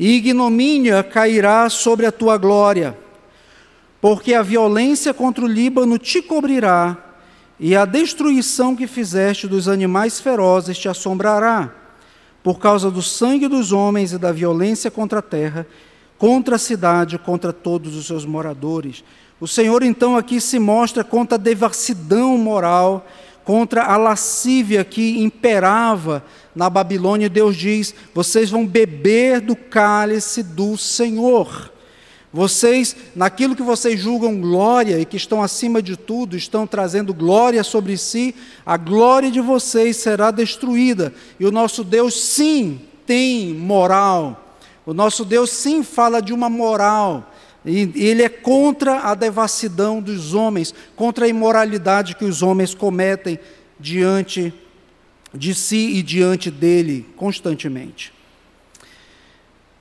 e 0.00 0.16
ignomínia 0.16 1.02
cairá 1.02 1.68
sobre 1.68 2.06
a 2.06 2.10
tua 2.10 2.38
glória, 2.38 2.96
porque 4.00 4.32
a 4.32 4.40
violência 4.40 5.12
contra 5.12 5.44
o 5.44 5.46
Líbano 5.46 5.98
te 5.98 6.22
cobrirá, 6.22 6.96
e 7.58 7.76
a 7.76 7.84
destruição 7.84 8.74
que 8.74 8.86
fizeste 8.86 9.46
dos 9.46 9.68
animais 9.68 10.18
ferozes 10.18 10.78
te 10.78 10.88
assombrará, 10.88 11.70
por 12.42 12.58
causa 12.58 12.90
do 12.90 13.02
sangue 13.02 13.46
dos 13.46 13.72
homens 13.72 14.14
e 14.14 14.18
da 14.18 14.32
violência 14.32 14.90
contra 14.90 15.18
a 15.18 15.22
terra, 15.22 15.66
contra 16.16 16.56
a 16.56 16.58
cidade, 16.58 17.18
contra 17.18 17.52
todos 17.52 17.94
os 17.94 18.06
seus 18.06 18.24
moradores. 18.24 19.04
O 19.38 19.46
Senhor 19.46 19.82
então 19.82 20.16
aqui 20.16 20.40
se 20.40 20.58
mostra 20.58 21.04
contra 21.04 21.34
a 21.34 21.38
devassidão 21.38 22.38
moral 22.38 23.06
contra 23.44 23.84
a 23.84 23.96
lascívia 23.96 24.84
que 24.84 25.20
imperava 25.20 26.22
na 26.54 26.70
Babilônia, 26.70 27.28
Deus 27.28 27.56
diz: 27.56 27.94
vocês 28.14 28.50
vão 28.50 28.66
beber 28.66 29.40
do 29.40 29.54
cálice 29.54 30.42
do 30.42 30.76
Senhor. 30.76 31.72
Vocês, 32.32 32.94
naquilo 33.14 33.56
que 33.56 33.62
vocês 33.62 33.98
julgam 33.98 34.40
glória 34.40 35.00
e 35.00 35.04
que 35.04 35.16
estão 35.16 35.42
acima 35.42 35.82
de 35.82 35.96
tudo, 35.96 36.36
estão 36.36 36.64
trazendo 36.64 37.12
glória 37.12 37.64
sobre 37.64 37.98
si, 37.98 38.34
a 38.64 38.76
glória 38.76 39.30
de 39.32 39.40
vocês 39.40 39.96
será 39.96 40.30
destruída. 40.30 41.12
E 41.40 41.44
o 41.44 41.50
nosso 41.50 41.82
Deus, 41.82 42.14
sim, 42.14 42.80
tem 43.04 43.52
moral. 43.52 44.56
O 44.86 44.94
nosso 44.94 45.24
Deus, 45.24 45.50
sim, 45.50 45.82
fala 45.82 46.22
de 46.22 46.32
uma 46.32 46.48
moral 46.48 47.26
e 47.64 47.90
ele 47.94 48.22
é 48.22 48.28
contra 48.28 49.00
a 49.00 49.14
devassidão 49.14 50.00
dos 50.00 50.32
homens, 50.32 50.74
contra 50.96 51.26
a 51.26 51.28
imoralidade 51.28 52.16
que 52.16 52.24
os 52.24 52.42
homens 52.42 52.74
cometem 52.74 53.38
diante 53.78 54.44
de 54.44 54.54
si 55.54 55.96
e 55.96 56.02
diante 56.02 56.50
dele 56.50 57.06
constantemente. 57.16 58.12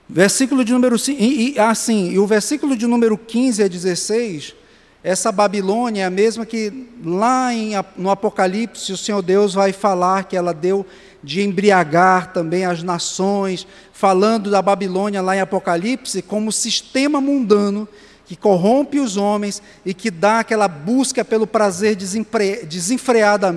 Versículo 0.08 0.66
de 0.66 0.74
número 0.74 0.98
5, 0.98 1.22
e, 1.22 1.54
e, 1.54 1.60
assim, 1.60 2.12
e 2.12 2.20
o 2.20 2.26
versículo 2.26 2.76
de 2.76 2.88
número 2.88 3.18
15 3.18 3.64
a 3.64 3.68
16, 3.68 4.56
essa 5.04 5.32
Babilônia 5.32 6.02
é 6.02 6.06
a 6.06 6.10
mesma 6.10 6.46
que 6.46 6.90
lá 7.04 7.54
em, 7.54 7.74
no 7.96 8.10
Apocalipse 8.10 8.92
o 8.92 8.98
Senhor 8.98 9.22
Deus 9.22 9.54
vai 9.54 9.72
falar 9.72 10.24
que 10.24 10.36
ela 10.36 10.54
deu 10.54 10.86
de 11.24 11.42
embriagar 11.42 12.34
também 12.34 12.66
as 12.66 12.82
nações, 12.82 13.68
falando 13.94 14.50
da 14.50 14.62
Babilônia 14.62 15.22
lá 15.22 15.36
em 15.36 15.42
Apocalipse 15.42 16.22
como 16.22 16.52
sistema 16.52 17.22
mundano 17.22 17.88
que 18.30 18.36
corrompe 18.36 19.00
os 19.00 19.18
homens 19.18 19.60
e 19.84 19.92
que 19.92 20.12
dá 20.12 20.42
aquela 20.42 20.68
busca 20.68 21.26
pelo 21.26 21.48
prazer 21.48 21.96
desenfreado, 21.96 23.48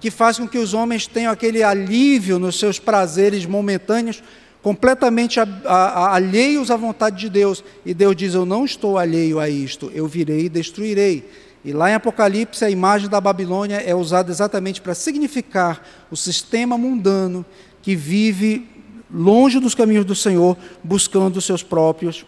que 0.00 0.10
faz 0.10 0.38
com 0.38 0.46
que 0.46 0.58
os 0.58 0.74
homens 0.74 1.06
tenham 1.06 1.32
aquele 1.32 1.62
alívio 1.62 2.38
nos 2.38 2.58
seus 2.58 2.78
prazeres 2.78 3.46
momentâneos, 3.46 4.22
completamente 4.62 5.38
alheios 5.40 6.70
à 6.70 6.76
vontade 6.76 7.18
de 7.18 7.30
Deus. 7.30 7.64
E 7.84 7.94
Deus 7.94 8.16
diz: 8.16 8.34
Eu 8.34 8.44
não 8.44 8.64
estou 8.64 8.98
alheio 8.98 9.38
a 9.38 9.48
isto, 9.48 9.90
eu 9.94 10.06
virei 10.06 10.46
e 10.46 10.48
destruirei. 10.48 11.28
E 11.64 11.72
lá 11.72 11.90
em 11.90 11.94
Apocalipse, 11.94 12.64
a 12.64 12.70
imagem 12.70 13.08
da 13.08 13.20
Babilônia 13.20 13.76
é 13.76 13.94
usada 13.94 14.30
exatamente 14.30 14.80
para 14.80 14.94
significar 14.94 15.84
o 16.10 16.16
sistema 16.16 16.78
mundano 16.78 17.44
que 17.82 17.96
vive 17.96 18.68
longe 19.12 19.58
dos 19.58 19.74
caminhos 19.74 20.04
do 20.04 20.14
Senhor, 20.14 20.56
buscando 20.82 21.38
os 21.38 21.44
seus 21.44 21.62
próprios 21.62 22.24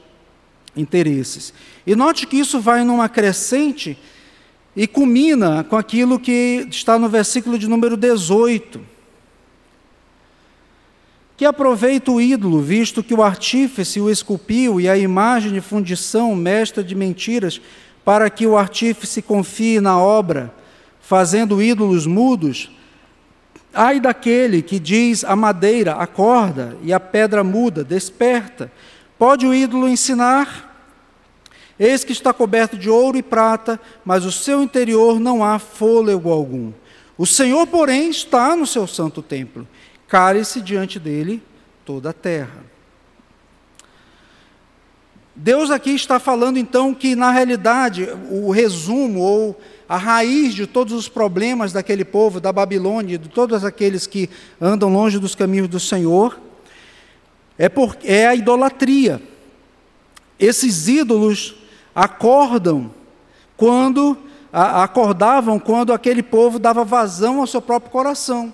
interesses. 0.76 1.52
E 1.86 1.94
note 1.94 2.26
que 2.26 2.36
isso 2.36 2.60
vai 2.60 2.82
numa 2.82 3.08
crescente 3.08 3.98
e 4.78 4.86
culmina 4.86 5.64
com 5.64 5.76
aquilo 5.76 6.20
que 6.20 6.64
está 6.70 6.96
no 7.00 7.08
versículo 7.08 7.58
de 7.58 7.66
número 7.66 7.96
18. 7.96 8.80
Que 11.36 11.44
aproveita 11.44 12.12
o 12.12 12.20
ídolo, 12.20 12.62
visto 12.62 13.02
que 13.02 13.12
o 13.12 13.20
artífice 13.20 14.00
o 14.00 14.08
esculpiu 14.08 14.80
e 14.80 14.88
a 14.88 14.96
imagem 14.96 15.52
de 15.52 15.60
fundição, 15.60 16.32
mestra 16.36 16.84
de 16.84 16.94
mentiras, 16.94 17.60
para 18.04 18.30
que 18.30 18.46
o 18.46 18.56
artífice 18.56 19.20
confie 19.20 19.80
na 19.80 19.98
obra, 19.98 20.54
fazendo 21.00 21.60
ídolos 21.60 22.06
mudos, 22.06 22.70
ai 23.74 23.98
daquele 23.98 24.62
que 24.62 24.78
diz 24.78 25.24
a 25.24 25.34
madeira, 25.34 25.94
acorda, 25.94 26.76
e 26.84 26.92
a 26.92 27.00
pedra 27.00 27.42
muda, 27.42 27.82
desperta. 27.82 28.70
Pode 29.18 29.44
o 29.44 29.52
ídolo 29.52 29.88
ensinar? 29.88 30.67
Eis 31.78 32.02
que 32.02 32.12
está 32.12 32.32
coberto 32.32 32.76
de 32.76 32.90
ouro 32.90 33.16
e 33.16 33.22
prata, 33.22 33.80
mas 34.04 34.24
o 34.24 34.32
seu 34.32 34.62
interior 34.62 35.20
não 35.20 35.44
há 35.44 35.58
fôlego 35.58 36.30
algum. 36.30 36.72
O 37.16 37.26
Senhor, 37.26 37.66
porém, 37.66 38.10
está 38.10 38.56
no 38.56 38.66
seu 38.66 38.86
santo 38.86 39.22
templo. 39.22 39.66
Cale-se 40.08 40.60
diante 40.60 40.98
dele 40.98 41.42
toda 41.84 42.10
a 42.10 42.12
terra. 42.12 42.64
Deus 45.34 45.70
aqui 45.70 45.90
está 45.90 46.18
falando 46.18 46.58
então 46.58 46.92
que, 46.92 47.14
na 47.14 47.30
realidade, 47.30 48.08
o 48.28 48.50
resumo 48.50 49.20
ou 49.20 49.60
a 49.88 49.96
raiz 49.96 50.52
de 50.52 50.66
todos 50.66 50.92
os 50.92 51.08
problemas 51.08 51.72
daquele 51.72 52.04
povo, 52.04 52.40
da 52.40 52.52
Babilônia, 52.52 53.16
de 53.16 53.28
todos 53.28 53.64
aqueles 53.64 54.04
que 54.04 54.28
andam 54.60 54.92
longe 54.92 55.18
dos 55.18 55.36
caminhos 55.36 55.68
do 55.68 55.78
Senhor, 55.78 56.40
é, 57.56 57.68
por, 57.68 57.96
é 58.02 58.26
a 58.26 58.34
idolatria. 58.34 59.22
Esses 60.40 60.88
ídolos 60.88 61.54
acordam 61.98 62.94
quando 63.56 64.16
a, 64.52 64.84
acordavam 64.84 65.58
quando 65.58 65.92
aquele 65.92 66.22
povo 66.22 66.56
dava 66.56 66.84
vazão 66.84 67.40
ao 67.40 67.46
seu 67.46 67.60
próprio 67.60 67.90
coração. 67.90 68.52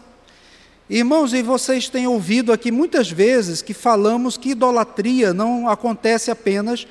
Irmãos, 0.89 1.35
e 1.35 1.43
vocês 1.43 1.91
têm 1.91 2.07
ouvido 2.07 2.53
aqui 2.53 2.71
muitas 2.71 3.11
vezes 3.11 3.61
que 3.61 3.75
falamos 3.75 4.39
que 4.39 4.51
idolatria 4.51 5.35
não 5.35 5.69
acontece 5.69 6.31
apenas 6.31 6.87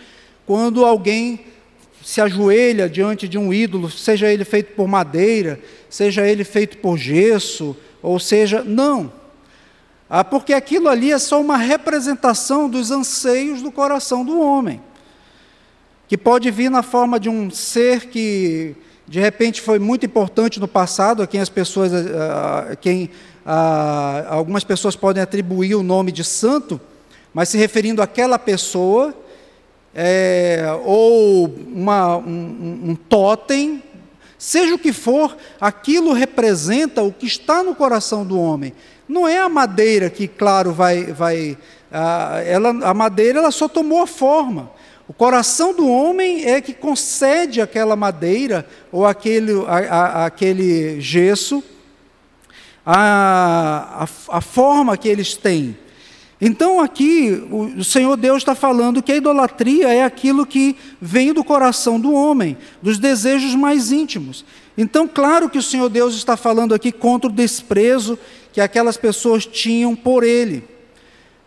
quando 0.46 0.86
alguém 0.86 1.48
se 2.04 2.22
ajoelha 2.22 2.88
diante 2.88 3.28
de 3.28 3.38
um 3.38 3.52
ídolo, 3.52 3.90
seja 3.90 4.32
ele 4.32 4.46
feito 4.46 4.76
por 4.76 4.88
madeira, 4.88 5.60
seja 5.90 6.28
ele 6.28 6.44
feito 6.44 6.78
por 6.78 6.98
gesso, 6.98 7.76
ou 8.02 8.20
seja, 8.20 8.62
não. 8.64 9.12
Ah, 10.10 10.24
porque 10.24 10.54
aquilo 10.54 10.90
ali 10.90 11.12
é 11.12 11.18
só 11.18 11.42
uma 11.42 11.58
representação 11.58 12.70
dos 12.70 12.92
anseios 12.92 13.62
do 13.62 13.72
coração 13.72 14.24
do 14.24 14.40
homem, 14.40 14.82
que 16.14 16.18
pode 16.18 16.52
vir 16.52 16.70
na 16.70 16.84
forma 16.84 17.20
de 17.20 17.28
um 17.28 17.50
ser 17.50 18.06
que 18.06 18.76
de 19.08 19.20
repente 19.20 19.60
foi 19.60 19.80
muito 19.80 20.06
importante 20.06 20.60
no 20.60 20.68
passado, 20.68 21.24
a 21.24 21.26
quem 21.26 21.42
as 21.42 21.50
pessoas, 21.50 21.92
a 21.92 22.76
quem 22.76 23.10
ah, 23.44 24.24
algumas 24.30 24.64
pessoas 24.64 24.96
podem 24.96 25.24
atribuir 25.24 25.74
o 25.74 25.82
nome 25.82 26.12
de 26.12 26.24
santo, 26.24 26.80
mas 27.34 27.50
se 27.50 27.58
referindo 27.58 28.00
àquela 28.00 28.38
pessoa, 28.38 29.12
é, 29.92 30.64
ou 30.86 31.48
uma, 31.48 32.18
um, 32.18 32.92
um 32.92 32.96
totem, 33.10 33.82
seja 34.38 34.76
o 34.76 34.78
que 34.78 34.94
for, 34.94 35.36
aquilo 35.60 36.14
representa 36.14 37.02
o 37.02 37.12
que 37.12 37.26
está 37.26 37.64
no 37.64 37.74
coração 37.74 38.24
do 38.24 38.40
homem. 38.40 38.72
Não 39.10 39.28
é 39.28 39.40
a 39.40 39.50
madeira 39.50 40.12
que, 40.12 40.28
claro, 40.28 40.74
vai. 40.74 41.06
vai 41.06 41.58
ah, 41.92 42.40
ela, 42.46 42.70
a 42.70 42.94
madeira 42.94 43.40
ela 43.40 43.50
só 43.50 43.68
tomou 43.68 44.04
a 44.04 44.08
forma. 44.08 44.70
O 45.08 45.14
coração 45.14 45.76
do 45.76 45.88
homem 45.88 46.46
é 46.46 46.62
que 46.62 46.74
concede 46.74 47.60
aquela 47.60 47.96
madeira 47.96 48.66
ou 48.92 49.06
aquele, 49.06 49.52
a, 49.68 49.78
a, 49.78 50.26
aquele 50.26 51.02
gesso 51.02 51.62
a, 52.86 54.08
a, 54.30 54.42
forma 54.42 54.98
que 54.98 55.10
eles 55.10 55.36
têm. 55.36 55.78
Então 56.40 56.80
aqui 56.80 57.46
o, 57.52 57.80
o 57.80 57.84
Senhor 57.84 58.16
Deus 58.16 58.38
está 58.38 58.56
falando 58.56 59.02
que 59.02 59.12
a 59.12 59.16
idolatria 59.18 59.94
é 59.94 60.04
aquilo 60.04 60.46
que 60.46 60.76
vem 61.02 61.34
do 61.34 61.44
coração 61.44 62.00
do 62.00 62.14
homem, 62.14 62.58
dos 62.82 62.98
desejos 62.98 63.56
mais 63.56 63.92
íntimos. 63.92 64.46
Então, 64.78 65.08
claro 65.08 65.50
que 65.50 65.58
o 65.58 65.64
Senhor 65.64 65.88
Deus 65.88 66.16
está 66.16 66.36
falando 66.36 66.74
aqui 66.74 66.92
contra 66.92 67.30
o 67.30 67.34
desprezo 67.34 68.18
que 68.52 68.60
aquelas 68.60 68.98
pessoas 68.98 69.46
tinham 69.46 69.96
por 69.96 70.24
Ele, 70.24 70.64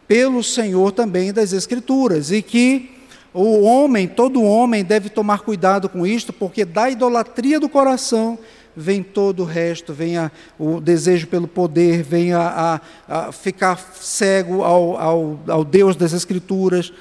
pelo 0.07 0.45
Senhor 0.45 0.93
também 0.93 1.33
das 1.33 1.53
Escrituras, 1.53 2.31
e 2.31 2.41
que 2.41 2.96
o 3.43 3.63
homem, 3.63 4.09
todo 4.09 4.43
homem, 4.43 4.83
deve 4.83 5.11
tomar 5.11 5.41
cuidado 5.41 5.89
com 5.89 6.07
isto, 6.07 6.33
porque 6.33 6.65
da 6.65 6.89
idolatria 6.89 7.61
do 7.61 7.69
coração 7.69 8.39
vem 8.75 9.03
todo 9.03 9.43
o 9.43 9.45
resto, 9.47 9.93
vem 9.93 10.17
a, 10.17 10.31
o 10.59 10.81
desejo 10.81 11.27
pelo 11.27 11.47
poder, 11.47 12.03
vem 12.03 12.33
a, 12.33 12.81
a, 13.09 13.29
a 13.29 13.33
ficar 13.33 13.79
cego 14.01 14.63
ao, 14.63 14.97
ao, 14.99 15.41
ao 15.49 15.65
Deus 15.65 15.97
das 15.97 16.13
Escrituras. 16.13 16.93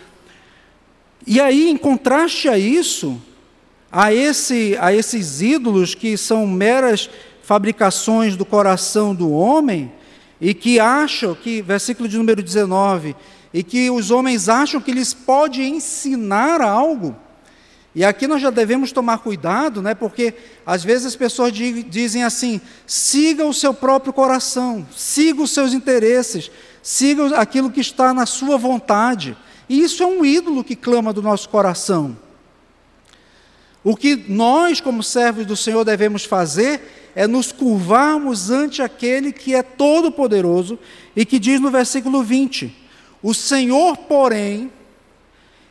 E 1.25 1.39
aí, 1.39 1.69
em 1.69 1.77
contraste 1.77 2.49
a 2.49 2.57
isso, 2.57 3.21
a, 3.91 4.13
esse, 4.13 4.77
a 4.79 4.93
esses 4.93 5.41
ídolos 5.41 5.95
que 5.95 6.17
são 6.17 6.45
meras 6.45 7.09
fabricações 7.41 8.35
do 8.35 8.45
coração 8.45 9.15
do 9.15 9.31
homem, 9.31 9.91
e 10.39 10.53
que 10.53 10.79
acham 10.79 11.33
que, 11.33 11.61
versículo 11.61 12.09
de 12.09 12.17
número 12.17 12.43
19, 12.43 13.15
e 13.55 13.63
que 13.63 13.89
os 13.89 14.11
homens 14.11 14.49
acham 14.49 14.81
que 14.81 14.91
lhes 14.91 15.13
pode 15.13 15.63
ensinar 15.63 16.59
algo. 16.59 17.15
E 17.95 18.03
aqui 18.03 18.27
nós 18.27 18.41
já 18.41 18.49
devemos 18.49 18.91
tomar 18.91 19.19
cuidado, 19.19 19.81
né? 19.81 19.95
Porque 19.95 20.33
às 20.65 20.83
vezes 20.83 21.07
as 21.07 21.15
pessoas 21.15 21.53
dizem 21.53 22.25
assim: 22.25 22.59
siga 22.85 23.45
o 23.45 23.53
seu 23.53 23.73
próprio 23.73 24.11
coração, 24.11 24.85
siga 24.93 25.41
os 25.41 25.51
seus 25.51 25.71
interesses, 25.71 26.51
siga 26.83 27.39
aquilo 27.39 27.71
que 27.71 27.79
está 27.79 28.13
na 28.13 28.25
sua 28.25 28.57
vontade. 28.57 29.37
E 29.69 29.81
isso 29.81 30.03
é 30.03 30.05
um 30.05 30.25
ídolo 30.25 30.61
que 30.61 30.75
clama 30.75 31.13
do 31.13 31.21
nosso 31.21 31.47
coração. 31.47 32.17
O 33.85 33.95
que 33.95 34.17
nós, 34.27 34.81
como 34.81 35.01
servos 35.01 35.45
do 35.45 35.55
Senhor, 35.55 35.85
devemos 35.85 36.25
fazer 36.25 37.13
é 37.15 37.25
nos 37.25 37.53
curvarmos 37.53 38.51
ante 38.51 38.81
aquele 38.81 39.31
que 39.31 39.55
é 39.55 39.63
todo-poderoso 39.63 40.77
e 41.15 41.23
que 41.23 41.39
diz 41.39 41.61
no 41.61 41.71
versículo 41.71 42.21
20: 42.21 42.83
O 43.25 43.33
Senhor, 43.33 43.97
porém, 43.97 44.71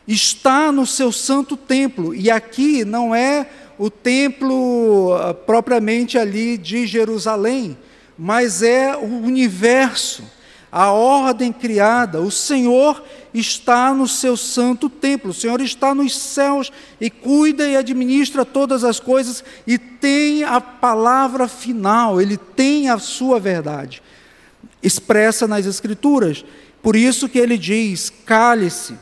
está 0.05 0.73
no 0.73 0.85
seu 0.85 1.09
santo 1.09 1.55
templo, 1.55 2.13
e 2.13 2.29
aqui 2.29 2.83
não 2.83 3.15
é 3.15 3.49
o 3.77 3.89
templo 3.89 5.13
ah, 5.13 5.33
propriamente 5.33 6.17
ali 6.17 6.57
de 6.57 6.85
Jerusalém, 6.85 7.77
mas 8.17 8.61
é 8.61 8.93
o 8.97 9.05
universo, 9.05 10.21
a 10.69 10.91
ordem 10.91 11.53
criada. 11.53 12.19
O 12.19 12.29
Senhor 12.29 13.01
está 13.33 13.93
no 13.93 14.05
seu 14.05 14.35
santo 14.35 14.89
templo, 14.89 15.31
o 15.31 15.33
Senhor 15.33 15.61
está 15.61 15.95
nos 15.95 16.13
céus 16.13 16.73
e 16.99 17.09
cuida 17.09 17.65
e 17.65 17.77
administra 17.77 18.43
todas 18.43 18.83
as 18.83 18.99
coisas 18.99 19.45
e 19.65 19.77
tem 19.77 20.43
a 20.43 20.59
palavra 20.59 21.47
final, 21.47 22.19
ele 22.19 22.35
tem 22.35 22.89
a 22.89 22.99
sua 22.99 23.39
verdade 23.39 24.03
expressa 24.85 25.47
nas 25.47 25.65
Escrituras. 25.65 26.45
Por 26.85 26.95
isso 26.95 27.27
que 27.27 27.39
ele 27.39 27.57
diz: 27.57 28.11
cale-se 28.11 28.95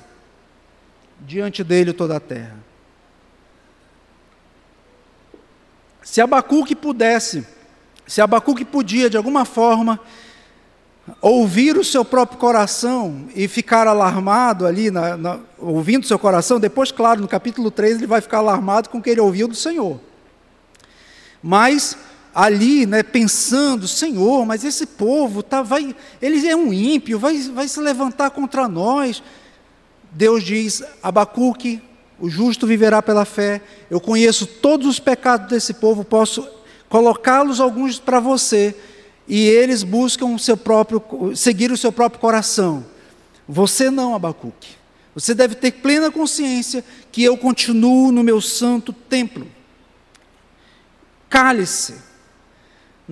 diante 1.19 1.65
dele 1.65 1.91
toda 1.91 2.15
a 2.15 2.19
terra. 2.19 2.55
Se 6.01 6.21
Abacuque 6.21 6.77
pudesse, 6.77 7.45
se 8.07 8.21
Abacuque 8.21 8.63
podia 8.63 9.09
de 9.09 9.17
alguma 9.17 9.43
forma 9.43 9.99
ouvir 11.19 11.75
o 11.75 11.83
seu 11.83 12.05
próprio 12.05 12.39
coração 12.39 13.27
e 13.35 13.49
ficar 13.49 13.85
alarmado 13.85 14.65
ali, 14.65 14.89
na, 14.89 15.17
na, 15.17 15.39
ouvindo 15.57 16.05
o 16.05 16.07
seu 16.07 16.17
coração, 16.17 16.61
depois, 16.61 16.89
claro, 16.89 17.19
no 17.19 17.27
capítulo 17.27 17.69
3 17.69 17.97
ele 17.97 18.07
vai 18.07 18.21
ficar 18.21 18.37
alarmado 18.37 18.87
com 18.87 18.99
o 18.99 19.01
que 19.01 19.09
ele 19.09 19.19
ouviu 19.19 19.45
do 19.45 19.55
Senhor. 19.55 19.99
Mas 21.41 21.97
ali, 22.33 22.85
né, 22.85 23.03
pensando, 23.03 23.87
Senhor, 23.87 24.45
mas 24.45 24.63
esse 24.63 24.85
povo 24.85 25.43
tá, 25.43 25.61
vai, 25.61 25.95
ele 26.21 26.47
é 26.47 26.55
um 26.55 26.73
ímpio, 26.73 27.19
vai, 27.19 27.37
vai 27.41 27.67
se 27.67 27.79
levantar 27.79 28.31
contra 28.31 28.67
nós, 28.67 29.21
Deus 30.11 30.43
diz: 30.43 30.83
Abacuque, 31.01 31.81
o 32.19 32.29
justo 32.29 32.65
viverá 32.65 33.01
pela 33.01 33.25
fé. 33.25 33.61
Eu 33.89 33.99
conheço 33.99 34.45
todos 34.45 34.87
os 34.87 34.99
pecados 34.99 35.49
desse 35.49 35.73
povo, 35.73 36.03
posso 36.03 36.47
colocá-los 36.87 37.59
alguns 37.59 37.99
para 37.99 38.19
você, 38.19 38.75
e 39.27 39.47
eles 39.47 39.83
buscam 39.83 40.27
o 40.27 40.39
seu 40.39 40.55
próprio, 40.55 41.01
seguir 41.35 41.71
o 41.71 41.77
seu 41.77 41.91
próprio 41.91 42.21
coração. 42.21 42.85
Você 43.47 43.89
não, 43.89 44.15
Abacuque. 44.15 44.77
Você 45.15 45.33
deve 45.33 45.55
ter 45.55 45.71
plena 45.71 46.09
consciência 46.09 46.83
que 47.11 47.23
eu 47.23 47.37
continuo 47.37 48.11
no 48.11 48.23
meu 48.23 48.41
santo 48.41 48.91
templo. 48.91 49.47
Cale-se, 51.29 51.95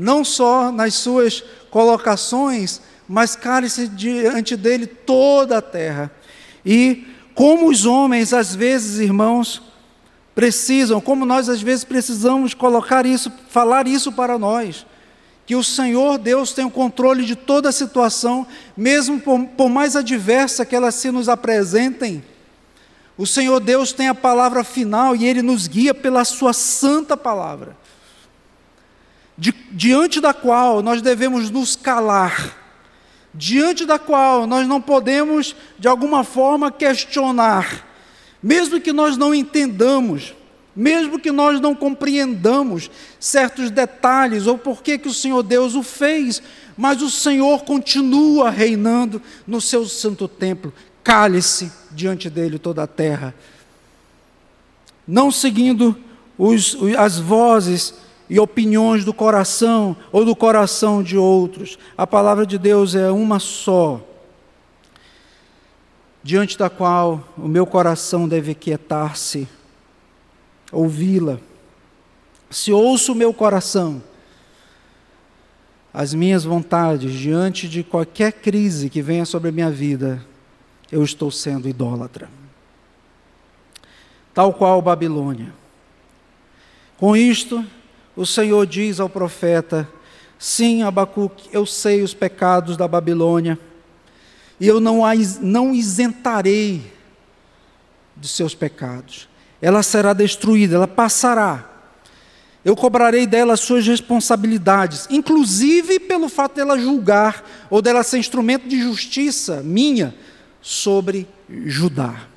não 0.02 0.26
só 0.26 0.72
nas 0.72 0.96
suas 0.96 1.44
colocações, 1.70 2.82
mas 3.08 3.36
cale-se 3.36 3.88
diante 3.88 4.56
dele 4.56 4.88
toda 4.88 5.60
a 5.60 5.62
terra. 5.62 6.12
E 6.66 7.06
como 7.36 7.70
os 7.70 7.86
homens, 7.86 8.34
às 8.34 8.56
vezes, 8.56 9.00
irmãos, 9.00 9.62
precisam, 10.34 11.00
como 11.00 11.24
nós 11.24 11.48
às 11.48 11.62
vezes 11.62 11.84
precisamos 11.84 12.56
colocar 12.56 13.06
isso, 13.06 13.32
falar 13.48 13.88
isso 13.88 14.12
para 14.12 14.40
nós, 14.40 14.88
que 15.46 15.56
o 15.56 15.64
Senhor 15.64 16.18
Deus 16.18 16.52
tem 16.52 16.66
o 16.66 16.72
controle 16.72 17.24
de 17.24 17.36
toda 17.36 17.70
a 17.70 17.74
situação, 17.74 18.48
mesmo 18.76 19.20
por, 19.20 19.46
por 19.50 19.70
mais 19.70 19.96
adversa 19.96 20.66
que 20.66 20.76
elas 20.76 20.96
se 20.96 21.12
nos 21.12 21.30
apresentem. 21.30 22.24
O 23.16 23.28
Senhor 23.28 23.60
Deus 23.60 23.92
tem 23.92 24.08
a 24.08 24.16
palavra 24.16 24.64
final 24.64 25.16
e 25.16 25.26
Ele 25.26 25.44
nos 25.44 25.68
guia 25.68 25.94
pela 25.94 26.26
Sua 26.26 26.54
santa 26.54 27.16
palavra, 27.16 27.78
di, 29.42 29.52
diante 29.72 30.22
da 30.22 30.36
qual 30.36 30.84
nós 30.84 31.02
devemos 31.02 31.50
nos 31.50 31.76
calar 31.76 32.62
diante 33.34 33.86
da 33.86 33.98
qual 33.98 34.46
nós 34.46 34.68
não 34.68 34.82
podemos, 34.82 35.56
de 35.80 35.88
alguma 35.88 36.24
forma, 36.24 36.72
questionar, 36.72 37.88
mesmo 38.44 38.80
que 38.80 38.92
nós 38.92 39.18
não 39.18 39.34
entendamos, 39.34 40.36
mesmo 40.76 41.20
que 41.20 41.32
nós 41.32 41.60
não 41.60 41.74
compreendamos 41.74 42.92
certos 43.20 43.72
detalhes 43.72 44.48
ou 44.48 44.58
por 44.58 44.84
que, 44.84 44.98
que 44.98 45.08
o 45.08 45.14
Senhor 45.14 45.44
Deus 45.44 45.76
o 45.76 45.82
fez, 45.82 46.44
mas 46.78 47.02
o 47.02 47.10
Senhor 47.10 47.64
continua 47.64 48.50
reinando 48.50 49.22
no 49.48 49.62
seu 49.62 49.88
santo 49.88 50.28
templo. 50.28 50.74
Cale-se 51.04 51.72
diante 51.92 52.30
dele 52.30 52.60
toda 52.60 52.84
a 52.84 52.88
terra. 52.88 53.34
Não 55.08 55.32
seguindo 55.32 55.98
os, 56.38 56.78
as 56.98 57.18
vozes 57.18 57.94
e 58.32 58.40
opiniões 58.40 59.04
do 59.04 59.14
coração 59.14 59.94
ou 60.10 60.24
do 60.24 60.34
coração 60.34 61.04
de 61.04 61.18
outros. 61.18 61.78
A 61.98 62.08
palavra 62.08 62.46
de 62.46 62.58
Deus 62.58 62.96
é 62.96 63.12
uma 63.12 63.40
só, 63.40 64.00
diante 66.24 66.58
da 66.58 66.70
qual 66.70 67.28
o 67.38 67.46
meu 67.46 67.66
coração 67.66 68.30
deve 68.30 68.56
quietar-se, 68.56 69.50
ouvi-la. 70.72 71.40
Se 72.50 72.72
ouço 72.72 73.12
o 73.12 73.16
meu 73.16 73.34
coração, 73.34 74.02
as 75.94 76.14
minhas 76.14 76.46
vontades, 76.46 77.12
diante 77.12 77.68
de 77.68 77.84
qualquer 77.84 78.32
crise 78.32 78.90
que 78.90 79.02
venha 79.02 79.26
sobre 79.26 79.50
a 79.50 79.52
minha 79.52 79.70
vida, 79.70 80.26
eu 80.90 81.04
estou 81.04 81.32
sendo 81.32 81.68
idólatra. 81.68 82.30
Tal 84.34 84.54
qual 84.54 84.82
Babilônia. 84.82 85.54
Com 86.98 87.14
isto, 87.14 87.66
o 88.16 88.26
Senhor 88.26 88.66
diz 88.66 89.00
ao 89.00 89.10
profeta: 89.10 89.88
Sim, 90.38 90.84
Abacuque, 90.84 91.50
eu 91.52 91.66
sei 91.66 92.02
os 92.02 92.14
pecados 92.14 92.76
da 92.76 92.88
Babilônia, 92.88 93.58
e 94.60 94.68
eu 94.68 94.80
não, 94.80 95.06
a, 95.06 95.14
não 95.42 95.74
isentarei 95.74 96.92
de 98.16 98.28
seus 98.28 98.54
pecados. 98.54 99.28
Ela 99.62 99.84
será 99.84 100.14
destruída, 100.14 100.76
ela 100.76 100.88
passará. 100.88 101.68
Eu 102.64 102.76
cobrarei 102.76 103.26
dela 103.26 103.54
as 103.54 103.60
suas 103.60 103.88
responsabilidades, 103.88 105.08
inclusive 105.10 106.00
pelo 106.00 106.30
fato 106.30 106.56
dela 106.56 106.78
julgar 106.78 107.44
ou 107.72 107.82
dela 107.82 108.04
ser 108.04 108.20
instrumento 108.20 108.68
de 108.68 108.80
justiça 108.80 109.64
minha 109.64 110.14
sobre 110.62 111.28
Judá. 111.50 112.28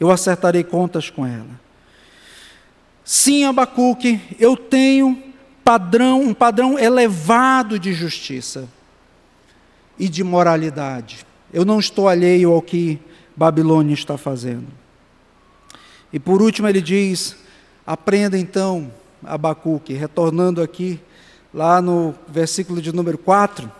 Eu 0.00 0.10
acertarei 0.10 0.64
contas 0.64 1.10
com 1.10 1.26
ela. 1.26 1.61
Sim, 3.04 3.44
Abacuque, 3.44 4.20
eu 4.38 4.56
tenho 4.56 5.20
padrão, 5.64 6.20
um 6.20 6.34
padrão 6.34 6.78
elevado 6.78 7.78
de 7.78 7.92
justiça 7.92 8.68
e 9.98 10.08
de 10.08 10.22
moralidade. 10.22 11.26
Eu 11.52 11.64
não 11.64 11.78
estou 11.78 12.08
alheio 12.08 12.52
ao 12.52 12.62
que 12.62 12.98
Babilônia 13.36 13.94
está 13.94 14.16
fazendo. 14.16 14.66
E 16.12 16.18
por 16.18 16.40
último 16.40 16.68
ele 16.68 16.80
diz: 16.80 17.36
aprenda 17.86 18.38
então, 18.38 18.92
Abacuque, 19.24 19.94
retornando 19.94 20.62
aqui, 20.62 21.00
lá 21.52 21.82
no 21.82 22.14
versículo 22.28 22.80
de 22.80 22.92
número 22.92 23.18
4. 23.18 23.70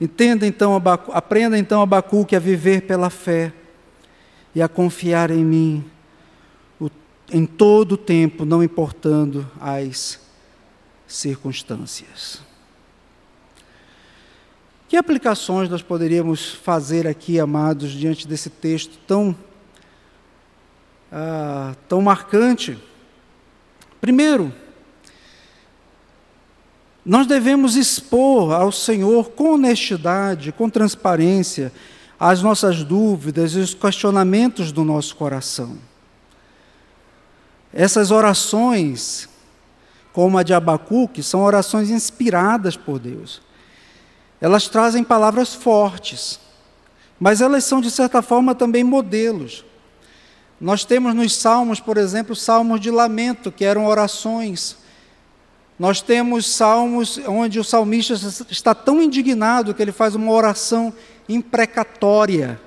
Entenda 0.00 0.44
então, 0.46 0.74
Abacu, 0.74 1.12
aprenda 1.12 1.56
então, 1.56 1.80
Abacuque, 1.80 2.34
a 2.34 2.40
viver 2.40 2.82
pela 2.82 3.08
fé 3.08 3.52
e 4.52 4.60
a 4.60 4.68
confiar 4.68 5.30
em 5.30 5.44
mim 5.44 5.84
em 7.32 7.46
todo 7.46 7.92
o 7.92 7.96
tempo, 7.96 8.44
não 8.44 8.62
importando 8.62 9.50
as 9.58 10.20
circunstâncias. 11.06 12.40
Que 14.88 14.96
aplicações 14.96 15.70
nós 15.70 15.80
poderíamos 15.80 16.52
fazer 16.52 17.06
aqui, 17.06 17.40
amados, 17.40 17.92
diante 17.92 18.28
desse 18.28 18.50
texto 18.50 18.98
tão, 19.06 19.34
ah, 21.10 21.74
tão 21.88 22.02
marcante? 22.02 22.78
Primeiro, 24.02 24.52
nós 27.04 27.26
devemos 27.26 27.74
expor 27.74 28.52
ao 28.52 28.70
Senhor 28.70 29.30
com 29.30 29.54
honestidade, 29.54 30.52
com 30.52 30.68
transparência, 30.68 31.72
as 32.20 32.42
nossas 32.42 32.84
dúvidas 32.84 33.54
e 33.54 33.58
os 33.58 33.74
questionamentos 33.74 34.70
do 34.70 34.84
nosso 34.84 35.16
coração. 35.16 35.78
Essas 37.72 38.10
orações 38.10 39.28
como 40.12 40.36
a 40.36 40.42
de 40.42 40.52
Abacuque, 40.52 41.22
são 41.22 41.42
orações 41.42 41.90
inspiradas 41.90 42.76
por 42.76 42.98
Deus. 42.98 43.40
Elas 44.40 44.68
trazem 44.68 45.02
palavras 45.02 45.54
fortes, 45.54 46.38
mas 47.18 47.40
elas 47.40 47.64
são, 47.64 47.80
de 47.80 47.90
certa 47.90 48.20
forma, 48.20 48.54
também 48.54 48.84
modelos. 48.84 49.64
Nós 50.60 50.84
temos 50.84 51.14
nos 51.14 51.34
salmos, 51.34 51.80
por 51.80 51.96
exemplo, 51.96 52.36
salmos 52.36 52.80
de 52.80 52.90
lamento, 52.90 53.50
que 53.50 53.64
eram 53.64 53.86
orações. 53.86 54.76
Nós 55.78 56.00
temos 56.00 56.46
salmos 56.46 57.18
onde 57.26 57.58
o 57.58 57.64
salmista 57.64 58.14
está 58.50 58.74
tão 58.74 59.00
indignado 59.00 59.74
que 59.74 59.82
ele 59.82 59.92
faz 59.92 60.14
uma 60.14 60.30
oração 60.30 60.92
imprecatória, 61.28 62.60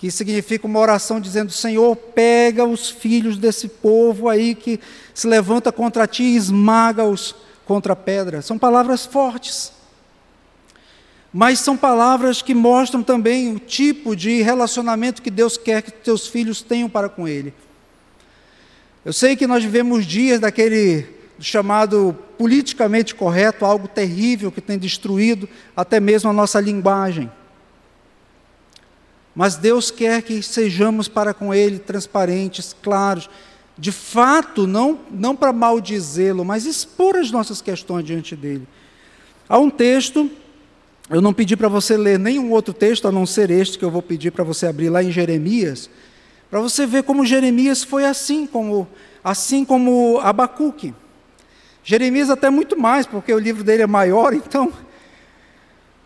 que 0.00 0.10
significa 0.10 0.66
uma 0.66 0.78
oração 0.78 1.20
dizendo: 1.20 1.52
Senhor, 1.52 1.94
pega 1.94 2.64
os 2.64 2.88
filhos 2.88 3.36
desse 3.36 3.68
povo 3.68 4.30
aí 4.30 4.54
que 4.54 4.80
se 5.12 5.28
levanta 5.28 5.70
contra 5.70 6.06
ti 6.06 6.22
e 6.22 6.36
esmaga-os 6.36 7.34
contra 7.66 7.92
a 7.92 7.96
pedra. 7.96 8.40
São 8.40 8.58
palavras 8.58 9.04
fortes. 9.04 9.72
Mas 11.30 11.58
são 11.58 11.76
palavras 11.76 12.40
que 12.40 12.54
mostram 12.54 13.02
também 13.02 13.54
o 13.54 13.58
tipo 13.58 14.16
de 14.16 14.40
relacionamento 14.40 15.20
que 15.20 15.30
Deus 15.30 15.58
quer 15.58 15.82
que 15.82 15.90
teus 15.90 16.26
filhos 16.26 16.62
tenham 16.62 16.88
para 16.88 17.10
com 17.10 17.28
Ele. 17.28 17.52
Eu 19.04 19.12
sei 19.12 19.36
que 19.36 19.46
nós 19.46 19.62
vivemos 19.62 20.06
dias 20.06 20.40
daquele 20.40 21.06
chamado 21.38 22.16
politicamente 22.38 23.14
correto, 23.14 23.66
algo 23.66 23.86
terrível 23.86 24.50
que 24.50 24.62
tem 24.62 24.78
destruído 24.78 25.46
até 25.76 26.00
mesmo 26.00 26.30
a 26.30 26.32
nossa 26.32 26.58
linguagem. 26.58 27.30
Mas 29.40 29.56
Deus 29.56 29.90
quer 29.90 30.20
que 30.20 30.42
sejamos 30.42 31.08
para 31.08 31.32
com 31.32 31.54
Ele 31.54 31.78
transparentes, 31.78 32.76
claros, 32.82 33.30
de 33.78 33.90
fato, 33.90 34.66
não, 34.66 34.98
não 35.10 35.34
para 35.34 35.50
maldizê-lo, 35.50 36.44
mas 36.44 36.66
expor 36.66 37.16
as 37.16 37.30
nossas 37.30 37.62
questões 37.62 38.04
diante 38.04 38.36
dele. 38.36 38.68
Há 39.48 39.58
um 39.58 39.70
texto 39.70 40.30
eu 41.08 41.22
não 41.22 41.32
pedi 41.32 41.56
para 41.56 41.68
você 41.68 41.96
ler 41.96 42.18
nenhum 42.18 42.50
outro 42.50 42.74
texto 42.74 43.08
a 43.08 43.10
não 43.10 43.24
ser 43.24 43.50
este 43.50 43.78
que 43.78 43.84
eu 43.84 43.90
vou 43.90 44.02
pedir 44.02 44.30
para 44.30 44.44
você 44.44 44.66
abrir 44.66 44.90
lá 44.90 45.02
em 45.02 45.10
Jeremias, 45.10 45.88
para 46.50 46.60
você 46.60 46.84
ver 46.86 47.04
como 47.04 47.24
Jeremias 47.24 47.82
foi 47.82 48.04
assim, 48.04 48.46
como 48.46 48.86
assim 49.24 49.64
como 49.64 50.20
Abacuque. 50.22 50.92
Jeremias 51.82 52.28
até 52.28 52.50
muito 52.50 52.78
mais, 52.78 53.06
porque 53.06 53.32
o 53.32 53.38
livro 53.38 53.64
dele 53.64 53.84
é 53.84 53.86
maior, 53.86 54.34
então. 54.34 54.70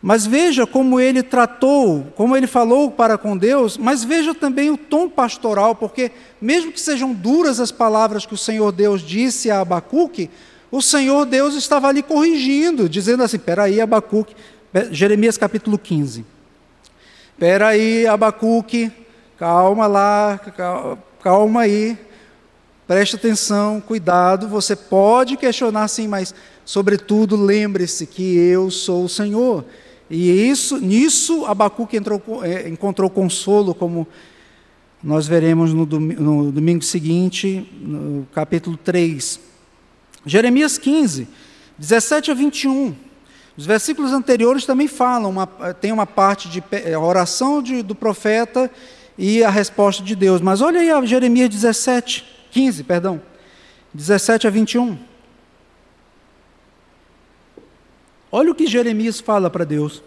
Mas 0.06 0.26
veja 0.26 0.66
como 0.66 1.00
ele 1.00 1.22
tratou, 1.22 2.12
como 2.14 2.36
ele 2.36 2.46
falou 2.46 2.90
para 2.90 3.16
com 3.16 3.34
Deus, 3.34 3.78
mas 3.78 4.04
veja 4.04 4.34
também 4.34 4.68
o 4.68 4.76
tom 4.76 5.08
pastoral, 5.08 5.74
porque 5.74 6.12
mesmo 6.38 6.70
que 6.70 6.78
sejam 6.78 7.14
duras 7.14 7.58
as 7.58 7.72
palavras 7.72 8.26
que 8.26 8.34
o 8.34 8.36
Senhor 8.36 8.70
Deus 8.70 9.00
disse 9.00 9.50
a 9.50 9.60
Abacuque, 9.60 10.28
o 10.70 10.82
Senhor 10.82 11.24
Deus 11.24 11.54
estava 11.54 11.88
ali 11.88 12.02
corrigindo, 12.02 12.86
dizendo 12.86 13.22
assim: 13.22 13.38
peraí, 13.38 13.80
Abacuque, 13.80 14.36
Jeremias 14.90 15.38
capítulo 15.38 15.78
15. 15.78 16.22
Espera 17.32 17.68
aí, 17.68 18.06
Abacuque, 18.06 18.92
calma 19.38 19.86
lá, 19.86 20.38
calma 21.22 21.62
aí, 21.62 21.96
preste 22.86 23.16
atenção, 23.16 23.80
cuidado, 23.80 24.48
você 24.48 24.76
pode 24.76 25.38
questionar 25.38 25.88
sim, 25.88 26.06
mas 26.06 26.34
sobretudo 26.62 27.36
lembre-se 27.36 28.06
que 28.06 28.36
eu 28.36 28.70
sou 28.70 29.06
o 29.06 29.08
Senhor. 29.08 29.64
E 30.14 30.48
isso, 30.48 30.78
nisso 30.78 31.44
Abacuque 31.44 31.96
entrou, 31.96 32.22
é, 32.44 32.68
encontrou 32.68 33.10
consolo, 33.10 33.74
como 33.74 34.06
nós 35.02 35.26
veremos 35.26 35.74
no 35.74 35.84
domingo, 35.84 36.22
no 36.22 36.52
domingo 36.52 36.84
seguinte, 36.84 37.68
no 37.80 38.24
capítulo 38.32 38.76
3. 38.76 39.40
Jeremias 40.24 40.78
15, 40.78 41.26
17 41.76 42.30
a 42.30 42.34
21. 42.34 42.94
Os 43.56 43.66
versículos 43.66 44.12
anteriores 44.12 44.64
também 44.64 44.86
falam, 44.86 45.30
uma, 45.30 45.46
tem 45.80 45.90
uma 45.90 46.06
parte 46.06 46.48
de 46.48 46.62
a 46.94 47.00
oração 47.00 47.60
de, 47.60 47.82
do 47.82 47.94
profeta 47.96 48.70
e 49.18 49.42
a 49.42 49.50
resposta 49.50 50.00
de 50.00 50.14
Deus. 50.14 50.40
Mas 50.40 50.60
olha 50.60 50.78
aí 50.78 51.06
Jeremias 51.08 51.48
17, 51.48 52.24
15, 52.52 52.84
perdão. 52.84 53.20
17 53.92 54.46
a 54.46 54.50
21. 54.50 54.96
Olha 58.34 58.50
o 58.50 58.54
que 58.54 58.66
Jeremias 58.66 59.20
fala 59.20 59.48
para 59.48 59.64
Deus. 59.64 60.02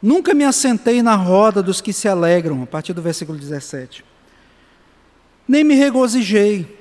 Nunca 0.00 0.32
me 0.32 0.44
assentei 0.44 1.02
na 1.02 1.14
roda 1.14 1.62
dos 1.62 1.80
que 1.80 1.92
se 1.92 2.08
alegram, 2.08 2.62
a 2.62 2.66
partir 2.66 2.94
do 2.94 3.02
versículo 3.02 3.38
17. 3.38 4.02
Nem 5.46 5.64
me 5.64 5.74
regozijei. 5.74 6.74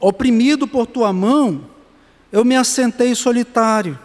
Oprimido 0.00 0.66
por 0.66 0.86
tua 0.86 1.12
mão, 1.12 1.64
eu 2.32 2.44
me 2.44 2.56
assentei 2.56 3.14
solitário 3.14 3.98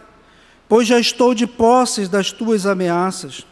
pois 0.71 0.87
já 0.87 0.97
estou 0.97 1.35
de 1.35 1.45
posses 1.45 2.07
das 2.07 2.31
tuas 2.31 2.65
ameaças. 2.65 3.45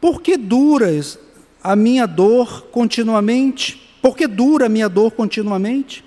Por 0.00 0.22
que 0.22 0.36
duras 0.36 1.18
a 1.60 1.74
minha 1.74 2.06
dor 2.06 2.68
continuamente? 2.70 3.92
Por 4.00 4.16
que 4.16 4.28
dura 4.28 4.66
a 4.66 4.68
minha 4.68 4.88
dor 4.88 5.10
continuamente? 5.10 6.04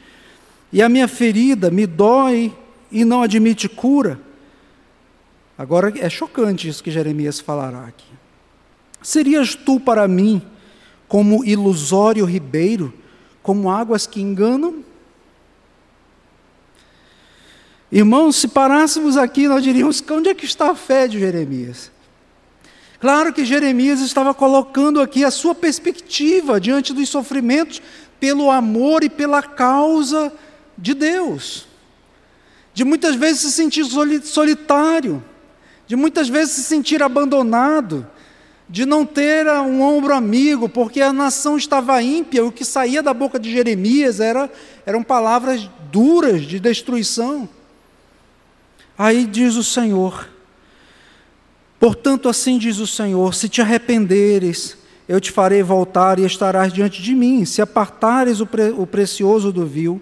E 0.71 0.81
a 0.81 0.87
minha 0.87 1.09
ferida 1.09 1.69
me 1.69 1.85
dói 1.85 2.53
e 2.89 3.03
não 3.03 3.23
admite 3.23 3.67
cura? 3.67 4.17
Agora 5.57 5.93
é 5.97 6.09
chocante 6.09 6.67
isso 6.67 6.83
que 6.83 6.91
Jeremias 6.91 7.39
falará 7.39 7.85
aqui. 7.85 8.11
Serias 9.01 9.55
tu 9.55 9.79
para 9.79 10.07
mim 10.07 10.41
como 11.07 11.45
ilusório 11.45 12.25
ribeiro, 12.25 12.93
como 13.41 13.69
águas 13.69 14.07
que 14.07 14.21
enganam? 14.21 14.83
Irmãos, 17.91 18.35
se 18.35 18.47
parássemos 18.47 19.15
aqui, 19.15 19.47
nós 19.47 19.63
diríamos: 19.63 20.03
onde 20.11 20.29
é 20.29 20.33
que 20.33 20.45
está 20.45 20.71
a 20.71 20.75
fé 20.75 21.07
de 21.07 21.19
Jeremias? 21.19 21.91
Claro 22.99 23.31
que 23.31 23.45
Jeremias 23.45 24.01
estava 24.01 24.33
colocando 24.33 24.99
aqui 24.99 25.23
a 25.23 25.31
sua 25.31 25.53
perspectiva 25.53 26.59
diante 26.59 26.93
dos 26.93 27.07
sofrimentos 27.07 27.81
pelo 28.19 28.49
amor 28.49 29.03
e 29.03 29.09
pela 29.09 29.43
causa 29.43 30.33
de 30.77 30.93
Deus. 30.93 31.67
De 32.73 32.83
muitas 32.83 33.15
vezes 33.15 33.41
se 33.41 33.51
sentir 33.51 33.85
solitário, 34.23 35.23
de 35.87 35.95
muitas 35.95 36.27
vezes 36.27 36.55
se 36.55 36.63
sentir 36.63 37.01
abandonado, 37.03 38.07
de 38.67 38.85
não 38.85 39.05
ter 39.05 39.47
um 39.47 39.81
ombro 39.81 40.13
amigo, 40.13 40.67
porque 40.67 41.01
a 41.01 41.13
nação 41.13 41.55
estava 41.55 42.01
ímpia, 42.01 42.43
o 42.43 42.51
que 42.51 42.65
saía 42.65 43.03
da 43.03 43.13
boca 43.13 43.39
de 43.39 43.51
Jeremias 43.51 44.19
era, 44.19 44.51
eram 44.85 45.03
palavras 45.03 45.69
duras 45.91 46.43
de 46.43 46.59
destruição. 46.59 47.47
Aí 48.97 49.25
diz 49.25 49.55
o 49.55 49.63
Senhor: 49.63 50.27
Portanto, 51.79 52.27
assim 52.27 52.57
diz 52.57 52.79
o 52.79 52.87
Senhor: 52.87 53.35
se 53.35 53.47
te 53.47 53.61
arrependeres, 53.61 54.77
eu 55.07 55.21
te 55.21 55.31
farei 55.31 55.61
voltar 55.61 56.17
e 56.17 56.25
estarás 56.25 56.73
diante 56.73 57.01
de 57.01 57.13
mim. 57.13 57.45
Se 57.45 57.61
apartares 57.61 58.39
o, 58.39 58.47
pre 58.47 58.71
o 58.71 58.87
precioso 58.87 59.51
do 59.51 59.65
vil, 59.65 60.01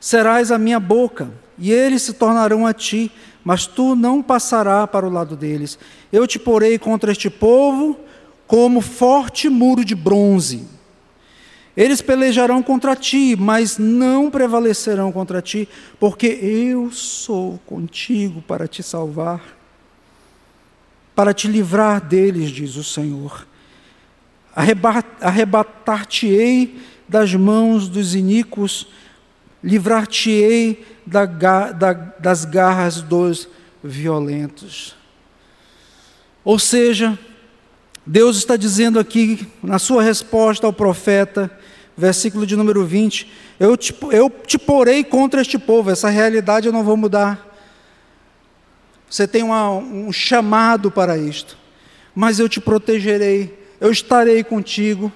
serás 0.00 0.50
a 0.50 0.58
minha 0.58 0.80
boca, 0.80 1.30
e 1.58 1.72
eles 1.72 2.02
se 2.02 2.12
tornarão 2.12 2.66
a 2.66 2.72
ti, 2.72 3.10
mas 3.44 3.66
tu 3.66 3.94
não 3.94 4.22
passarás 4.22 4.88
para 4.90 5.06
o 5.06 5.10
lado 5.10 5.36
deles. 5.36 5.78
Eu 6.12 6.26
te 6.26 6.38
porei 6.38 6.78
contra 6.78 7.12
este 7.12 7.28
povo 7.30 7.98
como 8.46 8.80
forte 8.80 9.48
muro 9.48 9.84
de 9.84 9.94
bronze 9.94 10.78
eles 11.78 12.02
pelejarão 12.02 12.60
contra 12.60 12.96
ti, 12.96 13.36
mas 13.38 13.78
não 13.78 14.28
prevalecerão 14.32 15.12
contra 15.12 15.40
ti, 15.40 15.68
porque 16.00 16.26
eu 16.26 16.90
sou 16.90 17.60
contigo 17.64 18.42
para 18.42 18.66
te 18.66 18.82
salvar, 18.82 19.40
para 21.14 21.32
te 21.32 21.46
livrar 21.46 22.00
deles, 22.00 22.50
diz 22.50 22.74
o 22.74 22.82
Senhor. 22.82 23.46
Arrebatar-te-ei 25.20 26.80
das 27.08 27.32
mãos 27.32 27.88
dos 27.88 28.12
iníquos, 28.12 28.88
livrar-te-ei 29.62 30.86
da, 31.04 31.24
da, 31.26 31.92
das 31.92 32.44
garras 32.44 33.00
dos 33.00 33.48
violentos. 33.82 34.96
Ou 36.44 36.58
seja, 36.58 37.18
Deus 38.06 38.36
está 38.38 38.56
dizendo 38.56 38.98
aqui, 38.98 39.46
na 39.62 39.78
sua 39.78 40.02
resposta 40.02 40.66
ao 40.66 40.72
profeta, 40.72 41.50
versículo 41.96 42.46
de 42.46 42.56
número 42.56 42.86
20: 42.86 43.30
eu 43.60 43.76
te, 43.76 43.94
eu 44.12 44.30
te 44.30 44.58
porei 44.58 45.04
contra 45.04 45.42
este 45.42 45.58
povo, 45.58 45.90
essa 45.90 46.08
realidade 46.08 46.66
eu 46.66 46.72
não 46.72 46.84
vou 46.84 46.96
mudar. 46.96 47.46
Você 49.10 49.26
tem 49.26 49.42
uma, 49.42 49.70
um 49.70 50.12
chamado 50.12 50.90
para 50.90 51.16
isto, 51.18 51.58
mas 52.14 52.38
eu 52.38 52.48
te 52.48 52.60
protegerei, 52.60 53.58
eu 53.80 53.90
estarei 53.90 54.44
contigo. 54.44 55.12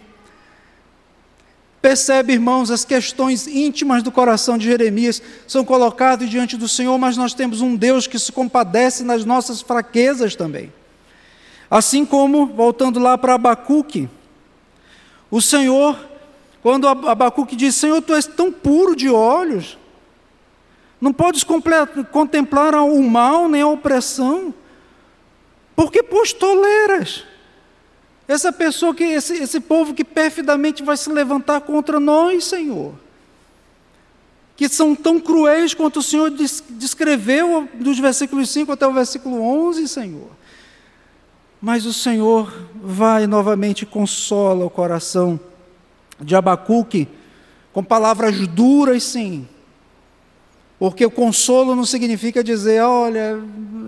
Percebe, 1.83 2.33
irmãos, 2.33 2.70
as 2.70 2.85
questões 2.85 3.47
íntimas 3.47 4.03
do 4.03 4.11
coração 4.11 4.57
de 4.57 4.64
Jeremias 4.64 5.20
são 5.47 5.64
colocadas 5.64 6.30
diante 6.30 6.57
do 6.57 6.68
Senhor, 6.68 6.97
mas 6.97 7.16
nós 7.16 7.35
temos 7.35 7.61
um 7.61 7.76
Deus 7.76 8.07
que 8.07 8.18
se 8.18 8.33
compadece 8.33 9.03
nas 9.03 9.24
nossas 9.24 9.61
fraquezas 9.61 10.37
também. 10.37 10.72
Assim 11.68 12.07
como, 12.07 12.47
voltando 12.47 13.01
lá 13.01 13.18
para 13.18 13.35
Abacuque, 13.35 14.09
o 15.30 15.43
Senhor 15.43 15.99
quando 16.62 16.87
Abacuque 16.87 17.57
diz: 17.57 17.74
Senhor, 17.74 18.01
tu 18.01 18.14
és 18.14 18.26
tão 18.26 18.53
puro 18.53 18.95
de 18.95 19.11
olhos, 19.11 19.76
não 21.01 21.12
podes 21.12 21.45
contemplar 22.12 22.74
o 22.76 23.03
mal 23.03 23.49
nem 23.49 23.62
a 23.62 23.66
opressão, 23.66 24.55
porque 25.74 26.03
pois 26.03 26.33
toleras 26.33 27.24
essa 28.26 28.52
pessoa 28.52 28.94
que 28.94 29.04
esse, 29.04 29.34
esse 29.34 29.60
povo 29.60 29.94
que 29.94 30.04
perfidamente 30.04 30.82
vai 30.82 30.96
se 30.96 31.10
levantar 31.10 31.60
contra 31.62 31.98
nós, 31.98 32.44
Senhor. 32.44 32.94
Que 34.56 34.68
são 34.68 34.94
tão 34.94 35.18
cruéis 35.18 35.74
quanto 35.74 35.98
o 35.98 36.02
Senhor 36.02 36.30
descreveu 36.70 37.68
dos 37.74 37.98
versículos 37.98 38.50
5 38.50 38.72
até 38.72 38.86
o 38.86 38.92
versículo 38.92 39.40
11, 39.40 39.88
Senhor. 39.88 40.30
Mas 41.60 41.86
o 41.86 41.92
Senhor 41.92 42.52
vai 42.74 43.26
novamente 43.26 43.86
consola 43.86 44.64
o 44.64 44.70
coração 44.70 45.38
de 46.20 46.34
Abacuque 46.34 47.08
com 47.72 47.82
palavras 47.82 48.46
duras, 48.48 49.02
sim. 49.02 49.48
Porque 50.78 51.04
o 51.06 51.10
consolo 51.10 51.74
não 51.74 51.84
significa 51.84 52.42
dizer, 52.42 52.82
olha, 52.82 53.38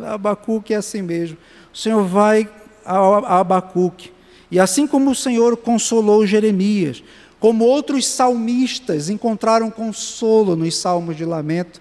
Abacuque 0.07 0.73
é 0.73 0.77
assim 0.77 1.03
mesmo. 1.03 1.37
O 1.73 1.77
Senhor 1.77 2.05
vai 2.05 2.49
a 2.85 3.41
Abacuque. 3.41 4.13
E 4.51 4.61
assim 4.61 4.87
como 4.87 5.11
o 5.11 5.15
Senhor 5.15 5.57
consolou 5.57 6.27
Jeremias, 6.27 7.03
como 7.41 7.65
outros 7.65 8.07
salmistas 8.07 9.11
encontraram 9.11 9.71
consolo 9.71 10.57
nos 10.57 10.77
salmos 10.77 11.17
de 11.17 11.25
lamento, 11.25 11.81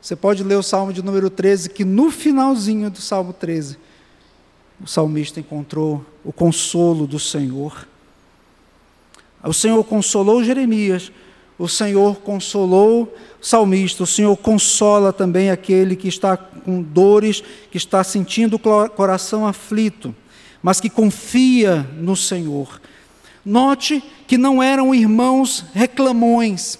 você 0.00 0.16
pode 0.16 0.42
ler 0.42 0.56
o 0.56 0.62
salmo 0.62 0.92
de 0.92 1.02
número 1.02 1.28
13, 1.28 1.70
que 1.70 1.84
no 1.84 2.10
finalzinho 2.10 2.90
do 2.90 3.00
salmo 3.00 3.32
13, 3.32 3.76
o 4.80 4.86
salmista 4.86 5.40
encontrou 5.40 6.04
o 6.24 6.32
consolo 6.32 7.06
do 7.06 7.18
Senhor. 7.18 7.86
O 9.42 9.52
Senhor 9.52 9.82
consolou 9.84 10.42
Jeremias, 10.42 11.12
o 11.58 11.68
Senhor 11.68 12.16
consolou 12.16 13.02
o 13.02 13.44
salmista, 13.44 14.04
o 14.04 14.06
Senhor 14.06 14.36
consola 14.36 15.12
também 15.12 15.50
aquele 15.50 15.96
que 15.96 16.08
está 16.08 16.36
com 16.36 16.80
dores, 16.80 17.42
que 17.70 17.76
está 17.76 18.04
sentindo 18.04 18.54
o 18.56 18.88
coração 18.90 19.46
aflito, 19.46 20.14
mas 20.62 20.80
que 20.80 20.90
confia 20.90 21.82
no 21.96 22.16
Senhor. 22.16 22.80
Note 23.44 24.02
que 24.26 24.36
não 24.36 24.62
eram 24.62 24.94
irmãos 24.94 25.64
reclamões, 25.72 26.78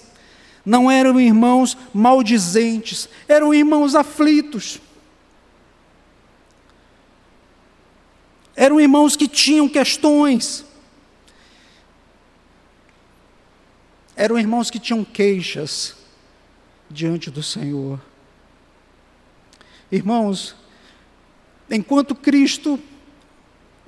não 0.65 0.89
eram 0.91 1.19
irmãos 1.19 1.77
maldizentes, 1.93 3.09
eram 3.27 3.53
irmãos 3.53 3.95
aflitos. 3.95 4.79
Eram 8.55 8.79
irmãos 8.79 9.15
que 9.15 9.27
tinham 9.27 9.69
questões. 9.69 10.65
Eram 14.15 14.37
irmãos 14.37 14.69
que 14.69 14.77
tinham 14.77 15.05
queixas 15.05 15.95
diante 16.89 17.31
do 17.31 17.41
Senhor. 17.41 18.01
Irmãos, 19.89 20.55
enquanto 21.71 22.13
Cristo 22.13 22.77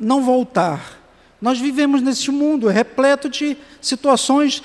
não 0.01 0.23
voltar, 0.23 0.99
nós 1.39 1.59
vivemos 1.59 2.01
neste 2.01 2.31
mundo 2.31 2.67
repleto 2.67 3.29
de 3.29 3.55
situações, 3.79 4.61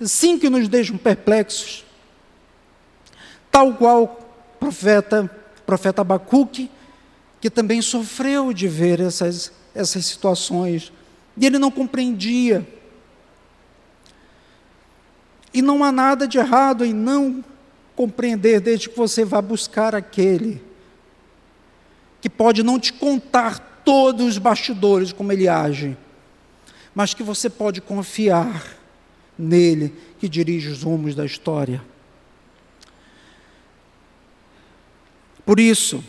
sim, 0.00 0.38
que 0.38 0.48
nos 0.48 0.68
deixam 0.68 0.96
perplexos. 0.96 1.84
Tal 3.50 3.74
qual 3.74 4.04
o 4.04 4.08
profeta, 4.58 5.28
profeta 5.66 6.00
Abacuque, 6.00 6.70
que 7.40 7.50
também 7.50 7.82
sofreu 7.82 8.52
de 8.52 8.66
ver 8.66 9.00
essas, 9.00 9.52
essas 9.74 10.06
situações, 10.06 10.92
e 11.36 11.46
ele 11.46 11.58
não 11.58 11.70
compreendia. 11.70 12.66
E 15.52 15.62
não 15.62 15.82
há 15.84 15.90
nada 15.90 16.26
de 16.26 16.38
errado 16.38 16.84
em 16.84 16.92
não 16.92 17.44
compreender, 17.94 18.60
desde 18.60 18.88
que 18.88 18.96
você 18.96 19.24
vá 19.24 19.42
buscar 19.42 19.94
aquele 19.94 20.62
que 22.20 22.28
pode 22.28 22.62
não 22.62 22.78
te 22.78 22.92
contar 22.92 23.77
todos 23.88 24.26
os 24.26 24.36
bastidores 24.36 25.14
como 25.14 25.32
ele 25.32 25.48
age, 25.48 25.96
mas 26.94 27.14
que 27.14 27.22
você 27.22 27.48
pode 27.48 27.80
confiar 27.80 28.76
nele 29.38 29.94
que 30.18 30.28
dirige 30.28 30.68
os 30.68 30.82
rumos 30.82 31.14
da 31.14 31.24
história. 31.24 31.82
Por 35.46 35.58
isso, 35.58 36.04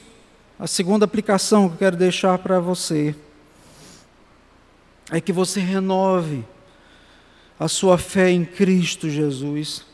a 0.59 0.67
segunda 0.67 1.05
aplicação 1.05 1.69
que 1.69 1.75
eu 1.75 1.79
quero 1.79 1.95
deixar 1.95 2.37
para 2.39 2.59
você 2.59 3.15
é 5.09 5.21
que 5.21 5.31
você 5.31 5.61
renove 5.61 6.43
a 7.57 7.69
sua 7.69 7.97
fé 7.97 8.29
em 8.29 8.43
Cristo 8.43 9.09
Jesus 9.09 9.85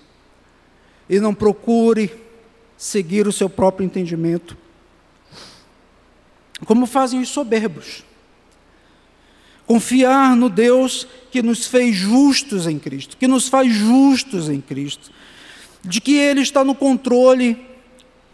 e 1.07 1.19
não 1.19 1.35
procure 1.35 2.11
seguir 2.75 3.27
o 3.27 3.31
seu 3.31 3.47
próprio 3.47 3.85
entendimento, 3.85 4.57
como 6.65 6.85
fazem 6.85 7.21
os 7.21 7.29
soberbos. 7.29 8.03
Confiar 9.65 10.35
no 10.35 10.49
Deus 10.49 11.07
que 11.31 11.41
nos 11.41 11.65
fez 11.65 11.95
justos 11.95 12.67
em 12.67 12.77
Cristo, 12.77 13.17
que 13.17 13.27
nos 13.27 13.47
faz 13.47 13.73
justos 13.73 14.49
em 14.49 14.61
Cristo, 14.61 15.11
de 15.83 16.01
que 16.01 16.17
Ele 16.17 16.41
está 16.41 16.63
no 16.63 16.75
controle 16.75 17.65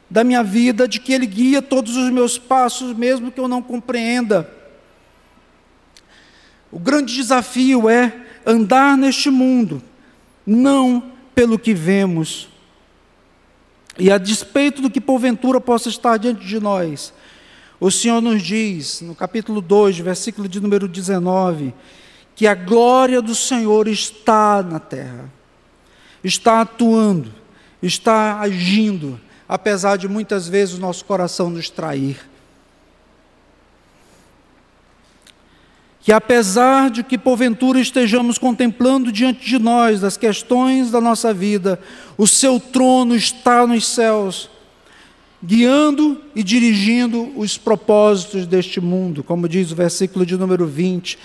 da 0.10 0.24
minha 0.24 0.44
vida, 0.44 0.88
de 0.88 1.00
que 1.00 1.14
Ele 1.14 1.26
guia 1.26 1.62
todos 1.62 1.96
os 1.96 2.10
meus 2.10 2.38
passos, 2.38 2.96
mesmo 2.96 3.32
que 3.32 3.40
eu 3.40 3.48
não 3.48 3.62
compreenda. 3.62 4.50
O 6.72 6.80
grande 6.80 7.14
desafio 7.14 7.90
é 7.90 8.14
andar 8.46 8.98
neste 8.98 9.30
mundo, 9.30 9.82
não 10.46 11.12
pelo 11.34 11.58
que 11.58 11.74
vemos, 11.74 12.50
e 13.98 14.12
a 14.12 14.18
despeito 14.18 14.82
do 14.82 14.90
que 14.90 15.02
porventura 15.02 15.60
possa 15.60 15.90
estar 15.90 16.18
diante 16.18 16.46
de 16.46 16.60
nós. 16.60 17.14
O 17.82 17.90
Senhor 17.90 18.22
nos 18.22 18.44
diz, 18.44 19.02
no 19.02 19.16
capítulo 19.16 19.60
2, 19.60 19.98
versículo 20.02 20.48
de 20.48 20.60
número 20.60 20.88
19, 20.88 21.74
que 22.36 22.46
a 22.46 22.54
glória 22.54 23.20
do 23.24 23.34
Senhor 23.34 23.88
está 23.88 24.62
na 24.62 24.80
terra, 24.80 25.28
está 26.24 26.62
atuando, 26.62 27.34
está 27.82 28.40
agindo, 28.40 29.20
apesar 29.50 29.98
de 29.98 30.08
muitas 30.08 30.48
vezes 30.48 30.76
o 30.76 30.80
nosso 30.80 31.04
coração 31.06 31.50
nos 31.50 31.72
trair. 31.72 32.20
Que 36.02 36.14
apesar 36.14 36.92
de 36.92 37.02
que 37.02 37.18
porventura 37.18 37.80
estejamos 37.80 38.38
contemplando 38.38 39.12
diante 39.12 39.44
de 39.44 39.58
nós 39.58 40.00
das 40.00 40.18
questões 40.18 40.92
da 40.92 41.02
nossa 41.02 41.34
vida, 41.34 41.82
o 42.16 42.28
seu 42.28 42.60
trono 42.60 43.16
está 43.16 43.66
nos 43.66 43.88
céus, 43.88 44.52
guiando 45.44 46.22
e 46.36 46.44
dirigindo 46.44 47.32
os 47.36 47.58
propósitos 47.58 48.46
deste 48.46 48.80
mundo, 48.80 49.24
como 49.24 49.50
diz 49.50 49.72
o 49.72 49.76
versículo 49.76 50.26
de 50.26 50.38
número 50.38 50.68
20 50.68 51.18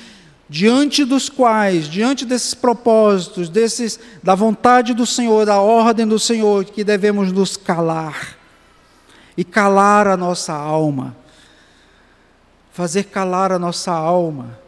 diante 0.49 1.05
dos 1.05 1.29
quais, 1.29 1.89
diante 1.89 2.25
desses 2.25 2.55
propósitos, 2.55 3.49
desses 3.49 3.99
da 4.23 4.35
vontade 4.35 4.95
do 4.95 5.05
Senhor, 5.05 5.45
da 5.45 5.61
ordem 5.61 6.07
do 6.07 6.19
Senhor, 6.19 6.65
que 6.65 6.85
devemos 6.85 7.33
nos 7.33 7.57
calar 7.57 8.37
e 9.37 9.45
calar 9.45 10.07
a 10.07 10.17
nossa 10.17 10.53
alma. 10.53 11.17
Fazer 12.73 13.05
calar 13.05 13.53
a 13.53 13.59
nossa 13.59 13.93
alma. 13.93 14.59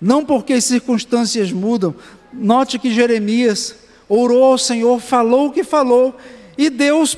Não 0.00 0.24
porque 0.24 0.54
as 0.54 0.64
circunstâncias 0.64 1.52
mudam. 1.52 1.94
Note 2.32 2.78
que 2.78 2.92
Jeremias 2.92 3.76
orou 4.08 4.42
ao 4.44 4.58
Senhor, 4.58 4.98
falou 4.98 5.48
o 5.48 5.52
que 5.52 5.62
falou, 5.62 6.16
e 6.58 6.68
Deus 6.68 7.16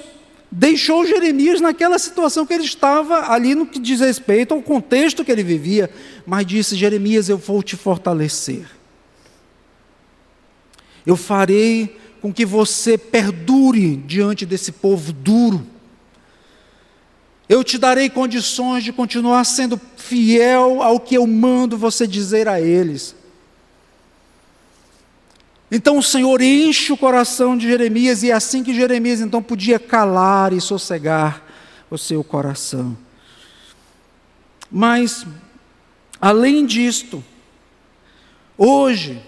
deixou 0.53 1.07
Jeremias 1.07 1.63
naquela 1.63 1.99
situação 1.99 2.45
que 2.45 2.53
ele 2.53 2.65
estava 2.65 3.33
ali 3.33 3.55
no 3.55 3.65
que 3.65 3.79
diz 3.79 4.01
respeito 4.01 4.53
ao 4.53 4.61
contexto 4.61 5.25
que 5.25 5.33
ele 5.33 5.43
vivia, 5.43 5.91
mas 6.27 6.47
disse: 6.47 6.77
Jeremias, 6.77 7.31
eu 7.31 7.39
vou 7.39 7.63
te 7.63 7.75
fortalecer. 7.75 8.67
Eu 11.07 11.17
farei 11.17 11.99
com 12.21 12.33
que 12.33 12.45
você 12.45 12.99
perdure 12.99 13.97
diante 13.97 14.45
desse 14.45 14.71
povo 14.71 15.13
duro. 15.13 15.67
Eu 17.49 17.65
te 17.65 17.79
darei 17.79 18.09
condições 18.09 18.85
de 18.85 18.93
continuar 18.93 19.45
sendo 19.45 19.81
fiel 19.97 20.83
ao 20.83 21.01
que 21.01 21.17
eu 21.17 21.27
mando 21.27 21.77
você 21.77 22.07
dizer 22.07 22.47
a 22.47 22.61
eles. 22.61 23.17
Então 25.75 25.97
o 25.97 26.03
Senhor 26.03 26.43
enche 26.43 26.93
o 26.93 26.99
coração 26.99 27.57
de 27.57 27.67
Jeremias, 27.67 28.23
e 28.23 28.31
é 28.31 28.35
assim 28.35 28.63
que 28.63 28.75
Jeremias 28.75 29.23
então 29.23 29.43
podia 29.43 29.79
calar 29.79 30.53
e 30.53 30.61
sossegar 30.61 31.43
o 31.91 31.97
seu 31.97 32.23
coração. 32.23 32.95
Mas, 34.71 35.27
além 36.21 36.67
disto, 36.67 37.25
hoje, 38.59 39.23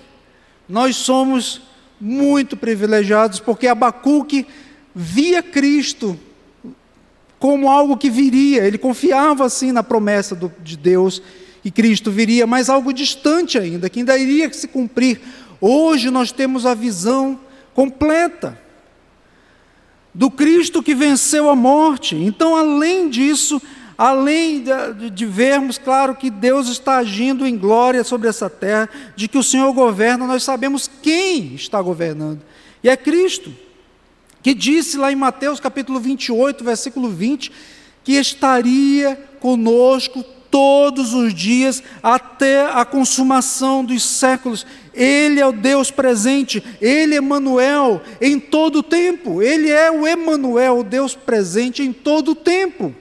nós 0.69 0.97
somos 0.97 1.63
muito 1.99 2.59
privilegiados, 2.59 3.41
porque 3.41 3.67
Abacuque 3.67 4.47
via 4.95 5.43
Cristo 5.43 6.21
como 7.39 7.71
algo 7.71 7.97
que 7.97 8.11
viria, 8.11 8.67
ele 8.67 8.77
confiava 8.77 9.47
assim 9.47 9.73
na 9.73 9.83
promessa 9.83 10.35
do, 10.35 10.53
de 10.63 10.77
Deus 10.77 11.23
que 11.63 11.71
Cristo 11.71 12.11
viria, 12.11 12.47
mas 12.47 12.69
algo 12.69 12.93
distante 12.93 13.59
ainda, 13.59 13.89
que 13.89 14.01
ainda 14.01 14.19
iria 14.19 14.53
se 14.53 14.69
cumprir 14.69 15.19
Hoje 15.67 16.11
nós 16.11 16.31
temos 16.31 16.67
a 16.67 16.75
visão 16.75 17.41
completa. 17.73 18.61
do 20.13 20.31
Cristo 20.31 20.83
que 20.83 20.95
venceu 20.95 21.49
a 21.49 21.57
morte. 21.57 22.15
Então, 22.15 22.55
além 22.55 23.09
disso, 23.09 23.61
além 23.97 24.63
de, 24.63 25.09
de, 25.09 25.25
vermos, 25.25 25.79
claro, 25.79 26.15
que 26.15 26.29
Deus 26.29 26.69
está 26.69 26.99
agindo 26.99 27.47
em 27.47 27.57
glória 27.57 28.05
sobre 28.05 28.29
essa 28.29 28.51
terra, 28.51 28.91
de 29.17 29.27
que 29.27 29.39
o 29.39 29.43
Senhor 29.43 29.73
governa, 29.73 30.27
nós 30.27 30.45
sabemos 30.45 30.89
quem 31.03 31.55
está 31.55 31.81
governando, 31.81 32.43
e 32.83 32.89
é 32.91 32.97
Cristo, 32.97 33.51
que 34.43 34.53
disse 34.53 34.99
lá 34.99 35.11
em 35.11 35.17
Mateus 35.17 35.59
capítulo 35.61 35.99
28, 35.99 36.63
versículo 36.63 37.09
20, 37.09 37.51
que 38.05 38.13
estaria 38.13 39.17
conosco 39.41 40.23
todos 40.55 41.13
os 41.13 41.35
dias 41.35 41.83
até 42.01 42.71
a 42.71 42.85
consumação 42.85 43.85
dos 43.85 44.05
séculos. 44.05 44.65
Ele 44.95 45.41
é 45.41 45.47
o 45.47 45.53
Deus 45.53 45.91
presente, 45.91 46.63
ele 46.81 47.15
é 47.15 47.19
Emanuel 47.19 48.01
em 48.21 48.39
todo 48.39 48.77
o 48.77 48.83
tempo. 48.83 49.43
Ele 49.43 49.71
é 49.71 49.91
o 49.91 50.07
Emanuel, 50.07 50.79
o 50.79 50.85
Deus 50.85 51.15
presente 51.15 51.83
em 51.83 51.93
todo 51.93 52.31
o 52.31 52.35
tempo. 52.35 52.95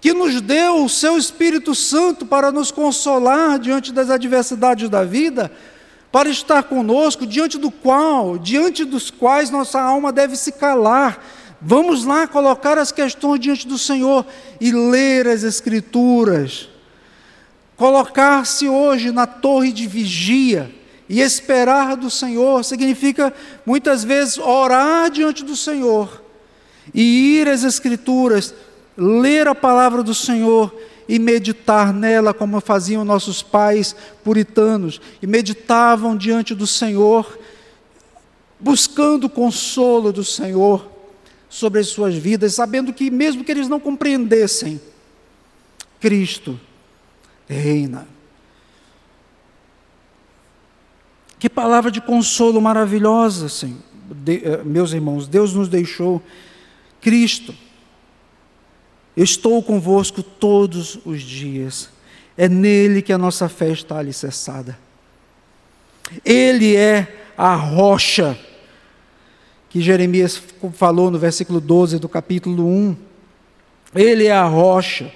Que 0.00 0.12
nos 0.12 0.40
deu 0.40 0.84
o 0.84 0.88
seu 0.88 1.18
Espírito 1.18 1.74
Santo 1.74 2.24
para 2.24 2.52
nos 2.52 2.70
consolar 2.70 3.58
diante 3.58 3.92
das 3.92 4.10
adversidades 4.10 4.88
da 4.88 5.02
vida, 5.02 5.50
para 6.12 6.28
estar 6.28 6.62
conosco, 6.62 7.26
diante 7.26 7.58
do 7.58 7.70
qual, 7.70 8.38
diante 8.38 8.84
dos 8.84 9.10
quais 9.10 9.50
nossa 9.50 9.80
alma 9.80 10.12
deve 10.12 10.36
se 10.36 10.52
calar. 10.52 11.24
Vamos 11.60 12.04
lá 12.04 12.28
colocar 12.28 12.78
as 12.78 12.92
questões 12.92 13.40
diante 13.40 13.66
do 13.66 13.76
Senhor 13.76 14.24
e 14.60 14.70
ler 14.70 15.26
as 15.26 15.42
Escrituras. 15.42 16.68
Colocar-se 17.76 18.68
hoje 18.68 19.10
na 19.10 19.26
torre 19.26 19.72
de 19.72 19.86
vigia 19.88 20.77
e 21.08 21.20
esperar 21.20 21.96
do 21.96 22.10
Senhor 22.10 22.64
significa 22.64 23.32
muitas 23.64 24.04
vezes 24.04 24.38
orar 24.38 25.10
diante 25.10 25.44
do 25.44 25.56
Senhor 25.56 26.22
e 26.92 27.38
ir 27.38 27.48
às 27.48 27.64
Escrituras, 27.64 28.54
ler 28.96 29.46
a 29.48 29.54
palavra 29.54 30.02
do 30.02 30.14
Senhor 30.14 30.74
e 31.08 31.18
meditar 31.18 31.92
nela, 31.92 32.34
como 32.34 32.60
faziam 32.60 33.04
nossos 33.04 33.42
pais 33.42 33.96
puritanos, 34.22 35.00
e 35.22 35.26
meditavam 35.26 36.16
diante 36.16 36.54
do 36.54 36.66
Senhor, 36.66 37.38
buscando 38.60 39.24
o 39.24 39.30
consolo 39.30 40.12
do 40.12 40.22
Senhor 40.22 40.90
sobre 41.48 41.80
as 41.80 41.88
suas 41.88 42.14
vidas, 42.14 42.54
sabendo 42.54 42.92
que, 42.92 43.10
mesmo 43.10 43.42
que 43.42 43.50
eles 43.50 43.68
não 43.68 43.80
compreendessem, 43.80 44.78
Cristo 45.98 46.60
reina. 47.48 48.06
Que 51.38 51.48
palavra 51.48 51.90
de 51.90 52.00
consolo 52.00 52.60
maravilhosa, 52.60 53.48
Senhor. 53.48 53.78
De, 54.10 54.36
uh, 54.38 54.64
meus 54.64 54.92
irmãos, 54.92 55.28
Deus 55.28 55.54
nos 55.54 55.68
deixou 55.68 56.22
Cristo. 57.00 57.54
Eu 59.16 59.24
estou 59.24 59.62
convosco 59.62 60.22
todos 60.22 60.98
os 61.04 61.22
dias. 61.22 61.90
É 62.36 62.48
nele 62.48 63.02
que 63.02 63.12
a 63.12 63.18
nossa 63.18 63.48
fé 63.48 63.70
está 63.70 63.98
alicerçada. 63.98 64.78
Ele 66.24 66.74
é 66.76 67.32
a 67.36 67.54
rocha 67.54 68.38
que 69.68 69.80
Jeremias 69.80 70.40
falou 70.72 71.10
no 71.10 71.18
versículo 71.18 71.60
12 71.60 71.98
do 71.98 72.08
capítulo 72.08 72.66
1. 72.66 72.96
Ele 73.94 74.26
é 74.26 74.32
a 74.32 74.44
rocha. 74.44 75.12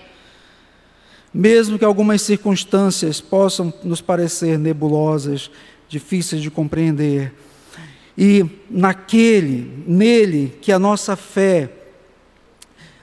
Mesmo 1.32 1.78
que 1.78 1.84
algumas 1.84 2.20
circunstâncias 2.22 3.20
possam 3.20 3.72
nos 3.82 4.02
parecer 4.02 4.58
nebulosas, 4.58 5.50
difíceis 5.92 6.40
de 6.40 6.50
compreender. 6.50 7.34
E 8.16 8.44
naquele, 8.70 9.84
nele, 9.86 10.56
que 10.62 10.72
a 10.72 10.78
nossa 10.78 11.16
fé, 11.16 11.70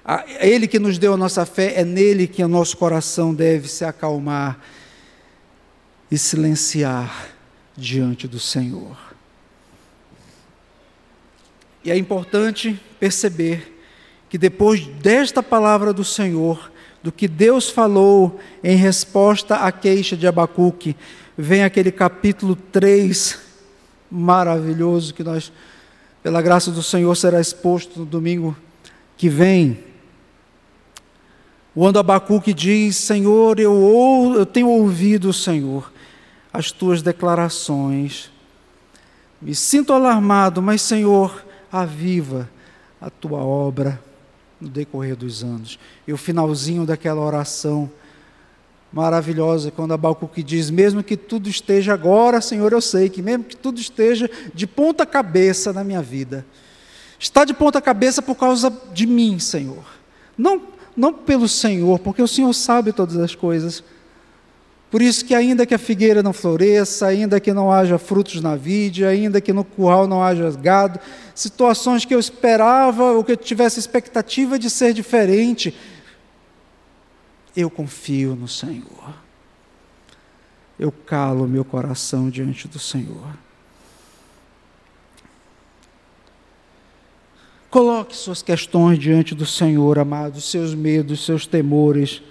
a, 0.03 0.25
ele 0.41 0.67
que 0.67 0.79
nos 0.79 0.97
deu 0.97 1.13
a 1.13 1.17
nossa 1.17 1.45
fé, 1.45 1.79
é 1.79 1.85
nele 1.85 2.27
que 2.27 2.43
o 2.43 2.47
nosso 2.47 2.75
coração 2.75 3.33
deve 3.33 3.67
se 3.67 3.85
acalmar 3.85 4.59
e 6.09 6.17
silenciar 6.17 7.29
diante 7.77 8.27
do 8.27 8.39
Senhor. 8.39 8.97
E 11.85 11.91
é 11.91 11.97
importante 11.97 12.79
perceber 12.99 13.79
que 14.29 14.37
depois 14.37 14.85
desta 14.85 15.43
palavra 15.43 15.93
do 15.93 16.03
Senhor, 16.03 16.71
do 17.01 17.11
que 17.11 17.27
Deus 17.27 17.69
falou 17.69 18.39
em 18.63 18.75
resposta 18.75 19.55
à 19.55 19.71
queixa 19.71 20.17
de 20.17 20.27
Abacuque, 20.27 20.95
vem 21.37 21.63
aquele 21.63 21.91
capítulo 21.91 22.55
3 22.55 23.39
maravilhoso 24.11 25.13
que 25.13 25.23
nós, 25.23 25.51
pela 26.21 26.41
graça 26.41 26.71
do 26.71 26.83
Senhor, 26.83 27.15
será 27.15 27.39
exposto 27.39 27.99
no 27.99 28.05
domingo 28.05 28.57
que 29.17 29.29
vem. 29.29 29.79
Quando 31.73 31.99
Abacuque 31.99 32.53
diz: 32.53 32.97
Senhor, 32.97 33.59
eu, 33.59 33.73
ou, 33.73 34.35
eu 34.35 34.45
tenho 34.45 34.67
ouvido, 34.67 35.31
Senhor, 35.31 35.91
as 36.51 36.71
tuas 36.71 37.01
declarações. 37.01 38.29
Me 39.41 39.55
sinto 39.55 39.93
alarmado, 39.93 40.61
mas, 40.61 40.81
Senhor, 40.81 41.45
aviva 41.71 42.49
a 42.99 43.09
tua 43.09 43.39
obra 43.39 44.08
no 44.59 44.69
decorrer 44.69 45.15
dos 45.15 45.43
anos. 45.43 45.79
E 46.07 46.13
o 46.13 46.17
finalzinho 46.17 46.85
daquela 46.85 47.21
oração 47.21 47.89
maravilhosa, 48.91 49.71
quando 49.71 49.93
Abacuque 49.93 50.43
diz: 50.43 50.69
Mesmo 50.69 51.03
que 51.03 51.15
tudo 51.15 51.49
esteja 51.49 51.93
agora, 51.93 52.41
Senhor, 52.41 52.71
eu 52.71 52.81
sei 52.81 53.09
que 53.09 53.21
mesmo 53.21 53.43
que 53.43 53.55
tudo 53.55 53.79
esteja 53.79 54.29
de 54.53 54.67
ponta 54.67 55.05
cabeça 55.05 55.71
na 55.71 55.83
minha 55.83 56.01
vida, 56.01 56.45
está 57.17 57.45
de 57.45 57.53
ponta 57.53 57.81
cabeça 57.81 58.21
por 58.21 58.35
causa 58.35 58.71
de 58.93 59.05
mim, 59.05 59.39
Senhor. 59.39 59.83
Não, 60.37 60.61
não 60.95 61.13
pelo 61.13 61.47
Senhor, 61.47 61.99
porque 61.99 62.21
o 62.21 62.27
Senhor 62.27 62.53
sabe 62.53 62.91
todas 62.91 63.17
as 63.17 63.35
coisas. 63.35 63.83
Por 64.89 65.01
isso 65.03 65.23
que 65.23 65.35
ainda 65.35 65.65
que 65.67 65.75
a 65.75 65.77
figueira 65.77 66.23
não 66.23 66.33
floresça, 66.33 67.05
ainda 67.05 67.39
que 67.39 67.53
não 67.53 67.71
haja 67.71 67.99
frutos 67.99 68.41
na 68.41 68.55
vide, 68.55 69.05
ainda 69.05 69.39
que 69.39 69.53
no 69.53 69.63
curral 69.63 70.07
não 70.07 70.23
haja 70.23 70.49
gado, 70.51 70.99
situações 71.35 72.05
que 72.05 72.13
eu 72.13 72.19
esperava 72.19 73.11
ou 73.11 73.23
que 73.23 73.33
eu 73.33 73.37
tivesse 73.37 73.79
expectativa 73.79 74.57
de 74.57 74.67
ser 74.69 74.93
diferente, 74.93 75.75
eu 77.55 77.69
confio 77.69 78.35
no 78.35 78.47
Senhor. 78.47 79.13
Eu 80.79 80.91
calo 80.91 81.47
meu 81.47 81.63
coração 81.63 82.29
diante 82.29 82.67
do 82.67 82.79
Senhor. 82.79 83.37
Coloque 87.69 88.15
suas 88.15 88.41
questões 88.41 88.97
diante 88.97 89.35
do 89.35 89.45
Senhor, 89.45 89.99
amado, 89.99 90.41
seus 90.41 90.73
medos, 90.73 91.23
seus 91.23 91.45
temores. 91.45 92.23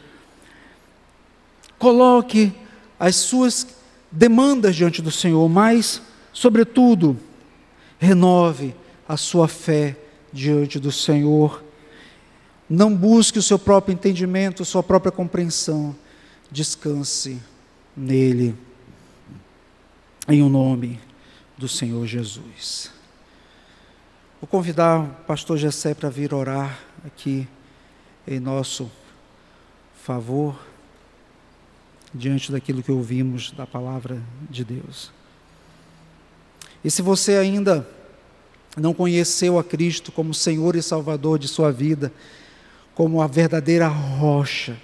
Coloque 1.78 2.52
as 2.98 3.16
suas 3.16 3.66
demandas 4.10 4.74
diante 4.74 5.00
do 5.00 5.10
Senhor, 5.10 5.48
mas, 5.48 6.02
sobretudo, 6.32 7.16
renove 7.98 8.74
a 9.08 9.16
sua 9.16 9.48
fé 9.48 9.96
diante 10.32 10.78
do 10.78 10.90
Senhor 10.90 11.62
não 12.68 12.94
busque 12.94 13.38
o 13.38 13.42
seu 13.42 13.58
próprio 13.58 13.94
entendimento, 13.94 14.64
sua 14.64 14.82
própria 14.82 15.10
compreensão. 15.10 15.96
Descanse 16.50 17.40
nele, 17.96 18.54
em 20.28 20.42
o 20.42 20.46
um 20.46 20.48
nome 20.48 21.00
do 21.56 21.66
Senhor 21.66 22.06
Jesus. 22.06 22.92
Vou 24.40 24.46
convidar 24.46 25.00
o 25.00 25.08
pastor 25.26 25.56
Jessé 25.56 25.94
para 25.94 26.10
vir 26.10 26.34
orar 26.34 26.78
aqui 27.06 27.48
em 28.26 28.38
nosso 28.38 28.90
favor, 30.02 30.58
diante 32.14 32.50
daquilo 32.50 32.82
que 32.82 32.92
ouvimos 32.92 33.52
da 33.52 33.66
palavra 33.66 34.22
de 34.48 34.64
Deus. 34.64 35.10
E 36.84 36.90
se 36.90 37.02
você 37.02 37.36
ainda 37.36 37.86
não 38.76 38.94
conheceu 38.94 39.58
a 39.58 39.64
Cristo 39.64 40.12
como 40.12 40.32
Senhor 40.32 40.76
e 40.76 40.82
Salvador 40.82 41.38
de 41.38 41.48
sua 41.48 41.72
vida, 41.72 42.12
como 42.94 43.20
a 43.20 43.26
verdadeira 43.26 43.88
rocha, 43.88 44.76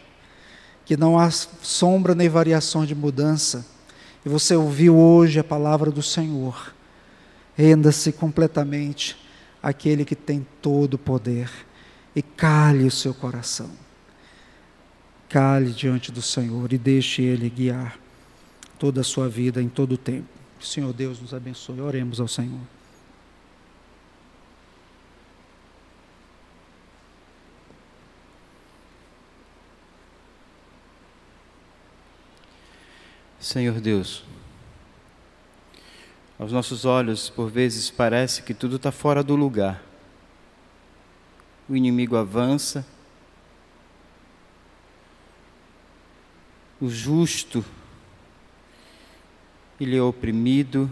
que 0.84 0.96
não 0.96 1.18
há 1.18 1.30
sombra 1.30 2.14
nem 2.14 2.28
variação 2.28 2.84
de 2.84 2.94
mudança. 2.94 3.66
E 4.24 4.28
você 4.28 4.54
ouviu 4.54 4.96
hoje 4.96 5.38
a 5.38 5.44
palavra 5.44 5.90
do 5.90 6.02
Senhor. 6.02 6.74
Renda-se 7.56 8.12
completamente 8.12 9.16
àquele 9.62 10.04
que 10.04 10.14
tem 10.14 10.46
todo 10.60 10.94
o 10.94 10.98
poder 10.98 11.50
e 12.14 12.22
cale 12.22 12.84
o 12.84 12.90
seu 12.90 13.14
coração. 13.14 13.70
Cale 15.34 15.72
diante 15.72 16.12
do 16.12 16.22
Senhor 16.22 16.72
e 16.72 16.78
deixe 16.78 17.20
Ele 17.20 17.50
guiar 17.50 17.98
toda 18.78 19.00
a 19.00 19.02
sua 19.02 19.28
vida 19.28 19.60
em 19.60 19.68
todo 19.68 19.94
o 19.94 19.98
tempo. 19.98 20.28
Senhor 20.60 20.92
Deus 20.92 21.20
nos 21.20 21.34
abençoe. 21.34 21.80
Oremos 21.80 22.20
ao 22.20 22.28
Senhor. 22.28 22.60
Senhor 33.40 33.80
Deus, 33.80 34.22
aos 36.38 36.52
nossos 36.52 36.84
olhos, 36.84 37.28
por 37.28 37.50
vezes, 37.50 37.90
parece 37.90 38.40
que 38.40 38.54
tudo 38.54 38.76
está 38.76 38.92
fora 38.92 39.20
do 39.20 39.34
lugar. 39.34 39.82
o 41.68 41.74
inimigo 41.74 42.14
avança, 42.14 42.86
o 46.84 46.90
justo, 46.90 47.64
ele 49.80 49.96
é 49.96 50.02
oprimido, 50.02 50.90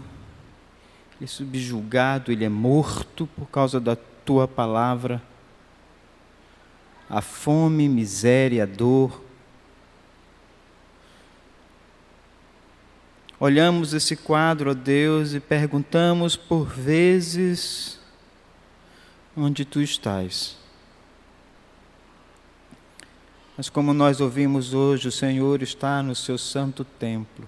ele 1.15 1.25
é 1.25 1.27
subjugado, 1.27 2.31
ele 2.31 2.43
é 2.43 2.49
morto 2.49 3.27
por 3.27 3.47
causa 3.47 3.79
da 3.79 3.95
tua 3.95 4.47
palavra. 4.47 5.21
A 7.07 7.21
fome, 7.21 7.87
miséria, 7.87 8.65
dor. 8.65 9.21
Olhamos 13.39 13.93
esse 13.93 14.15
quadro, 14.15 14.71
ó 14.71 14.73
Deus, 14.73 15.33
e 15.33 15.39
perguntamos 15.39 16.35
por 16.35 16.65
vezes 16.65 17.99
onde 19.37 19.63
tu 19.63 19.79
estás. 19.79 20.62
Mas 23.55 23.69
como 23.69 23.93
nós 23.93 24.19
ouvimos 24.19 24.73
hoje, 24.73 25.07
o 25.07 25.11
Senhor 25.11 25.61
está 25.61 26.01
no 26.01 26.15
seu 26.15 26.37
santo 26.37 26.83
templo. 26.83 27.47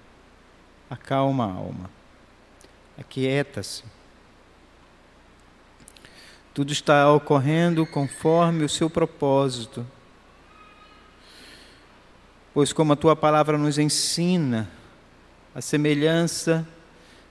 Acalma 0.90 1.46
a 1.46 1.52
alma. 1.52 1.90
Aquieta-se. 2.98 3.84
Tudo 6.54 6.72
está 6.72 7.12
ocorrendo 7.12 7.86
conforme 7.86 8.64
o 8.64 8.70
seu 8.70 8.90
propósito. 8.90 9.86
Pois, 12.54 12.72
como 12.72 12.94
a 12.94 12.96
tua 12.96 13.16
palavra 13.16 13.58
nos 13.58 13.78
ensina, 13.78 14.70
a 15.54 15.60
semelhança 15.60 16.66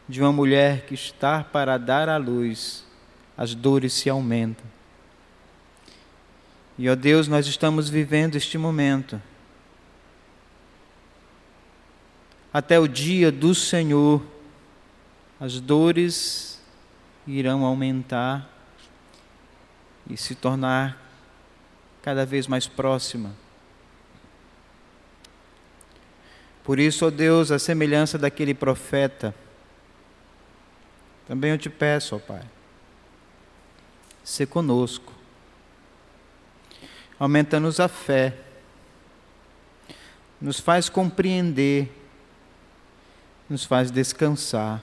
de 0.07 0.21
uma 0.21 0.33
mulher 0.33 0.85
que 0.85 0.95
está 0.95 1.43
para 1.43 1.79
dar 1.79 2.09
à 2.09 2.19
luz, 2.19 2.85
as 3.37 3.55
dores 3.55 3.95
se 3.95 4.11
aumentam. 4.11 4.74
E, 6.77 6.89
ó 6.89 6.97
Deus, 6.97 7.29
nós 7.29 7.47
estamos 7.47 7.89
vivendo 7.89 8.35
este 8.35 8.59
momento. 8.59 9.23
Até 12.53 12.79
o 12.79 12.89
dia 12.89 13.31
do 13.31 13.55
Senhor, 13.55 14.23
as 15.39 15.61
dores 15.61 16.61
irão 17.27 17.65
aumentar 17.65 18.51
e 20.09 20.17
se 20.17 20.35
tornar 20.35 21.01
cada 22.03 22.27
vez 22.27 22.49
mais 22.49 22.67
próxima. 22.67 23.35
Por 26.65 26.79
isso, 26.79 27.07
ó 27.07 27.11
Deus, 27.11 27.51
a 27.51 27.59
semelhança 27.59 28.19
daquele 28.19 28.55
profeta, 28.55 29.35
também 31.27 31.53
eu 31.53 31.59
te 31.59 31.71
peço, 31.71 32.17
ó 32.17 32.19
Pai, 32.19 32.43
ser 34.25 34.47
conosco 34.47 35.14
aumenta-nos 37.19 37.81
a 37.81 37.89
fé, 37.89 38.37
nos 40.41 40.61
faz 40.61 40.89
compreender, 40.89 41.91
nos 43.49 43.65
faz 43.65 43.91
descansar. 43.91 44.83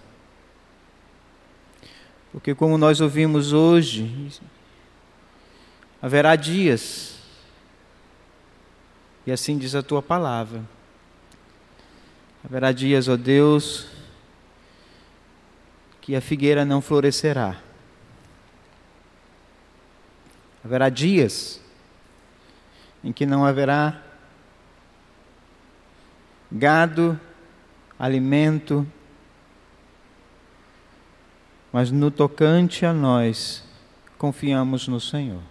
Porque, 2.31 2.55
como 2.55 2.77
nós 2.77 3.01
ouvimos 3.01 3.51
hoje, 3.51 4.31
haverá 6.01 6.35
dias, 6.35 7.19
e 9.25 9.31
assim 9.31 9.57
diz 9.57 9.75
a 9.75 9.83
tua 9.83 10.01
palavra, 10.01 10.63
haverá 12.43 12.71
dias, 12.71 13.07
ó 13.07 13.17
Deus, 13.17 13.87
que 15.99 16.15
a 16.15 16.21
figueira 16.21 16.65
não 16.65 16.81
florescerá. 16.81 17.61
Haverá 20.63 20.89
dias 20.89 21.60
em 23.03 23.11
que 23.11 23.25
não 23.25 23.45
haverá 23.45 24.01
gado, 26.51 27.19
alimento, 27.97 28.85
mas 31.71 31.91
no 31.91 32.11
tocante 32.11 32.85
a 32.85 32.93
nós, 32.93 33.63
confiamos 34.17 34.87
no 34.87 34.99
Senhor. 34.99 35.41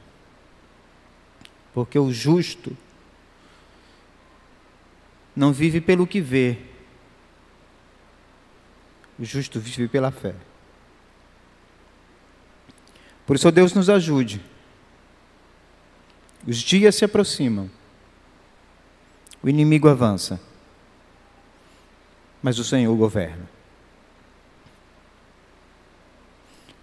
Porque 1.73 1.99
o 1.99 2.13
justo 2.13 2.77
não 5.35 5.53
vive 5.53 5.81
pelo 5.81 6.07
que 6.07 6.21
vê, 6.21 6.59
o 9.19 9.25
justo 9.25 9.59
vive 9.59 9.89
pela 9.89 10.11
fé. 10.11 10.35
Por 13.27 13.37
isso, 13.37 13.51
Deus 13.51 13.73
nos 13.73 13.89
ajude 13.89 14.41
os 16.47 16.59
dias 16.59 16.95
se 16.95 17.05
aproximam. 17.05 17.71
O 19.43 19.49
inimigo 19.49 19.89
avança. 19.89 20.41
Mas 22.43 22.59
o 22.59 22.65
Senhor 22.65 22.95
governa. 22.97 23.49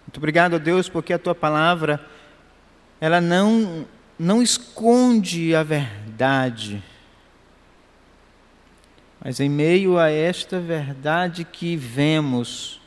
Muito 0.06 0.16
obrigado 0.16 0.58
Deus 0.58 0.88
porque 0.88 1.12
a 1.12 1.18
tua 1.18 1.34
palavra 1.34 2.04
ela 3.00 3.20
não 3.20 3.86
não 4.18 4.42
esconde 4.42 5.54
a 5.54 5.62
verdade. 5.62 6.82
Mas 9.22 9.38
em 9.38 9.48
meio 9.48 9.98
a 9.98 10.10
esta 10.10 10.58
verdade 10.58 11.44
que 11.44 11.76
vemos, 11.76 12.80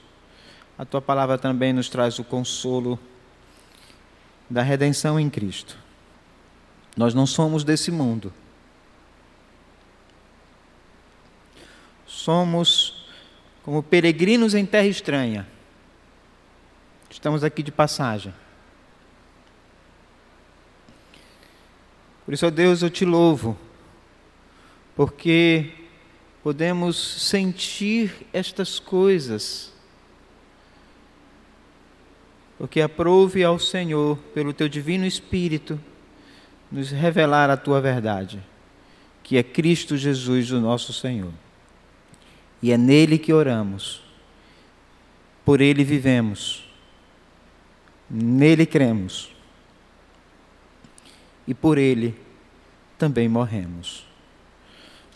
a 0.77 0.83
tua 0.83 1.01
palavra 1.01 1.37
também 1.37 1.71
nos 1.71 1.87
traz 1.87 2.19
o 2.19 2.23
consolo 2.23 2.99
da 4.49 4.61
redenção 4.61 5.19
em 5.19 5.29
Cristo. 5.29 5.77
Nós 6.95 7.13
não 7.13 7.25
somos 7.25 7.63
desse 7.63 7.91
mundo. 7.91 8.33
Somos 12.05 13.05
como 13.63 13.81
peregrinos 13.81 14.53
em 14.53 14.65
terra 14.65 14.87
estranha. 14.87 15.47
Estamos 17.09 17.43
aqui 17.43 17.61
de 17.61 17.71
passagem. 17.71 18.33
Por 22.25 22.33
isso, 22.33 22.45
ó 22.45 22.49
Deus, 22.49 22.81
eu 22.81 22.89
te 22.89 23.03
louvo, 23.03 23.57
porque 24.95 25.71
podemos 26.43 26.95
sentir 26.97 28.27
estas 28.31 28.79
coisas. 28.79 29.73
Porque 32.57 32.79
aprove 32.79 33.43
ao 33.43 33.57
Senhor, 33.57 34.17
pelo 34.33 34.53
teu 34.53 34.69
divino 34.69 35.05
Espírito, 35.05 35.79
nos 36.71 36.89
revelar 36.89 37.49
a 37.49 37.57
tua 37.57 37.81
verdade, 37.81 38.41
que 39.23 39.37
é 39.37 39.43
Cristo 39.43 39.97
Jesus, 39.97 40.51
o 40.51 40.59
nosso 40.59 40.93
Senhor. 40.93 41.33
E 42.61 42.71
é 42.71 42.77
nele 42.77 43.17
que 43.17 43.33
oramos, 43.33 44.01
por 45.43 45.59
ele 45.59 45.83
vivemos, 45.83 46.63
nele 48.09 48.65
cremos, 48.65 49.31
e 51.47 51.53
por 51.53 51.77
ele 51.77 52.15
também 52.97 53.27
morremos. 53.27 54.05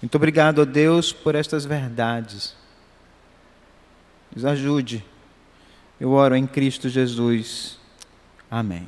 Muito 0.01 0.15
obrigado 0.15 0.61
a 0.61 0.65
Deus 0.65 1.13
por 1.13 1.35
estas 1.35 1.65
verdades. 1.65 2.55
Nos 4.35 4.43
ajude. 4.43 5.03
Eu 5.99 6.11
oro 6.11 6.35
em 6.35 6.45
Cristo 6.45 6.89
Jesus. 6.89 7.79
Amém. 8.51 8.87